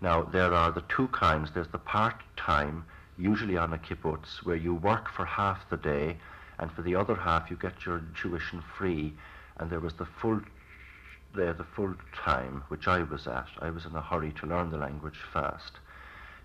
Now 0.00 0.22
there 0.22 0.52
are 0.52 0.70
the 0.70 0.84
two 0.88 1.08
kinds. 1.08 1.50
There's 1.52 1.68
the 1.68 1.78
part-time, 1.78 2.84
usually 3.18 3.56
on 3.56 3.72
a 3.72 3.78
kibbutz, 3.78 4.44
where 4.44 4.56
you 4.56 4.74
work 4.74 5.08
for 5.08 5.24
half 5.24 5.68
the 5.70 5.76
day, 5.76 6.18
and 6.58 6.70
for 6.72 6.82
the 6.82 6.94
other 6.94 7.14
half 7.14 7.50
you 7.50 7.56
get 7.56 7.84
your 7.84 8.02
tuition 8.20 8.62
free. 8.76 9.14
And 9.58 9.70
there 9.70 9.80
was 9.80 9.94
the 9.94 10.06
full 10.06 10.40
there 11.34 11.54
the 11.54 11.64
full 11.64 11.94
time 12.14 12.62
which 12.68 12.86
I 12.86 13.02
was 13.02 13.26
at. 13.26 13.48
I 13.60 13.70
was 13.70 13.86
in 13.86 13.96
a 13.96 14.02
hurry 14.02 14.32
to 14.32 14.46
learn 14.46 14.70
the 14.70 14.76
language 14.76 15.18
fast. 15.32 15.72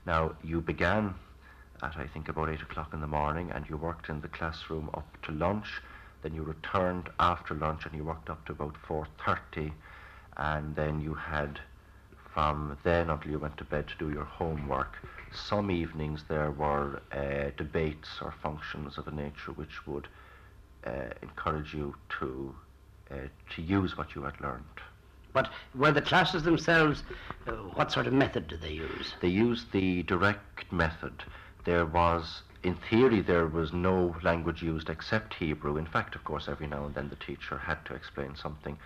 Now 0.05 0.35
you 0.43 0.61
began 0.61 1.15
at 1.83 1.97
I 1.97 2.07
think 2.07 2.29
about 2.29 2.49
eight 2.49 2.61
o'clock 2.61 2.93
in 2.93 3.01
the 3.01 3.07
morning 3.07 3.51
and 3.51 3.69
you 3.69 3.77
worked 3.77 4.09
in 4.09 4.21
the 4.21 4.27
classroom 4.27 4.89
up 4.93 5.21
to 5.23 5.31
lunch. 5.31 5.81
Then 6.21 6.33
you 6.33 6.43
returned 6.43 7.09
after 7.19 7.53
lunch 7.53 7.85
and 7.85 7.95
you 7.95 8.03
worked 8.03 8.29
up 8.29 8.45
to 8.45 8.51
about 8.51 8.75
four 8.87 9.07
thirty 9.25 9.71
and 10.35 10.75
then 10.75 11.01
you 11.01 11.13
had 11.13 11.59
from 12.33 12.77
then 12.83 13.09
until 13.09 13.31
you 13.31 13.39
went 13.39 13.57
to 13.57 13.63
bed 13.63 13.87
to 13.87 13.95
do 13.97 14.11
your 14.11 14.25
homework. 14.25 14.97
Some 15.33 15.71
evenings 15.71 16.23
there 16.27 16.51
were 16.51 17.01
uh, 17.11 17.51
debates 17.57 18.09
or 18.21 18.33
functions 18.43 18.97
of 18.97 19.07
a 19.07 19.11
nature 19.11 19.51
which 19.55 19.85
would 19.87 20.07
uh, 20.85 21.09
encourage 21.21 21.73
you 21.73 21.95
to 22.19 22.53
uh, 23.11 23.15
to 23.55 23.61
use 23.61 23.97
what 23.97 24.15
you 24.15 24.23
had 24.23 24.39
learned. 24.41 24.63
But 25.33 25.49
were 25.75 25.91
the 25.91 26.01
classes 26.01 26.43
themselves, 26.43 27.03
uh, 27.45 27.51
what 27.51 27.91
sort 27.91 28.07
of 28.07 28.13
method 28.13 28.47
did 28.47 28.61
they 28.61 28.73
use? 28.73 29.13
They 29.21 29.29
used 29.29 29.71
the 29.71 30.03
direct 30.03 30.71
method. 30.71 31.23
There 31.63 31.85
was, 31.85 32.41
in 32.63 32.75
theory, 32.75 33.21
there 33.21 33.47
was 33.47 33.73
no 33.73 34.15
language 34.23 34.61
used 34.61 34.89
except 34.89 35.35
Hebrew. 35.35 35.77
In 35.77 35.85
fact, 35.85 36.15
of 36.15 36.23
course, 36.23 36.47
every 36.47 36.67
now 36.67 36.85
and 36.85 36.95
then 36.95 37.09
the 37.09 37.15
teacher 37.15 37.57
had 37.57 37.83
to 37.85 37.93
explain 37.93 38.35
something. 38.35 38.77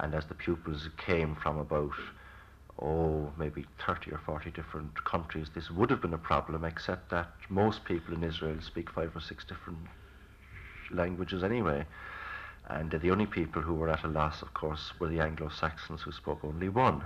And 0.00 0.14
as 0.14 0.26
the 0.26 0.34
pupils 0.34 0.88
came 0.96 1.34
from 1.36 1.58
about, 1.58 1.92
oh, 2.80 3.32
maybe 3.38 3.64
30 3.86 4.12
or 4.12 4.18
40 4.18 4.50
different 4.50 5.04
countries, 5.04 5.48
this 5.54 5.70
would 5.70 5.90
have 5.90 6.02
been 6.02 6.14
a 6.14 6.18
problem, 6.18 6.64
except 6.64 7.10
that 7.10 7.28
most 7.48 7.84
people 7.84 8.14
in 8.14 8.24
Israel 8.24 8.60
speak 8.60 8.90
five 8.90 9.14
or 9.16 9.20
six 9.20 9.44
different 9.44 9.78
languages 10.90 11.42
anyway. 11.42 11.86
And 12.68 12.94
uh, 12.94 12.98
the 12.98 13.10
only 13.10 13.26
people 13.26 13.62
who 13.62 13.74
were 13.74 13.90
at 13.90 14.04
a 14.04 14.08
loss, 14.08 14.42
of 14.42 14.54
course, 14.54 14.92
were 14.98 15.08
the 15.08 15.20
Anglo-Saxons 15.20 16.02
who 16.02 16.12
spoke 16.12 16.44
only 16.44 16.68
one. 16.68 17.02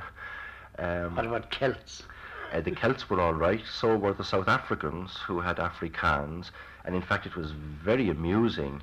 Um, 0.79 1.17
What 1.17 1.27
about 1.27 1.51
Celts? 1.51 2.05
Uh, 2.53 2.61
the 2.61 2.73
Celts 2.73 3.09
were 3.09 3.21
all 3.21 3.35
right, 3.35 3.63
so 3.71 3.97
were 3.97 4.13
the 4.13 4.25
South 4.25 4.49
Africans 4.49 5.17
who 5.27 5.41
had 5.41 5.57
Afrikaans, 5.59 6.51
and 6.85 6.95
in 6.95 7.03
fact 7.03 7.27
it 7.27 7.37
was 7.37 7.51
very 7.51 8.09
amusing 8.11 8.83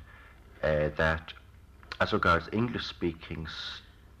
uh, 0.62 0.90
that 0.96 1.32
as 2.00 2.12
regards 2.12 2.48
English-speaking 2.52 3.48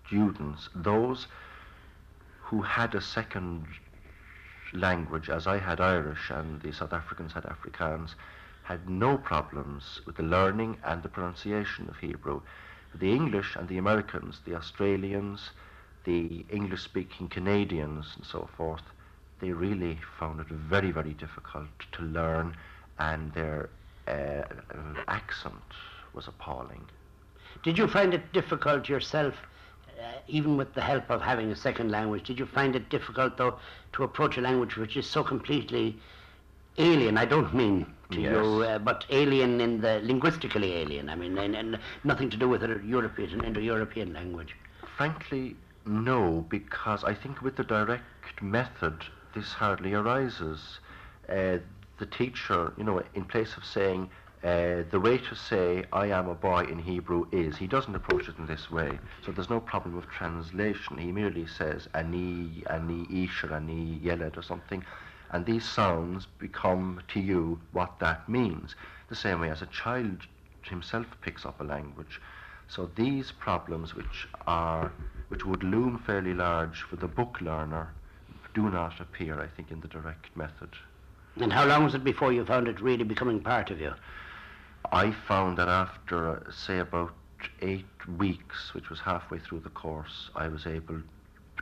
students, 0.06 0.68
those 0.74 1.26
who 2.40 2.62
had 2.62 2.94
a 2.94 3.00
second 3.00 3.66
language, 4.72 5.28
as 5.28 5.46
I 5.46 5.58
had 5.58 5.80
Irish 5.80 6.30
and 6.30 6.60
the 6.62 6.72
South 6.72 6.92
Africans 6.92 7.32
had 7.32 7.44
Afrikaans, 7.44 8.14
had 8.62 8.88
no 8.88 9.16
problems 9.16 10.00
with 10.06 10.16
the 10.16 10.22
learning 10.22 10.78
and 10.84 11.02
the 11.02 11.08
pronunciation 11.08 11.88
of 11.88 11.98
Hebrew. 11.98 12.40
The 12.94 13.12
English 13.12 13.56
and 13.56 13.68
the 13.68 13.78
Americans, 13.78 14.40
the 14.44 14.54
Australians, 14.54 15.50
the 16.04 16.46
English-speaking 16.50 17.28
Canadians 17.28 18.14
and 18.16 18.24
so 18.24 18.48
forth, 18.56 18.82
they 19.40 19.52
really 19.52 19.98
found 20.18 20.40
it 20.40 20.46
very, 20.48 20.90
very 20.90 21.12
difficult 21.14 21.68
to 21.92 22.02
learn, 22.02 22.56
and 22.98 23.32
their 23.34 23.68
uh, 24.08 24.42
accent 25.08 25.54
was 26.14 26.26
appalling. 26.28 26.84
Did 27.62 27.78
you 27.78 27.86
find 27.86 28.14
it 28.14 28.32
difficult 28.32 28.88
yourself, 28.88 29.34
uh, 29.98 30.02
even 30.28 30.56
with 30.56 30.74
the 30.74 30.80
help 30.80 31.10
of 31.10 31.20
having 31.22 31.50
a 31.50 31.56
second 31.56 31.90
language? 31.90 32.24
Did 32.26 32.38
you 32.38 32.46
find 32.46 32.74
it 32.76 32.88
difficult, 32.88 33.36
though, 33.36 33.58
to 33.92 34.04
approach 34.04 34.36
a 34.38 34.40
language 34.40 34.76
which 34.76 34.96
is 34.96 35.06
so 35.06 35.22
completely 35.24 35.96
alien? 36.78 37.18
I 37.18 37.24
don't 37.24 37.54
mean 37.54 37.86
to 38.12 38.20
Yes. 38.20 38.32
you, 38.32 38.62
uh, 38.62 38.78
but 38.78 39.04
alien 39.10 39.60
in 39.60 39.80
the 39.80 40.00
linguistically 40.02 40.74
alien. 40.74 41.08
I 41.08 41.16
mean, 41.16 41.36
and, 41.38 41.56
and 41.56 41.78
nothing 42.04 42.30
to 42.30 42.36
do 42.36 42.48
with 42.48 42.62
a 42.62 42.80
European, 42.84 43.44
Indo-European 43.44 44.12
language. 44.12 44.54
Frankly, 44.96 45.56
no, 45.84 46.44
because 46.48 47.04
I 47.04 47.14
think 47.14 47.42
with 47.42 47.56
the 47.56 47.64
direct 47.64 48.40
method, 48.42 49.04
this 49.36 49.52
hardly 49.52 49.92
arises. 49.92 50.80
Uh, 51.28 51.58
the 51.98 52.06
teacher, 52.06 52.72
you 52.78 52.84
know, 52.84 53.02
in 53.14 53.24
place 53.24 53.56
of 53.56 53.64
saying, 53.64 54.08
uh, 54.42 54.82
the 54.90 55.00
way 55.00 55.18
to 55.18 55.34
say 55.34 55.84
I 55.92 56.06
am 56.06 56.28
a 56.28 56.34
boy 56.34 56.64
in 56.64 56.78
Hebrew 56.78 57.26
is, 57.32 57.56
he 57.56 57.66
doesn't 57.66 57.94
approach 57.94 58.28
it 58.28 58.38
in 58.38 58.46
this 58.46 58.70
way. 58.70 58.98
So 59.24 59.32
there's 59.32 59.50
no 59.50 59.60
problem 59.60 59.96
of 59.96 60.08
translation. 60.08 60.96
He 60.96 61.12
merely 61.12 61.46
says 61.46 61.88
ani, 61.94 62.62
ani 62.70 63.06
ish, 63.24 63.44
or 63.44 63.52
ani 63.52 64.00
yeled, 64.02 64.38
or 64.38 64.42
something. 64.42 64.84
And 65.30 65.44
these 65.44 65.68
sounds 65.68 66.26
become 66.38 67.02
to 67.08 67.20
you 67.20 67.60
what 67.72 67.98
that 67.98 68.28
means. 68.28 68.74
The 69.08 69.16
same 69.16 69.40
way 69.40 69.50
as 69.50 69.62
a 69.62 69.66
child 69.66 70.26
himself 70.62 71.06
picks 71.20 71.44
up 71.44 71.60
a 71.60 71.64
language. 71.64 72.20
So 72.68 72.90
these 72.96 73.32
problems, 73.32 73.94
which 73.94 74.28
are 74.46 74.92
which 75.28 75.44
would 75.44 75.64
loom 75.64 75.98
fairly 75.98 76.34
large 76.34 76.82
for 76.82 76.96
the 76.96 77.08
book 77.08 77.40
learner, 77.40 77.92
do 78.56 78.70
not 78.70 78.98
appear, 79.00 79.38
I 79.38 79.48
think, 79.48 79.70
in 79.70 79.80
the 79.80 79.88
direct 79.88 80.34
method. 80.34 80.70
And 81.38 81.52
how 81.52 81.66
long 81.66 81.84
was 81.84 81.94
it 81.94 82.02
before 82.02 82.32
you 82.32 82.42
found 82.42 82.68
it 82.68 82.80
really 82.80 83.04
becoming 83.04 83.40
part 83.40 83.70
of 83.70 83.78
you? 83.78 83.92
I 84.90 85.10
found 85.28 85.58
that 85.58 85.68
after, 85.68 86.30
uh, 86.30 86.50
say, 86.50 86.78
about 86.78 87.12
eight 87.60 87.84
weeks, 88.16 88.72
which 88.72 88.88
was 88.88 88.98
halfway 89.00 89.40
through 89.40 89.60
the 89.60 89.68
course, 89.68 90.30
I 90.34 90.48
was 90.48 90.66
able 90.66 91.02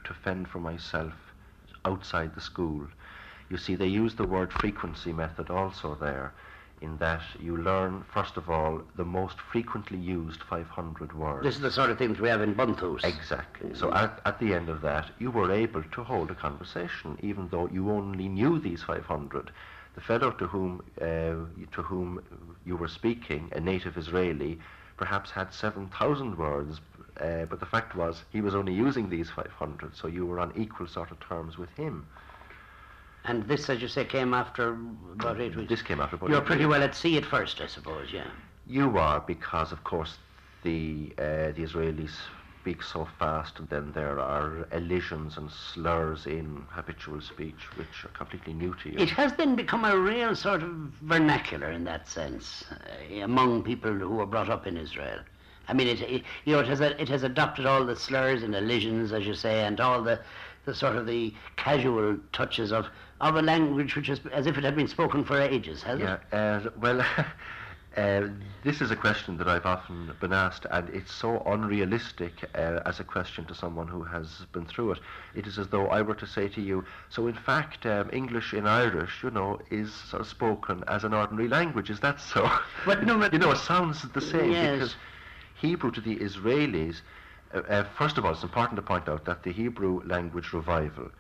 to 0.05 0.15
fend 0.15 0.47
for 0.47 0.61
myself 0.61 1.15
outside 1.85 2.37
the 2.37 2.41
school. 2.41 2.87
You 3.51 3.57
see, 3.57 3.75
they 3.75 3.89
use 3.89 4.15
the 4.15 4.27
word 4.27 4.53
frequency 4.53 5.13
method 5.13 5.51
also 5.51 5.97
there, 5.97 6.33
in 6.81 6.97
that 6.99 7.23
you 7.41 7.57
learn, 7.57 8.05
first 8.13 8.37
of 8.37 8.51
all, 8.51 8.83
the 8.97 9.05
most 9.05 9.41
frequently 9.41 9.99
used 9.99 10.43
500 10.43 11.13
words. 11.17 11.45
This 11.45 11.57
is 11.57 11.63
the 11.63 11.71
sort 11.71 11.91
of 11.91 11.99
things 11.99 12.21
we 12.21 12.29
have 12.29 12.43
in 12.43 12.55
Buntús. 12.55 13.05
Exactly. 13.05 13.75
So 13.75 13.93
at, 13.93 14.21
at 14.25 14.39
the 14.39 14.55
end 14.55 14.69
of 14.69 14.81
that, 14.83 15.11
you 15.19 15.31
were 15.31 15.51
able 15.51 15.83
to 15.83 16.05
hold 16.05 16.31
a 16.31 16.35
conversation, 16.35 17.19
even 17.23 17.49
though 17.49 17.69
you 17.73 17.91
only 17.91 18.29
knew 18.29 18.59
these 18.59 18.83
500. 18.83 19.51
The 19.95 20.01
fellow 20.01 20.33
to 20.33 20.47
whom 20.49 20.83
uh, 21.01 21.05
to 21.77 21.83
whom 21.83 22.21
you 22.67 22.77
were 22.77 22.89
speaking, 22.89 23.53
a 23.55 23.61
native 23.61 23.97
Israeli, 23.97 24.59
perhaps 24.97 25.31
had 25.31 25.53
7,000 25.53 26.37
words, 26.37 26.81
uh, 27.21 27.45
but 27.45 27.61
the 27.61 27.67
fact 27.67 27.95
was 27.95 28.25
he 28.33 28.41
was 28.41 28.55
only 28.55 28.75
using 28.75 29.09
these 29.09 29.31
500, 29.31 29.97
so 29.97 30.09
you 30.09 30.27
were 30.27 30.41
on 30.41 30.53
equal 30.57 30.87
sort 30.87 31.11
of 31.11 31.21
terms 31.21 31.57
with 31.57 31.71
him. 31.71 32.07
And 33.25 33.47
this, 33.49 33.71
as 33.71 33.81
you 33.81 33.89
say, 33.89 34.05
came 34.05 34.35
after 34.35 34.77
about 35.13 35.41
eight 35.41 35.57
weeks. 35.57 35.71
This 35.71 35.83
came 35.83 36.01
after 36.01 36.17
about 36.17 36.29
You're 36.29 36.41
eight 36.41 36.45
pretty 36.47 36.67
weeks. 36.67 36.73
well 36.79 36.83
at 36.83 36.95
sea 36.95 37.17
at 37.17 37.25
first, 37.25 37.61
I 37.61 37.67
suppose, 37.67 38.13
yeah. 38.13 38.27
You 38.67 38.99
are 38.99 39.21
because, 39.21 39.73
of 39.73 39.83
course, 39.85 40.19
the 40.63 41.13
uh, 41.19 41.53
the 41.53 41.63
Israelis 41.65 42.13
speak 42.61 42.83
so 42.83 43.07
fast, 43.19 43.59
and 43.59 43.69
then 43.69 43.93
there 43.93 44.19
are 44.19 44.67
elisions 44.73 45.37
and 45.37 45.51
slurs 45.51 46.27
in 46.27 46.65
habitual 46.71 47.21
speech 47.21 47.69
which 47.77 48.05
are 48.07 48.09
completely 48.09 48.55
new 48.55 48.75
to 48.83 48.89
you. 48.91 48.99
It 48.99 49.11
has 49.11 49.35
then 49.35 49.55
become 49.55 49.85
a 49.85 49.99
real 49.99 50.35
sort 50.35 50.63
of 50.63 50.71
vernacular 51.03 51.71
in 51.71 51.85
that 51.85 52.09
sense 52.09 52.65
uh, 52.71 53.23
among 53.23 53.63
people 53.65 53.93
who 53.93 54.09
were 54.17 54.25
brought 54.25 54.49
up 54.49 54.67
in 54.67 54.79
Israel. 54.79 55.21
I 55.69 55.75
mean, 55.75 55.89
it, 55.89 56.01
it 56.01 56.23
you 56.47 56.55
know 56.55 56.61
it 56.61 56.69
has 56.69 56.81
a, 56.81 56.99
it 57.01 57.09
has 57.11 57.23
adopted 57.23 57.67
all 57.67 57.85
the 57.85 57.97
slurs 57.97 58.43
and 58.43 58.55
elisions, 58.55 59.13
as 59.13 59.27
you 59.27 59.35
say, 59.35 59.65
and 59.67 59.79
all 59.81 60.03
the 60.03 60.21
the 60.65 60.75
sort 60.75 60.97
of 60.97 61.07
the 61.07 61.35
casual 61.57 62.17
touches 62.33 62.73
of 62.73 62.87
of 63.25 63.37
a 63.37 63.43
language 63.43 63.97
which 63.97 64.09
is 64.09 64.21
as 64.33 64.47
if 64.47 64.59
it 64.59 64.65
had 64.65 64.77
been 64.77 64.89
spoken 64.89 65.25
for 65.25 65.41
ages, 65.41 65.83
has 65.83 65.99
yeah, 65.99 66.19
it? 66.33 66.35
uh, 66.37 66.71
well, 66.81 67.01
uh, 67.97 68.29
this 68.63 68.81
is 68.83 68.91
a 68.91 68.97
question 68.97 69.39
that 69.39 69.49
I've 69.49 69.65
often 69.65 70.13
been 70.21 70.33
asked, 70.33 70.67
and 70.71 70.89
it's 70.91 71.13
so 71.13 71.43
unrealistic 71.47 72.33
uh, 72.55 72.81
as 72.85 73.01
a 73.01 73.05
question 73.05 73.47
to 73.47 73.55
someone 73.55 73.89
who 73.89 74.03
has 74.05 74.45
been 74.53 74.67
through 74.67 74.93
it. 74.93 74.99
It 75.35 75.47
is 75.47 75.59
as 75.59 75.69
though 75.69 75.87
I 75.89 76.03
were 76.03 76.15
to 76.17 76.27
say 76.27 76.49
to 76.49 76.61
you, 76.61 76.85
so 77.09 77.27
in 77.27 77.35
fact, 77.35 77.87
um, 77.87 78.11
English 78.13 78.53
in 78.53 78.67
Irish, 78.67 79.23
you 79.23 79.31
know, 79.31 79.59
is 79.71 79.93
sort 79.93 80.21
of 80.21 80.29
spoken 80.29 80.85
as 80.87 81.05
an 81.05 81.15
ordinary 81.15 81.49
language. 81.49 81.89
Is 81.89 82.01
that 82.01 82.21
so? 82.21 82.51
But 82.87 83.05
no, 83.07 83.19
but- 83.19 83.33
you 83.33 83.39
know, 83.39 83.53
it 83.53 83.59
sounds 83.59 84.03
the 84.03 84.21
same 84.21 84.53
Yes. 84.53 84.73
because 84.75 84.97
Hebrew 85.55 85.91
to 85.93 86.01
the 86.03 86.17
Israelis. 86.17 87.01
Uh, 87.55 87.59
uh, 87.61 87.85
first 87.97 88.19
of 88.19 88.25
all, 88.27 88.33
it's 88.33 88.43
important 88.43 88.77
to 88.77 88.83
point 88.83 89.09
out 89.09 89.25
that 89.25 89.45
the 89.45 89.53
Hebrew 89.53 90.03
language 90.05 90.53
revival 90.53 91.11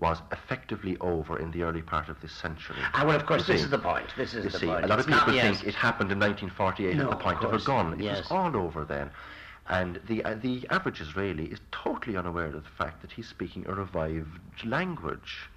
was 0.00 0.18
effectively 0.32 0.96
over 1.00 1.38
in 1.38 1.50
the 1.50 1.62
early 1.62 1.82
part 1.82 2.08
of 2.08 2.20
this 2.20 2.32
century. 2.32 2.76
Ah, 2.94 3.04
well, 3.04 3.16
of 3.16 3.26
course, 3.26 3.46
this 3.46 3.62
is 3.62 3.70
the 3.70 3.78
point. 3.78 4.06
This 4.16 4.32
is 4.34 4.44
You 4.44 4.50
the 4.50 4.58
see, 4.58 4.66
point. 4.66 4.84
a 4.84 4.88
lot 4.88 5.00
of 5.00 5.06
It's 5.06 5.08
not- 5.08 5.20
people 5.26 5.34
yes. 5.34 5.58
think 5.58 5.68
it 5.68 5.74
happened 5.74 6.12
in 6.12 6.18
1948 6.20 6.96
No, 6.96 7.04
at 7.04 7.10
the 7.10 7.16
of 7.16 7.22
point 7.22 7.38
of, 7.38 7.44
a 7.44 7.48
course, 7.50 7.64
gun. 7.66 7.94
It 7.94 8.00
yes. 8.00 8.18
was 8.18 8.30
all 8.30 8.56
over 8.56 8.84
then. 8.84 9.10
And 9.68 10.00
the, 10.06 10.24
uh, 10.24 10.34
the 10.34 10.66
average 10.70 11.00
Israeli 11.00 11.46
is 11.46 11.60
totally 11.72 12.16
unaware 12.16 12.46
of 12.46 12.52
the 12.64 12.70
fact 12.78 13.02
that 13.02 13.12
he's 13.12 13.28
speaking 13.28 13.66
a 13.66 13.74
revived 13.74 14.64
language. 14.64 15.48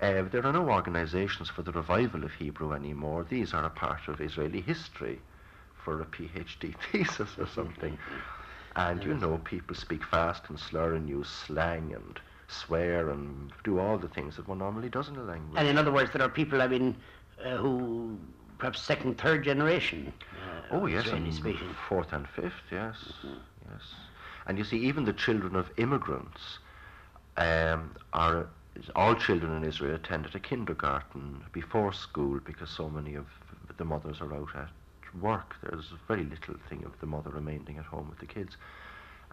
Uh, 0.00 0.22
there 0.22 0.44
are 0.44 0.52
no 0.52 0.68
organizations 0.70 1.48
for 1.48 1.62
the 1.62 1.72
revival 1.72 2.24
of 2.24 2.32
Hebrew 2.32 2.72
anymore. 2.72 3.24
These 3.28 3.54
are 3.54 3.64
a 3.64 3.70
part 3.70 4.06
of 4.08 4.20
Israeli 4.20 4.60
history 4.60 5.20
for 5.84 6.00
a 6.00 6.04
PhD 6.04 6.74
thesis 6.92 7.30
or 7.38 7.46
something. 7.46 7.96
And 8.76 9.02
you 9.02 9.14
know, 9.14 9.38
people 9.38 9.74
speak 9.74 10.04
fast 10.04 10.44
and 10.48 10.58
slur 10.58 10.94
and 10.94 11.08
use 11.08 11.28
slang 11.28 11.94
and 11.94 12.20
swear 12.48 13.10
and 13.10 13.52
do 13.62 13.78
all 13.78 13.98
the 13.98 14.08
things 14.08 14.36
that 14.36 14.48
one 14.48 14.58
normally 14.58 14.88
does 14.88 15.08
in 15.08 15.16
a 15.16 15.22
language. 15.22 15.56
And 15.58 15.68
in 15.68 15.78
other 15.78 15.92
words, 15.92 16.10
there 16.12 16.22
are 16.22 16.28
people, 16.28 16.60
I 16.62 16.66
mean, 16.68 16.96
uh, 17.44 17.56
who 17.56 18.18
perhaps 18.58 18.80
second, 18.80 19.18
third 19.18 19.44
generation. 19.44 20.12
Uh, 20.32 20.62
Oh 20.70 20.86
yes, 20.86 21.06
and 21.08 21.32
speaking. 21.32 21.74
fourth 21.88 22.12
and 22.12 22.28
fifth, 22.28 22.60
yes, 22.70 22.96
yes. 23.70 23.82
And 24.46 24.58
you 24.58 24.64
see, 24.64 24.78
even 24.78 25.04
the 25.04 25.12
children 25.12 25.56
of 25.56 25.70
immigrants 25.76 26.58
um, 27.36 27.94
are 28.12 28.48
all 28.96 29.14
children 29.14 29.56
in 29.56 29.64
Israel 29.64 29.94
attended 29.94 30.34
a 30.34 30.40
kindergarten 30.40 31.42
before 31.52 31.92
school 31.92 32.40
because 32.44 32.70
so 32.70 32.88
many 32.88 33.14
of 33.14 33.26
the 33.76 33.84
mothers 33.84 34.20
are 34.20 34.34
out 34.34 34.48
at 34.54 34.68
work. 35.20 35.54
There's 35.62 35.92
very 36.06 36.24
little 36.24 36.54
thing 36.68 36.84
of 36.84 36.98
the 37.00 37.06
mother 37.06 37.30
remaining 37.30 37.78
at 37.78 37.84
home 37.86 38.08
with 38.08 38.18
the 38.18 38.26
kids. 38.26 38.56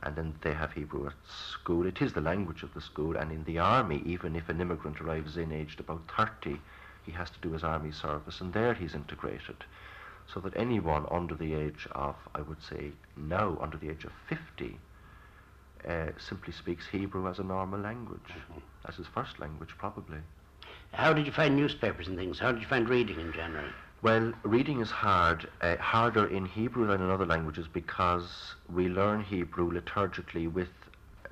And 0.06 0.16
then 0.16 0.36
they 0.42 0.54
have 0.54 0.72
Hebrew 0.72 1.08
at 1.08 1.14
school. 1.52 1.86
It 1.86 2.02
is 2.02 2.14
the 2.14 2.22
language 2.22 2.64
of 2.64 2.74
the 2.74 2.82
school. 2.82 3.18
And 3.18 3.32
in 3.32 3.44
the 3.44 3.60
army, 3.60 4.02
even 4.06 4.36
if 4.36 4.48
an 4.50 4.62
immigrant 4.62 5.02
arrives 5.02 5.36
in 5.36 5.52
aged 5.52 5.80
about 5.80 6.04
30, 6.16 6.62
he 7.06 7.12
has 7.12 7.30
to 7.32 7.40
do 7.42 7.52
his 7.52 7.64
army 7.64 7.92
service, 7.92 8.42
and 8.42 8.54
there 8.54 8.74
he's 8.74 8.96
integrated 8.96 9.58
so 10.34 10.40
that 10.40 10.56
anyone 10.58 11.06
under 11.12 11.36
the 11.36 11.54
age 11.54 11.88
of, 11.92 12.16
I 12.34 12.42
would 12.42 12.62
say 12.62 12.92
now, 13.16 13.58
under 13.62 13.78
the 13.78 13.90
age 13.90 14.06
of 14.06 14.12
50, 14.28 14.78
uh, 15.88 16.08
simply 16.18 16.52
speaks 16.52 16.88
Hebrew 16.88 17.30
as 17.30 17.40
a 17.40 17.44
normal 17.44 17.80
language, 17.80 18.34
as 18.88 18.96
his 18.96 19.08
first 19.08 19.40
language, 19.40 19.70
probably. 19.78 20.18
How 20.94 21.14
did 21.14 21.26
you 21.26 21.32
find 21.32 21.56
newspapers 21.56 22.08
and 22.08 22.18
things? 22.18 22.40
How 22.40 22.52
did 22.52 22.62
you 22.62 22.68
find 22.68 22.90
reading 22.90 23.20
in 23.20 23.34
general? 23.34 23.70
Well, 24.06 24.34
reading 24.44 24.82
is 24.82 24.92
hard, 24.92 25.50
uh, 25.62 25.78
harder 25.78 26.28
in 26.28 26.46
Hebrew 26.46 26.86
than 26.86 27.02
in 27.02 27.10
other 27.10 27.26
languages 27.26 27.68
because 27.68 28.54
we 28.72 28.88
learn 28.88 29.22
Hebrew 29.22 29.72
liturgically 29.72 30.48
with 30.48 30.70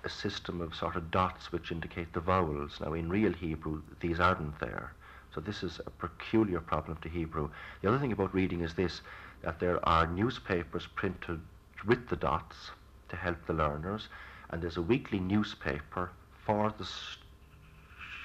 a 0.04 0.10
system 0.10 0.60
of 0.60 0.74
sort 0.74 0.96
of 0.96 1.12
dots 1.12 1.52
which 1.52 1.72
indicate 1.72 2.14
the 2.14 2.20
vowels. 2.20 2.80
Now, 2.82 2.94
in 2.94 3.10
real 3.10 3.32
Hebrew, 3.32 3.84
these 4.00 4.20
aren't 4.20 4.60
there. 4.60 4.92
So 5.36 5.40
this 5.40 5.62
is 5.62 5.82
a 5.86 5.92
peculiar 5.92 6.60
problem 6.60 6.98
to 7.04 7.10
Hebrew. 7.10 7.52
The 7.84 7.90
other 7.90 8.00
thing 8.00 8.12
about 8.12 8.34
reading 8.34 8.62
is 8.62 8.74
this, 8.74 9.02
that 9.44 9.60
there 9.60 9.88
are 9.88 10.08
newspapers 10.08 10.88
printed 10.96 11.42
with 11.86 12.10
the 12.10 12.16
dots 12.16 12.72
to 13.10 13.16
help 13.16 13.46
the 13.46 13.54
learners, 13.54 14.08
and 14.50 14.64
there's 14.64 14.78
a 14.78 14.82
weekly 14.82 15.20
newspaper 15.20 16.10
for 16.44 16.74
the 16.76 16.86
s- 16.86 17.18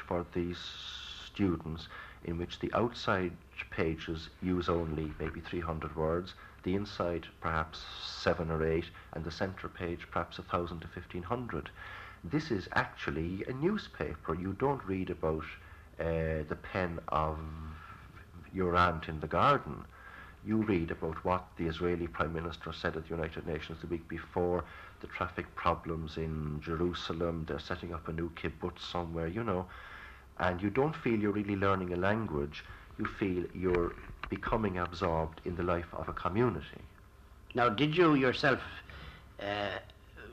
for 0.07 0.24
the 0.32 0.55
students 0.55 1.88
in 2.24 2.38
which 2.38 2.59
the 2.61 2.72
outside 2.72 3.32
pages 3.70 4.28
use 4.42 4.68
only 4.68 5.12
maybe 5.18 5.40
300 5.40 5.96
words, 5.96 6.34
the 6.62 6.74
inside 6.74 7.26
perhaps 7.40 7.84
seven 8.04 8.50
or 8.50 8.64
eight, 8.64 8.86
and 9.12 9.24
the 9.24 9.30
center 9.30 9.68
page 9.68 10.06
perhaps 10.11 10.38
a 10.38 10.42
thousand 10.42 10.80
to 10.80 10.86
1500. 10.88 11.70
This 12.24 12.50
is 12.50 12.68
actually 12.74 13.44
a 13.48 13.52
newspaper. 13.52 14.34
You 14.34 14.54
don't 14.59 14.84
read 14.84 15.11
about 15.11 15.44
uh, 16.00 16.44
the 16.48 16.59
pen 16.61 16.98
of 17.09 17.38
your 18.52 18.76
aunt 18.76 19.09
in 19.09 19.20
the 19.20 19.26
garden. 19.26 19.84
You 20.44 20.59
read 20.59 20.90
about 20.90 21.24
what 21.24 21.46
the 21.56 21.66
Israeli 21.66 22.06
Prime 22.06 22.32
Minister 22.32 22.72
said 22.72 22.96
at 22.96 23.04
the 23.04 23.14
United 23.14 23.46
Nations 23.46 23.80
the 23.80 23.86
week 23.86 24.09
before, 24.09 24.64
the 25.00 25.06
traffic 25.09 25.54
problems 25.54 26.16
in 26.16 26.61
Jerusalem, 26.61 27.44
they're 27.46 27.59
setting 27.59 27.92
up 27.92 28.09
a 28.09 28.12
new 28.12 28.30
kibbutz 28.30 28.80
somewhere, 28.80 29.26
you 29.28 29.44
know. 29.44 29.66
And 30.38 30.62
you 30.62 30.70
don't 30.70 30.94
feel 30.96 31.18
you're 31.18 31.32
really 31.32 31.56
learning 31.56 31.92
a 31.92 31.96
language, 31.96 32.64
you 32.99 33.07
feel 33.07 33.44
you're 33.55 33.94
becoming 34.30 34.78
absorbed 34.78 35.40
in 35.44 35.57
the 35.57 35.62
life 35.62 35.86
of 35.92 36.09
a 36.09 36.12
community. 36.12 36.82
Now, 37.55 37.68
did 37.68 37.96
you 37.96 38.14
yourself 38.14 38.61
uh, 39.40 39.78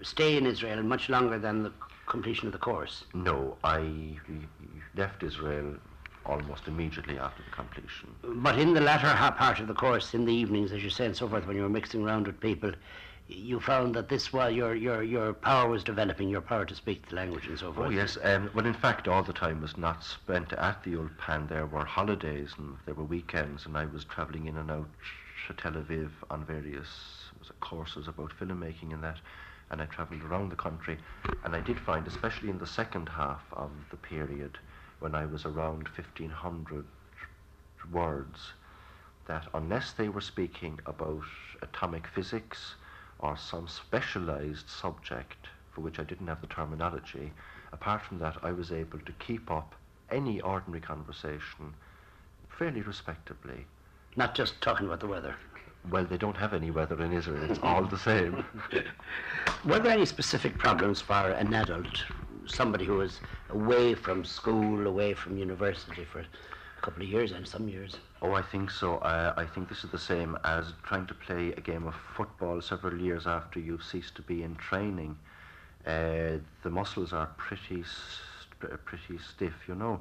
stay 0.02 0.38
in 0.38 0.46
Israel 0.46 0.84
much 0.84 1.10
longer 1.10 1.40
than 1.40 1.64
the 1.64 1.72
completion 2.08 2.48
of 2.48 2.52
the 2.54 2.60
course? 2.60 3.06
No, 3.14 3.58
I 3.64 4.18
left 4.96 5.24
Israel 5.24 5.76
almost 6.26 6.68
immediately 6.68 7.18
after 7.20 7.44
the 7.44 7.52
completion. 7.56 8.14
But 8.24 8.58
in 8.58 8.74
the 8.74 8.82
latter 8.82 9.08
half 9.08 9.38
part 9.38 9.60
of 9.60 9.68
the 9.68 9.74
course, 9.74 10.14
in 10.14 10.26
the 10.26 10.34
evenings, 10.34 10.72
as 10.72 10.84
you 10.84 10.90
say, 10.90 11.06
and 11.06 11.16
so 11.16 11.30
forth, 11.30 11.46
when 11.46 11.56
you 11.56 11.62
were 11.62 11.70
mixing 11.70 12.04
around 12.04 12.28
with 12.28 12.40
people, 12.40 12.72
you 13.28 13.60
found 13.60 13.96
that 13.96 14.08
this 14.10 14.32
while 14.32 14.52
your 14.52 14.76
your 14.76 15.02
your 15.02 15.34
power 15.34 15.68
was 15.68 15.84
developing, 15.84 16.30
your 16.30 16.42
power 16.42 16.66
to 16.66 16.76
speak 16.76 17.10
the 17.10 17.16
language 17.16 17.48
and 17.48 17.58
so 17.58 17.74
forth. 17.74 17.88
Oh 17.88 17.90
yes, 17.90 18.18
um, 18.24 18.52
well 18.54 18.66
in 18.66 18.74
fact 18.74 19.08
all 19.08 19.24
the 19.24 19.34
time 19.34 19.62
was 19.62 19.78
not 19.78 20.04
spent 20.04 20.54
at 20.54 20.84
the 20.84 20.96
old 20.96 21.10
Ulpan. 21.18 21.50
There 21.50 21.66
were 21.66 21.86
holidays 21.86 22.54
and 22.58 22.78
there 22.86 22.94
were 22.94 23.04
weekends, 23.04 23.66
and 23.66 23.76
I 23.78 23.86
was 23.86 24.06
travelling 24.06 24.46
in 24.46 24.58
and 24.58 24.70
out 24.70 24.88
to 25.48 25.54
Tel 25.54 25.74
Aviv 25.74 26.12
on 26.30 26.46
various 26.46 26.88
courses 27.62 28.08
about 28.08 28.32
filmmaking 28.40 28.94
and 28.94 29.04
that, 29.04 29.18
and 29.72 29.82
I 29.82 29.86
travelled 29.86 30.24
around 30.24 30.52
the 30.52 30.56
country, 30.56 30.98
and 31.44 31.56
I 31.56 31.62
did 31.62 31.80
find, 31.80 32.06
especially 32.08 32.50
in 32.50 32.60
the 32.60 32.68
second 32.68 33.10
half 33.10 33.44
of 33.54 33.72
the 33.90 33.98
period, 33.98 34.58
when 35.00 35.16
I 35.16 35.26
was 35.26 35.46
around 35.46 35.90
fifteen 35.90 36.30
hundred 36.30 36.86
words, 37.92 38.54
that 39.28 39.48
unless 39.54 39.94
they 39.94 40.10
were 40.10 40.22
speaking 40.22 40.80
about 40.86 41.24
atomic 41.64 42.08
physics 42.08 42.76
or 43.20 43.38
some 43.38 43.68
specialized 43.68 44.70
subject 44.70 45.48
for 45.72 45.82
which 45.82 46.00
I 46.00 46.04
didn't 46.04 46.28
have 46.28 46.42
the 46.42 46.48
terminology. 46.48 47.32
Apart 47.72 48.02
from 48.02 48.20
that, 48.20 48.38
I 48.44 48.52
was 48.52 48.72
able 48.72 49.00
to 49.00 49.12
keep 49.14 49.52
up 49.52 49.76
any 50.10 50.40
ordinary 50.42 50.82
conversation 50.82 51.74
fairly 52.50 52.82
respectably. 52.82 53.66
Not 54.16 54.36
just 54.36 54.62
talking 54.62 54.86
about 54.86 55.02
the 55.02 55.08
weather. 55.08 55.36
Well, 55.90 56.06
they 56.06 56.18
don't 56.18 56.38
have 56.38 56.54
any 56.54 56.72
weather 56.72 57.02
in 57.04 57.12
Israel. 57.12 57.44
It's 57.50 57.60
all 57.62 57.84
the 57.84 57.98
same. 57.98 58.44
Were 59.66 59.80
there 59.80 59.92
any 59.92 60.06
specific 60.06 60.58
problems 60.58 61.02
for 61.02 61.14
an 61.14 61.54
adult, 61.54 62.06
somebody 62.48 62.86
who 62.86 62.96
was 62.96 63.20
away 63.50 63.94
from 63.94 64.24
school, 64.24 64.88
away 64.88 65.14
from 65.14 65.38
university 65.38 66.06
for 66.06 66.26
couple 66.86 67.02
of 67.02 67.10
years 67.10 67.32
and 67.32 67.48
some 67.48 67.68
years? 67.68 67.98
Oh, 68.22 68.34
I 68.34 68.44
think 68.44 68.70
so. 68.70 69.00
I 69.02 69.46
think 69.54 69.70
this 69.70 69.84
is 69.84 69.90
the 69.90 69.98
same 69.98 70.38
as 70.44 70.74
trying 70.84 71.08
to 71.08 71.16
play 71.16 71.52
a 71.54 71.62
game 71.62 71.88
of 71.88 71.96
football 72.16 72.62
several 72.62 73.02
years 73.02 73.26
after 73.26 73.60
you've 73.60 73.84
ceased 73.84 74.14
to 74.16 74.22
be 74.22 74.44
in 74.44 74.56
training. 74.56 75.18
Uh, 75.86 76.38
the 76.62 76.70
muscles 76.70 77.12
are 77.12 77.28
pretty, 77.38 77.84
st- 77.84 78.86
pretty 78.86 79.18
stiff, 79.18 79.56
you 79.68 79.74
know. 79.74 80.00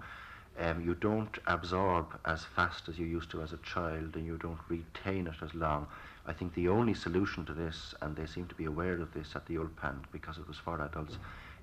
Um, 0.58 0.84
you 0.84 0.94
don't 0.94 1.36
absorb 1.46 2.06
as 2.26 2.44
fast 2.44 2.88
as 2.90 2.98
you 2.98 3.06
used 3.06 3.30
to 3.30 3.40
as 3.40 3.54
a 3.54 3.58
child, 3.58 4.14
and 4.14 4.26
you 4.26 4.36
don't 4.36 4.60
retain 4.68 5.26
it 5.26 5.42
as 5.42 5.54
long. 5.54 5.86
I 6.26 6.34
think 6.34 6.54
the 6.54 6.68
only 6.68 6.94
solution 6.94 7.46
to 7.46 7.54
this, 7.54 7.94
and 8.02 8.14
they 8.14 8.26
seem 8.26 8.46
to 8.48 8.54
be 8.54 8.66
aware 8.66 9.00
of 9.00 9.12
this 9.14 9.34
at 9.34 9.46
the 9.46 9.56
Ulpan 9.56 9.96
because 10.12 10.36
it 10.36 10.46
was 10.46 10.58
for 10.58 10.80
adults, 10.82 11.16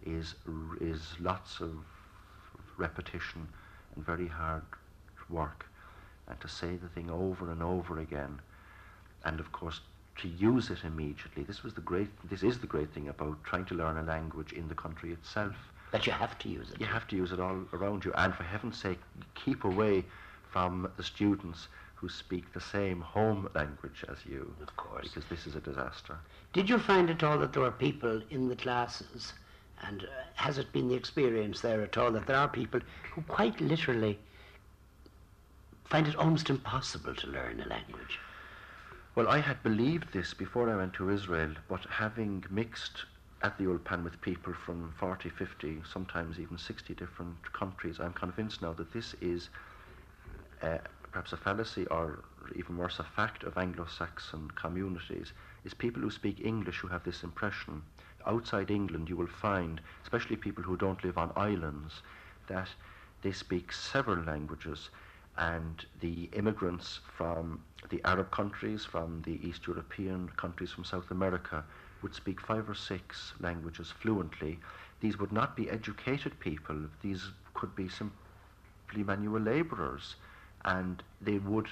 is 0.03 0.33
is 0.81 1.01
lots 1.19 1.61
of 1.61 1.71
repetition 2.77 3.47
and 3.95 4.05
very 4.05 4.27
hard 4.27 4.63
work 5.31 5.65
and 6.27 6.39
to 6.39 6.47
say 6.47 6.75
the 6.75 6.87
thing 6.89 7.09
over 7.09 7.51
and 7.51 7.61
over 7.61 7.99
again, 7.99 8.39
and 9.23 9.39
of 9.39 9.51
course 9.51 9.81
to 10.17 10.27
use 10.27 10.69
it 10.69 10.79
immediately. 10.83 11.43
This 11.43 11.63
was 11.63 11.73
the 11.73 11.81
great. 11.81 12.09
This 12.29 12.43
is 12.43 12.59
the 12.59 12.67
great 12.67 12.93
thing 12.93 13.09
about 13.09 13.43
trying 13.43 13.65
to 13.65 13.75
learn 13.75 13.97
a 13.97 14.03
language 14.03 14.53
in 14.53 14.67
the 14.67 14.75
country 14.75 15.11
itself. 15.11 15.55
That 15.91 16.05
you 16.05 16.13
have 16.13 16.37
to 16.39 16.49
use 16.49 16.69
it. 16.71 16.79
You 16.79 16.85
have 16.85 17.07
to 17.09 17.15
use 17.15 17.31
it 17.31 17.39
all 17.39 17.63
around 17.73 18.05
you, 18.05 18.13
and 18.13 18.33
for 18.33 18.43
heaven's 18.43 18.77
sake, 18.77 18.99
keep 19.35 19.63
away 19.63 20.05
from 20.51 20.89
the 20.97 21.03
students 21.03 21.67
who 21.95 22.09
speak 22.09 22.51
the 22.53 22.61
same 22.61 23.01
home 23.01 23.49
language 23.53 24.03
as 24.09 24.17
you. 24.25 24.53
Of 24.61 24.75
course. 24.75 25.07
Because 25.07 25.29
this 25.29 25.45
is 25.45 25.55
a 25.55 25.59
disaster. 25.59 26.17
Did 26.53 26.69
you 26.69 26.79
find 26.79 27.09
at 27.09 27.23
all 27.23 27.37
that 27.39 27.53
there 27.53 27.61
were 27.61 27.71
people 27.71 28.21
in 28.29 28.47
the 28.47 28.55
classes, 28.55 29.33
and 29.83 30.03
uh, 30.03 30.07
has 30.35 30.57
it 30.57 30.71
been 30.71 30.87
the 30.87 30.95
experience 30.95 31.61
there 31.61 31.81
at 31.81 31.97
all 31.97 32.11
that 32.11 32.25
there 32.25 32.37
are 32.37 32.47
people 32.47 32.79
who 33.13 33.21
quite 33.23 33.59
literally 33.59 34.17
find 35.91 36.07
it 36.07 36.15
almost 36.15 36.49
impossible 36.49 37.13
to 37.13 37.27
learn 37.27 37.59
a 37.59 37.67
language? 37.67 38.17
Well, 39.13 39.27
I 39.27 39.39
had 39.39 39.61
believed 39.61 40.13
this 40.13 40.33
before 40.33 40.69
I 40.69 40.77
went 40.77 40.93
to 40.93 41.09
Israel, 41.09 41.51
but 41.67 41.83
having 41.89 42.45
mixed 42.49 43.03
at 43.41 43.57
the 43.57 43.65
Ulpan 43.65 44.01
with 44.01 44.21
people 44.21 44.53
from 44.53 44.93
40, 44.97 45.27
50, 45.27 45.81
sometimes 45.91 46.39
even 46.39 46.57
60 46.57 46.93
different 46.93 47.51
countries, 47.51 47.99
I'm 47.99 48.13
convinced 48.13 48.61
now 48.61 48.71
that 48.71 48.93
this 48.93 49.15
is 49.19 49.49
uh, 50.61 50.77
perhaps 51.11 51.33
a 51.33 51.37
fallacy 51.37 51.85
or 51.87 52.23
even 52.55 52.77
worse, 52.77 52.99
a 52.99 53.03
fact 53.03 53.43
of 53.43 53.57
Anglo-Saxon 53.57 54.51
communities, 54.51 55.33
is 55.65 55.73
people 55.73 56.01
who 56.01 56.09
speak 56.09 56.39
English 56.39 56.77
who 56.77 56.87
have 56.87 57.03
this 57.03 57.21
impression. 57.21 57.81
Outside 58.25 58.71
England, 58.71 59.09
you 59.09 59.17
will 59.17 59.27
find, 59.27 59.81
especially 60.03 60.37
people 60.37 60.63
who 60.63 60.77
don't 60.77 61.03
live 61.03 61.17
on 61.17 61.33
islands, 61.35 62.01
that 62.47 62.69
they 63.23 63.33
speak 63.33 63.73
several 63.73 64.23
languages 64.23 64.89
and 65.37 65.85
the 66.01 66.29
immigrants 66.33 66.99
from 67.17 67.61
the 67.89 68.01
Arab 68.05 68.31
countries, 68.31 68.85
from 68.85 69.21
the 69.25 69.39
East 69.47 69.67
European 69.67 70.29
countries, 70.37 70.71
from 70.71 70.83
South 70.83 71.11
America, 71.11 71.63
would 72.01 72.15
speak 72.15 72.41
five 72.41 72.69
or 72.69 72.75
six 72.75 73.33
languages 73.39 73.91
fluently. 74.01 74.59
These 74.99 75.19
would 75.19 75.31
not 75.31 75.55
be 75.55 75.69
educated 75.69 76.39
people. 76.39 76.77
These 77.01 77.31
could 77.53 77.75
be 77.75 77.89
simply 77.89 79.03
manual 79.03 79.41
labourers, 79.41 80.15
and 80.65 81.01
they 81.21 81.37
would. 81.39 81.67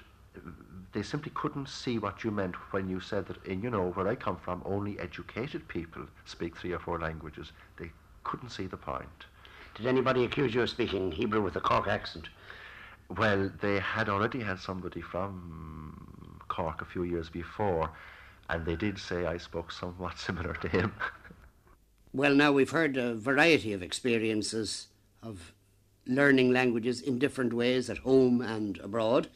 They 0.93 1.03
simply 1.03 1.32
couldn't 1.36 1.68
see 1.68 1.97
what 1.97 2.24
you 2.24 2.32
meant 2.32 2.55
when 2.72 2.89
you 2.89 2.99
said 2.99 3.28
that, 3.28 3.43
in 3.45 3.62
you 3.62 3.70
know, 3.70 3.91
where 3.91 4.07
I 4.07 4.16
come 4.16 4.38
from, 4.38 4.62
only 4.66 4.99
educated 4.99 5.68
people 5.68 6.03
speak 6.26 6.55
three 6.55 6.72
or 6.72 6.80
four 6.80 6.99
languages. 6.99 7.51
They 7.78 7.91
couldn't 8.24 8.49
see 8.49 8.68
the 8.68 8.78
point. 8.78 9.26
Did 9.76 9.88
anybody 9.88 10.24
accuse 10.24 10.53
you 10.53 10.62
of 10.62 10.70
speaking 10.70 11.12
Hebrew 11.12 11.41
with 11.41 11.55
a 11.55 11.62
Cork 11.62 11.88
accent? 11.88 12.30
Well, 13.10 13.51
they 13.62 13.80
had 13.80 14.07
already 14.07 14.41
had 14.41 14.60
somebody 14.60 15.01
from 15.01 16.39
Cork 16.47 16.82
a 16.82 16.86
few 16.86 17.03
years 17.03 17.30
before, 17.30 17.89
and 18.49 18.66
they 18.66 18.76
did 18.76 18.99
say 18.99 19.26
I 19.26 19.38
spoke 19.38 19.72
somewhat 19.72 20.20
similar 20.28 20.53
to 20.53 20.68
him. 20.68 20.93
well, 22.14 22.36
now 22.36 22.51
we've 22.51 22.70
heard 22.70 22.97
a 22.97 23.16
variety 23.16 23.74
of 23.74 23.82
experiences 23.82 24.88
of 25.24 25.53
learning 26.05 26.51
languages 26.51 27.01
in 27.01 27.20
different 27.20 27.53
ways 27.53 27.89
at 27.89 27.99
home 27.99 28.41
and 28.41 28.78
abroad. 28.80 29.28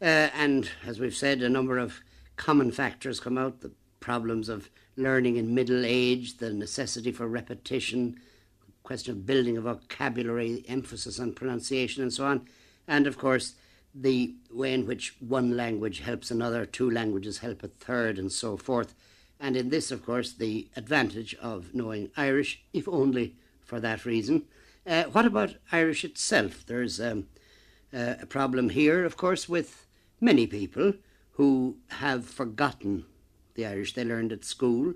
Uh, 0.00 0.30
and 0.34 0.70
as 0.86 0.98
we've 0.98 1.16
said, 1.16 1.42
a 1.42 1.48
number 1.48 1.78
of 1.78 2.00
common 2.36 2.70
factors 2.70 3.20
come 3.20 3.36
out 3.36 3.60
the 3.60 3.72
problems 4.00 4.48
of 4.48 4.70
learning 4.96 5.36
in 5.36 5.54
middle 5.54 5.84
age, 5.84 6.38
the 6.38 6.52
necessity 6.52 7.12
for 7.12 7.26
repetition, 7.26 8.18
the 8.64 8.72
question 8.82 9.12
of 9.12 9.26
building 9.26 9.56
a 9.56 9.60
vocabulary, 9.60 10.64
emphasis 10.68 11.20
on 11.20 11.32
pronunciation, 11.32 12.02
and 12.02 12.12
so 12.12 12.24
on 12.24 12.46
and 12.88 13.06
of 13.06 13.16
course 13.16 13.54
the 13.94 14.34
way 14.50 14.74
in 14.74 14.86
which 14.86 15.16
one 15.20 15.56
language 15.56 16.00
helps 16.00 16.30
another, 16.30 16.64
two 16.66 16.90
languages 16.90 17.38
help 17.38 17.62
a 17.62 17.68
third, 17.68 18.18
and 18.18 18.30
so 18.30 18.56
forth. 18.56 18.94
And 19.40 19.56
in 19.56 19.70
this, 19.70 19.90
of 19.90 20.04
course, 20.04 20.32
the 20.32 20.68
advantage 20.76 21.34
of 21.36 21.74
knowing 21.74 22.10
Irish, 22.16 22.62
if 22.72 22.88
only 22.88 23.36
for 23.64 23.80
that 23.80 24.04
reason. 24.04 24.44
Uh, 24.86 25.04
what 25.04 25.26
about 25.26 25.56
Irish 25.70 26.04
itself? 26.04 26.64
There's 26.66 27.00
um, 27.00 27.28
uh, 27.92 28.14
a 28.20 28.26
problem 28.26 28.70
here, 28.70 29.04
of 29.04 29.16
course, 29.16 29.48
with 29.48 29.86
many 30.20 30.46
people 30.46 30.94
who 31.32 31.76
have 31.88 32.24
forgotten 32.24 33.04
the 33.54 33.66
Irish 33.66 33.94
they 33.94 34.04
learned 34.04 34.32
at 34.32 34.44
school, 34.44 34.94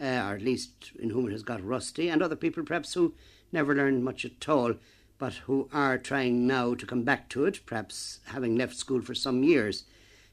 uh, 0.00 0.04
or 0.04 0.34
at 0.34 0.42
least 0.42 0.92
in 0.98 1.10
whom 1.10 1.28
it 1.28 1.32
has 1.32 1.42
got 1.42 1.64
rusty, 1.64 2.08
and 2.08 2.22
other 2.22 2.36
people 2.36 2.62
perhaps 2.62 2.94
who 2.94 3.14
never 3.52 3.74
learned 3.74 4.04
much 4.04 4.24
at 4.24 4.48
all 4.48 4.74
but 5.18 5.34
who 5.34 5.68
are 5.72 5.98
trying 5.98 6.46
now 6.46 6.74
to 6.74 6.86
come 6.86 7.02
back 7.02 7.28
to 7.30 7.44
it, 7.44 7.64
perhaps 7.66 8.20
having 8.26 8.56
left 8.56 8.76
school 8.76 9.00
for 9.00 9.14
some 9.14 9.42
years. 9.42 9.84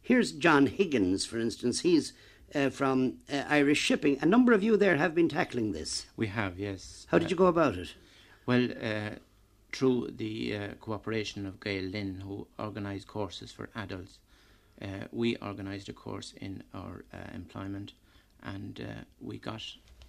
Here's 0.01 0.32
John 0.32 0.67
Higgins, 0.67 1.25
for 1.25 1.39
instance. 1.39 1.82
He's 1.82 2.13
uh, 2.53 2.69
from 2.69 3.17
uh, 3.32 3.43
Irish 3.47 3.79
Shipping. 3.79 4.17
A 4.21 4.25
number 4.25 4.53
of 4.53 4.63
you 4.63 4.75
there 4.75 4.97
have 4.97 5.15
been 5.15 5.29
tackling 5.29 5.71
this. 5.71 6.07
We 6.17 6.27
have, 6.27 6.59
yes. 6.59 7.05
How 7.09 7.19
did 7.19 7.29
you 7.32 7.38
go 7.38 7.45
about 7.45 7.75
it? 7.75 7.93
Well, 8.45 8.69
uh, 8.82 9.11
through 9.71 10.11
the 10.17 10.57
uh, 10.57 10.67
cooperation 10.79 11.45
of 11.45 11.59
Gael 11.61 11.84
Linn, 11.84 12.21
who 12.25 12.47
organised 12.59 13.07
courses 13.07 13.51
for 13.51 13.69
adults. 13.75 14.19
Uh, 14.82 15.05
we 15.11 15.38
organised 15.38 15.89
a 15.89 15.93
course 15.93 16.34
in 16.41 16.63
our 16.73 17.05
uh, 17.13 17.17
employment, 17.34 17.93
and 18.41 19.05
we 19.21 19.38
got 19.38 19.61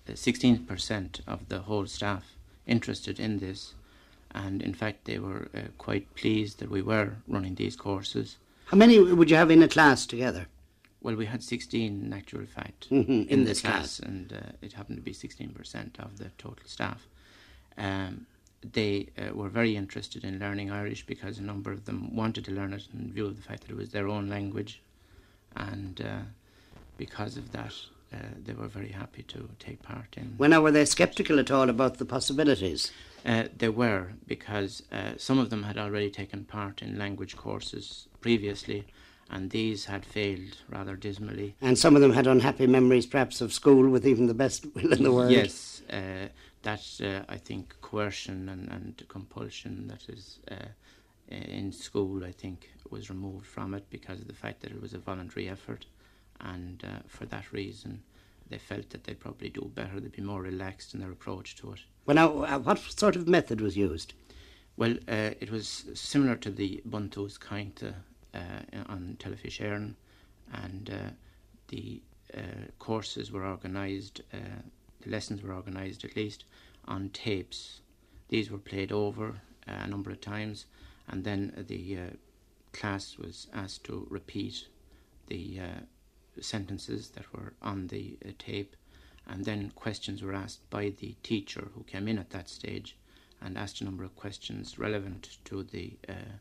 16% 0.08 1.20
of 1.26 1.48
the 1.48 1.60
whole 1.60 1.86
staff 1.86 2.36
interested 2.66 3.20
in 3.20 3.38
this 3.38 3.74
and 4.35 4.62
in 4.62 4.74
fact 4.74 5.05
they 5.05 5.18
were 5.18 5.49
uh, 5.55 5.61
quite 5.78 6.14
pleased 6.14 6.59
that 6.59 6.70
we 6.70 6.83
were 6.83 7.16
running 7.28 7.55
these 7.55 7.76
courses. 7.76 8.37
How 8.66 8.76
many 8.76 8.99
would 8.99 9.30
you 9.30 9.37
have 9.37 9.51
in 9.51 9.62
a 9.62 9.68
class 9.68 10.07
together? 10.07 10.47
Well, 11.03 11.16
we 11.16 11.26
had 11.26 11.43
16 11.43 12.05
in 12.05 12.12
actual 12.12 12.47
fact 12.47 12.89
mm-hmm, 12.89 13.11
in, 13.11 13.28
in 13.28 13.45
this 13.45 13.61
class, 13.61 13.99
class. 13.99 13.99
and 13.99 14.33
uh, 14.33 14.53
it 14.62 14.72
happened 14.72 14.99
to 14.99 15.03
be 15.03 15.12
16% 15.12 15.99
of 15.99 16.18
the 16.18 16.30
total 16.39 16.64
staff. 16.66 17.07
Um, 17.76 18.26
they 18.72 19.09
uh, 19.18 19.35
were 19.35 19.49
very 19.49 19.76
interested 19.76 20.22
in 20.24 20.39
learning 20.39 20.70
Irish 20.70 21.05
because 21.05 21.39
a 21.39 21.43
number 21.43 21.72
of 21.72 21.85
them 21.85 22.14
wanted 22.14 22.45
to 22.45 22.53
learn 22.53 22.72
it 22.72 22.87
in 22.95 23.12
view 23.12 23.26
of 23.26 23.37
the 23.37 23.43
fact 23.43 23.62
that 23.62 23.70
it 23.70 23.76
was 23.76 23.91
their 23.91 24.07
own 24.07 24.28
language, 24.28 24.80
and 25.57 26.01
uh, 26.01 26.20
because 26.97 27.37
of 27.37 27.51
that, 27.51 27.74
uh, 28.12 28.16
they 28.44 28.52
were 28.52 28.68
very 28.68 28.90
happy 28.90 29.22
to 29.24 29.48
take 29.58 29.82
part 29.82 30.14
in. 30.16 30.34
When 30.36 30.60
were 30.62 30.70
they 30.70 30.84
sceptical 30.84 31.38
at 31.38 31.50
all 31.50 31.70
about 31.70 31.98
the 31.98 32.04
possibilities? 32.04 32.92
Uh, 33.24 33.44
they 33.56 33.68
were, 33.68 34.12
because 34.26 34.82
uh, 34.92 35.12
some 35.16 35.38
of 35.38 35.50
them 35.50 35.62
had 35.62 35.78
already 35.78 36.10
taken 36.10 36.44
part 36.44 36.82
in 36.82 36.98
language 36.98 37.36
courses 37.36 38.08
previously, 38.20 38.84
and 39.30 39.50
these 39.50 39.84
had 39.86 40.04
failed 40.04 40.58
rather 40.68 40.96
dismally. 40.96 41.54
And 41.60 41.78
some 41.78 41.94
of 41.94 42.02
them 42.02 42.12
had 42.12 42.26
unhappy 42.26 42.66
memories, 42.66 43.06
perhaps, 43.06 43.40
of 43.40 43.52
school 43.52 43.88
with 43.88 44.06
even 44.06 44.26
the 44.26 44.34
best 44.34 44.66
will 44.74 44.92
in 44.92 45.02
the 45.02 45.12
world. 45.12 45.30
Yes, 45.30 45.82
uh, 45.90 46.28
that 46.62 46.84
uh, 47.02 47.20
I 47.28 47.36
think 47.36 47.76
coercion 47.80 48.48
and, 48.48 48.68
and 48.70 49.02
compulsion 49.08 49.86
that 49.88 50.08
is 50.08 50.40
uh, 50.50 50.56
in 51.28 51.72
school, 51.72 52.24
I 52.24 52.32
think, 52.32 52.70
was 52.90 53.08
removed 53.08 53.46
from 53.46 53.74
it 53.74 53.88
because 53.88 54.20
of 54.20 54.28
the 54.28 54.34
fact 54.34 54.60
that 54.62 54.70
it 54.70 54.80
was 54.80 54.92
a 54.92 54.98
voluntary 54.98 55.48
effort, 55.48 55.86
and 56.43 56.84
uh, 56.84 57.01
for 57.07 57.26
that 57.26 57.53
reason, 57.53 58.03
they 58.49 58.59
felt 58.59 58.90
that 58.90 59.05
they'd 59.05 59.20
probably 59.20 59.49
do 59.49 59.70
better, 59.74 59.99
they'd 59.99 60.12
be 60.12 60.22
more 60.22 60.43
relaxed 60.43 60.95
in 60.95 61.01
their 61.01 61.11
approach 61.11 61.57
to 61.57 61.72
it. 61.72 61.80
Well, 62.05 62.16
now, 62.16 62.43
uh, 62.43 62.59
what 62.59 62.78
sort 62.78 63.16
of 63.16 63.28
method 63.28 63.61
was 63.61 63.76
used? 63.76 64.14
Well, 64.76 64.97
uh, 65.09 65.30
it 65.40 65.51
was 65.51 65.86
similar 65.95 66.36
to 66.36 66.51
the 66.51 66.82
Buntús 66.88 67.38
Cainte 67.38 67.95
uh, 68.34 68.38
on 68.86 69.16
Telefís 69.18 69.61
Éireann, 69.61 69.95
and 70.53 70.90
uh, 70.90 71.11
the 71.68 72.03
uh, 72.36 72.70
courses 72.78 73.30
were 73.30 73.47
organised, 73.47 74.20
uh, 74.32 74.62
the 75.01 75.11
lessons 75.11 75.43
were 75.43 75.55
organised 75.55 76.05
at 76.05 76.16
least, 76.16 76.45
on 76.86 77.11
tapes. 77.11 77.80
These 78.28 78.51
were 78.51 78.59
played 78.59 78.93
over 78.93 79.34
a 79.66 79.86
number 79.86 80.11
of 80.11 80.20
times, 80.20 80.66
and 81.09 81.22
then 81.22 81.64
the 81.68 81.99
class 82.72 83.18
was 83.18 83.47
asked 83.53 83.84
to 83.84 84.07
repeat 84.11 84.66
the 85.28 85.61
sentences 86.41 87.11
that 87.11 87.33
were 87.33 87.53
on 87.62 87.89
the 87.89 88.16
uh, 88.24 88.30
tape, 88.39 88.76
and 89.26 89.45
then 89.45 89.72
questions 89.74 90.22
were 90.22 90.35
asked 90.35 90.68
by 90.70 90.93
the 91.01 91.14
teacher 91.22 91.68
who 91.74 91.85
came 91.85 92.09
in 92.09 92.18
at 92.18 92.30
that 92.30 92.49
stage 92.49 92.97
and 93.41 93.59
asked 93.59 93.80
a 93.80 93.85
number 93.85 94.05
of 94.05 94.16
questions 94.16 94.78
relevant 94.78 95.39
to 95.45 95.62
the 95.62 95.97
uh, 96.09 96.37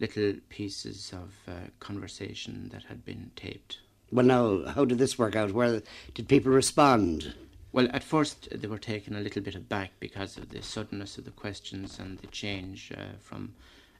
little 0.00 0.34
pieces 0.48 1.12
of 1.12 1.32
uh, 1.48 1.68
conversation 1.80 2.70
that 2.72 2.84
had 2.84 3.04
been 3.04 3.30
taped. 3.36 3.78
Well, 4.10 4.26
now, 4.26 4.64
how 4.66 4.84
did 4.84 4.98
this 4.98 5.18
work 5.18 5.34
out? 5.34 5.52
Where 5.52 5.82
did 6.14 6.28
people 6.28 6.52
respond? 6.52 7.34
Well, 7.72 7.88
at 7.92 8.04
first 8.04 8.48
they 8.52 8.68
were 8.68 8.78
taken 8.78 9.16
a 9.16 9.20
little 9.20 9.42
bit 9.42 9.54
aback 9.54 9.92
because 10.00 10.36
of 10.36 10.50
the 10.50 10.62
suddenness 10.62 11.18
of 11.18 11.24
the 11.24 11.30
questions 11.30 11.98
and 11.98 12.18
the 12.18 12.26
change 12.28 12.92
uh, 12.96 13.16
from 13.20 13.54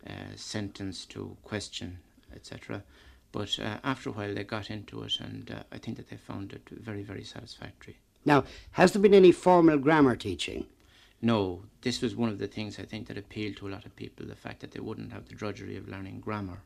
uh, 0.07 0.13
sentence 0.37 1.05
to 1.07 1.37
question, 1.43 1.99
etc. 2.35 2.83
But 3.33 3.59
uh, 3.59 3.79
after 3.85 4.11
a 4.11 4.13
while, 4.13 4.35
they 4.35 4.45
got 4.45 4.71
into 4.71 5.03
it, 5.03 5.21
and 5.21 5.51
uh, 5.51 5.63
I 5.73 5.79
think 5.79 5.97
that 5.97 6.09
they 6.09 6.17
found 6.17 6.53
it 6.53 6.69
very, 6.71 7.03
very 7.03 7.25
satisfactory. 7.25 7.99
Now, 8.25 8.45
has 8.73 8.93
there 8.93 9.03
been 9.03 9.15
any 9.15 9.33
formal 9.33 9.79
grammar 9.79 10.17
teaching? 10.17 10.67
No, 11.23 11.63
this 11.83 12.03
was 12.03 12.15
one 12.15 12.29
of 12.29 12.39
the 12.39 12.47
things 12.47 12.79
I 12.79 12.85
think 12.85 13.09
that 13.09 13.19
appealed 13.19 13.57
to 13.57 13.69
a 13.69 13.71
lot 13.71 13.87
of 13.87 13.97
people 13.97 14.27
the 14.27 14.35
fact 14.35 14.61
that 14.61 14.73
they 14.73 14.81
wouldn't 14.81 15.13
have 15.13 15.29
the 15.29 15.35
drudgery 15.35 15.77
of 15.77 15.89
learning 15.89 16.21
grammar 16.21 16.61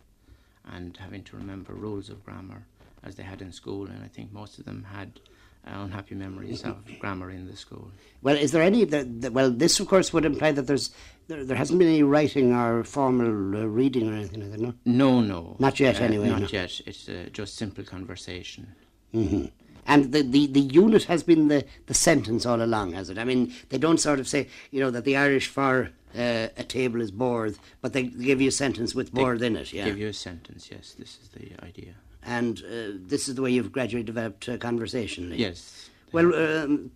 and 0.65 0.97
having 0.97 1.23
to 1.25 1.37
remember 1.37 1.73
rules 1.73 2.09
of 2.09 2.25
grammar 2.25 2.65
as 3.03 3.15
they 3.15 3.23
had 3.23 3.41
in 3.43 3.53
school, 3.53 3.87
and 3.87 4.03
I 4.05 4.09
think 4.09 4.33
most 4.33 4.59
of 4.59 4.65
them 4.65 4.87
had 4.93 5.21
unhappy 5.65 6.15
memories 6.15 6.65
of 6.65 6.77
grammar 6.99 7.31
in 7.31 7.47
the 7.47 7.57
school. 7.57 7.91
Well, 8.23 8.37
is 8.37 8.53
there 8.53 8.63
any? 8.63 8.85
The, 8.85 9.05
the, 9.05 9.31
well, 9.31 9.51
this 9.51 9.81
of 9.81 9.89
course 9.89 10.13
would 10.13 10.25
imply 10.25 10.53
that 10.53 10.67
there's 10.67 10.91
there, 11.29 11.45
there 11.45 11.57
hasn't 11.57 11.79
been 11.79 11.89
any 11.89 12.03
writing 12.03 12.53
or 12.53 12.85
formal 12.85 13.57
uh, 13.57 13.67
reading 13.67 14.09
or 14.09 14.15
anything 14.15 14.43
like 14.43 14.51
that. 14.53 14.61
No, 14.61 14.75
no, 14.85 15.21
no, 15.21 15.57
not 15.59 15.81
yet. 15.81 16.01
Uh, 16.01 16.05
anyway, 16.05 16.29
not 16.29 16.43
no. 16.43 16.49
yet. 16.49 16.81
It's 16.87 17.09
uh, 17.09 17.29
just 17.33 17.57
simple 17.57 17.85
conversation. 17.85 18.75
Mm-hmm. 19.15 19.47
And 19.87 20.13
the, 20.13 20.23
the, 20.23 20.47
the 20.47 20.61
unit 20.61 21.05
has 21.05 21.23
been 21.23 21.49
the, 21.49 21.65
the 21.87 21.95
sentence 21.95 22.47
all 22.47 22.63
along, 22.63 22.93
has 22.93 23.11
it? 23.11 23.19
I 23.19 23.25
mean, 23.25 23.53
they 23.71 23.79
don't 23.79 23.99
sort 23.99 24.21
of 24.21 24.29
say, 24.29 24.47
you 24.71 24.79
know, 24.79 24.91
that 24.91 25.05
the 25.05 25.17
Irish 25.17 25.49
for 25.49 25.91
uh, 26.17 26.49
a 26.57 26.65
table 26.65 27.01
is 27.01 27.11
board, 27.11 27.59
but 27.81 27.93
they 27.93 28.05
give 28.05 28.41
you 28.41 28.49
a 28.49 28.53
sentence 28.53 28.95
with 28.95 29.13
board 29.13 29.43
in 29.43 29.57
it. 29.57 29.73
Yeah, 29.73 29.87
give 29.87 29.99
you 29.99 30.09
a 30.09 30.13
sentence. 30.13 30.69
Yes, 30.71 30.95
this 30.99 31.19
is 31.23 31.29
the 31.31 31.65
idea. 31.65 31.95
And 32.23 32.59
uh, 32.65 32.99
this 33.07 33.29
is 33.29 33.35
the 33.35 33.43
way 33.43 33.51
you've 33.51 33.73
gradually 33.73 34.03
developed 34.03 34.49
uh, 34.49 34.57
conversationally. 34.59 35.39
Yes. 35.39 35.89
Well, 36.13 36.33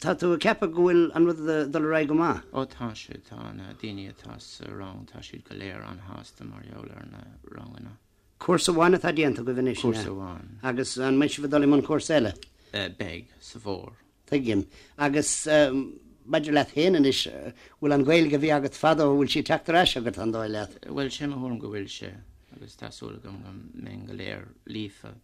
tá 0.00 0.18
tú 0.18 0.36
cepa 0.42 0.66
gohfuil 0.66 1.12
an 1.14 1.24
rud 1.26 1.70
do 1.72 1.78
ra 1.78 2.02
go 2.02 2.14
má? 2.14 2.42
ó 2.52 2.66
tá 2.66 2.92
si 2.96 3.14
tá 3.30 3.54
na 3.54 3.72
daine 3.80 4.12
tá 4.12 4.34
rang 4.76 5.06
tá 5.06 5.22
siad 5.22 5.44
go 5.48 5.54
léir 5.54 5.78
an 5.88 6.00
háasta 6.08 6.42
marheolar 6.42 7.06
na 7.12 7.22
rangna. 7.48 7.92
Cuasa 8.40 8.72
bháinna 8.74 8.98
tá 8.98 9.12
déanta 9.14 9.44
go 9.44 9.54
bhine 9.54 9.72
Cuasaháin. 9.72 10.58
agus 10.64 10.96
an 10.96 11.16
meisi 11.16 11.40
bh 11.40 11.48
dolim 11.48 11.74
an 11.74 11.82
cuasaile? 11.82 12.34
Beg 12.72 13.28
sa 13.38 13.60
bhór. 13.60 13.92
Tuigim 14.26 14.66
agus 14.98 15.46
beidir 15.46 16.52
le 16.52 16.64
héanaan 16.64 17.06
is 17.06 17.28
bhfuil 17.80 17.94
an 17.94 18.04
ghil 18.04 18.28
go 18.28 18.38
bhí 18.38 18.50
agat 18.50 18.74
fada 18.74 19.04
bhfuil 19.04 19.30
si 19.30 19.44
teachtar 19.44 19.86
agat 19.86 20.18
an 20.18 20.32
dóile. 20.32 20.66
Well 20.90 21.06
sé 21.06 21.26
a 21.26 21.28
thum 21.30 21.58
go 21.60 21.68
bhfuil 21.68 21.88
se 21.88 22.10
agus 22.54 22.76
tásúla 22.76 23.22
go 23.22 23.32
me 23.32 23.96
go 24.06 24.14
léir 24.14 24.48
lífa 24.66 25.14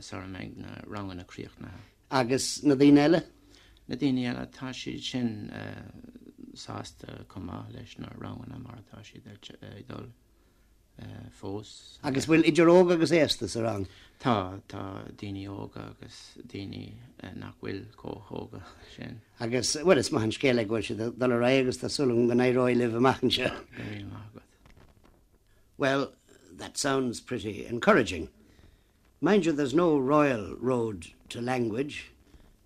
sa 0.00 0.26
meid 0.26 0.56
na 0.56 0.80
rangan 0.88 1.20
naríochtna. 1.20 1.70
agus 2.10 2.62
na 2.62 2.74
dtíine 2.74 3.02
eile? 3.06 3.22
Na 3.88 3.96
daine 3.96 4.26
eile 4.26 4.46
tá 4.50 4.72
si 4.74 4.98
sin 4.98 5.50
sásta 6.54 7.24
comá 7.28 7.66
leis 7.72 7.98
na 7.98 8.08
ranganna 8.18 8.58
martá 8.58 9.02
si 9.04 9.20
dul 9.88 10.08
fós. 11.38 11.98
Agus 12.02 12.26
bhfuil 12.26 12.46
idiróga 12.48 12.94
agus 12.94 13.12
éasta 13.12 13.48
sa 13.48 13.60
rang? 13.62 13.86
Tá 14.22 14.60
tá 14.68 15.04
daine 15.20 15.46
óga 15.48 15.90
agus 15.90 16.38
daine 16.46 16.96
nachhfuil 17.36 17.84
cóthóga 17.96 18.62
sin. 18.94 19.20
Agus 19.40 19.76
bhfuil 19.76 19.98
is 19.98 20.12
mahan 20.12 20.32
scéile 20.32 20.64
ghil 20.66 20.82
si 20.82 20.94
dal 20.94 21.36
ra 21.36 21.48
agus 21.48 21.78
tásúla 21.78 22.14
go 22.14 22.34
éróid 22.34 22.78
le 22.78 22.88
bhachchan 23.00 23.30
se. 23.30 23.50
Well, 25.78 26.12
that 26.58 26.78
sounds 26.78 27.20
pretty 27.20 27.66
encouraging. 27.66 28.28
Mind 29.20 29.46
you, 29.46 29.52
there's 29.52 29.74
no 29.74 29.98
royal 29.98 30.54
road 30.56 31.08
to 31.30 31.40
language, 31.40 32.12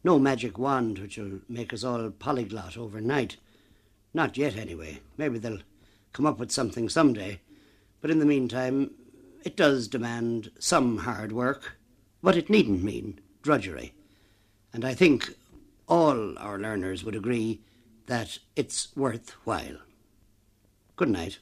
no 0.03 0.19
magic 0.19 0.59
wand 0.59 0.99
which 0.99 1.17
will 1.17 1.41
make 1.49 1.73
us 1.73 1.85
all 1.85 2.11
polyglot 2.11 2.77
overnight. 2.77 3.37
Not 4.13 4.37
yet, 4.37 4.57
anyway. 4.57 5.01
Maybe 5.17 5.39
they'll 5.39 5.61
come 6.13 6.27
up 6.27 6.39
with 6.39 6.51
something 6.51 6.89
someday. 6.89 7.41
But 8.01 8.11
in 8.11 8.19
the 8.19 8.27
meantime, 8.27 8.91
it 9.45 9.57
does 9.57 9.89
demand 9.89 10.51
some 10.59 10.99
hard 10.99 11.33
work, 11.33 11.77
but 12.23 12.37
it 12.37 12.51
needn't 12.51 12.83
mean 12.83 13.21
drudgery. 13.43 13.93
And 14.73 14.85
I 14.85 14.95
think 14.95 15.35
all 15.87 16.39
our 16.39 16.59
learners 16.59 17.05
would 17.05 17.15
agree 17.15 17.61
that 18.07 18.39
it's 18.57 18.89
worthwhile. 18.97 19.79
Good 20.97 21.09
night. 21.09 21.39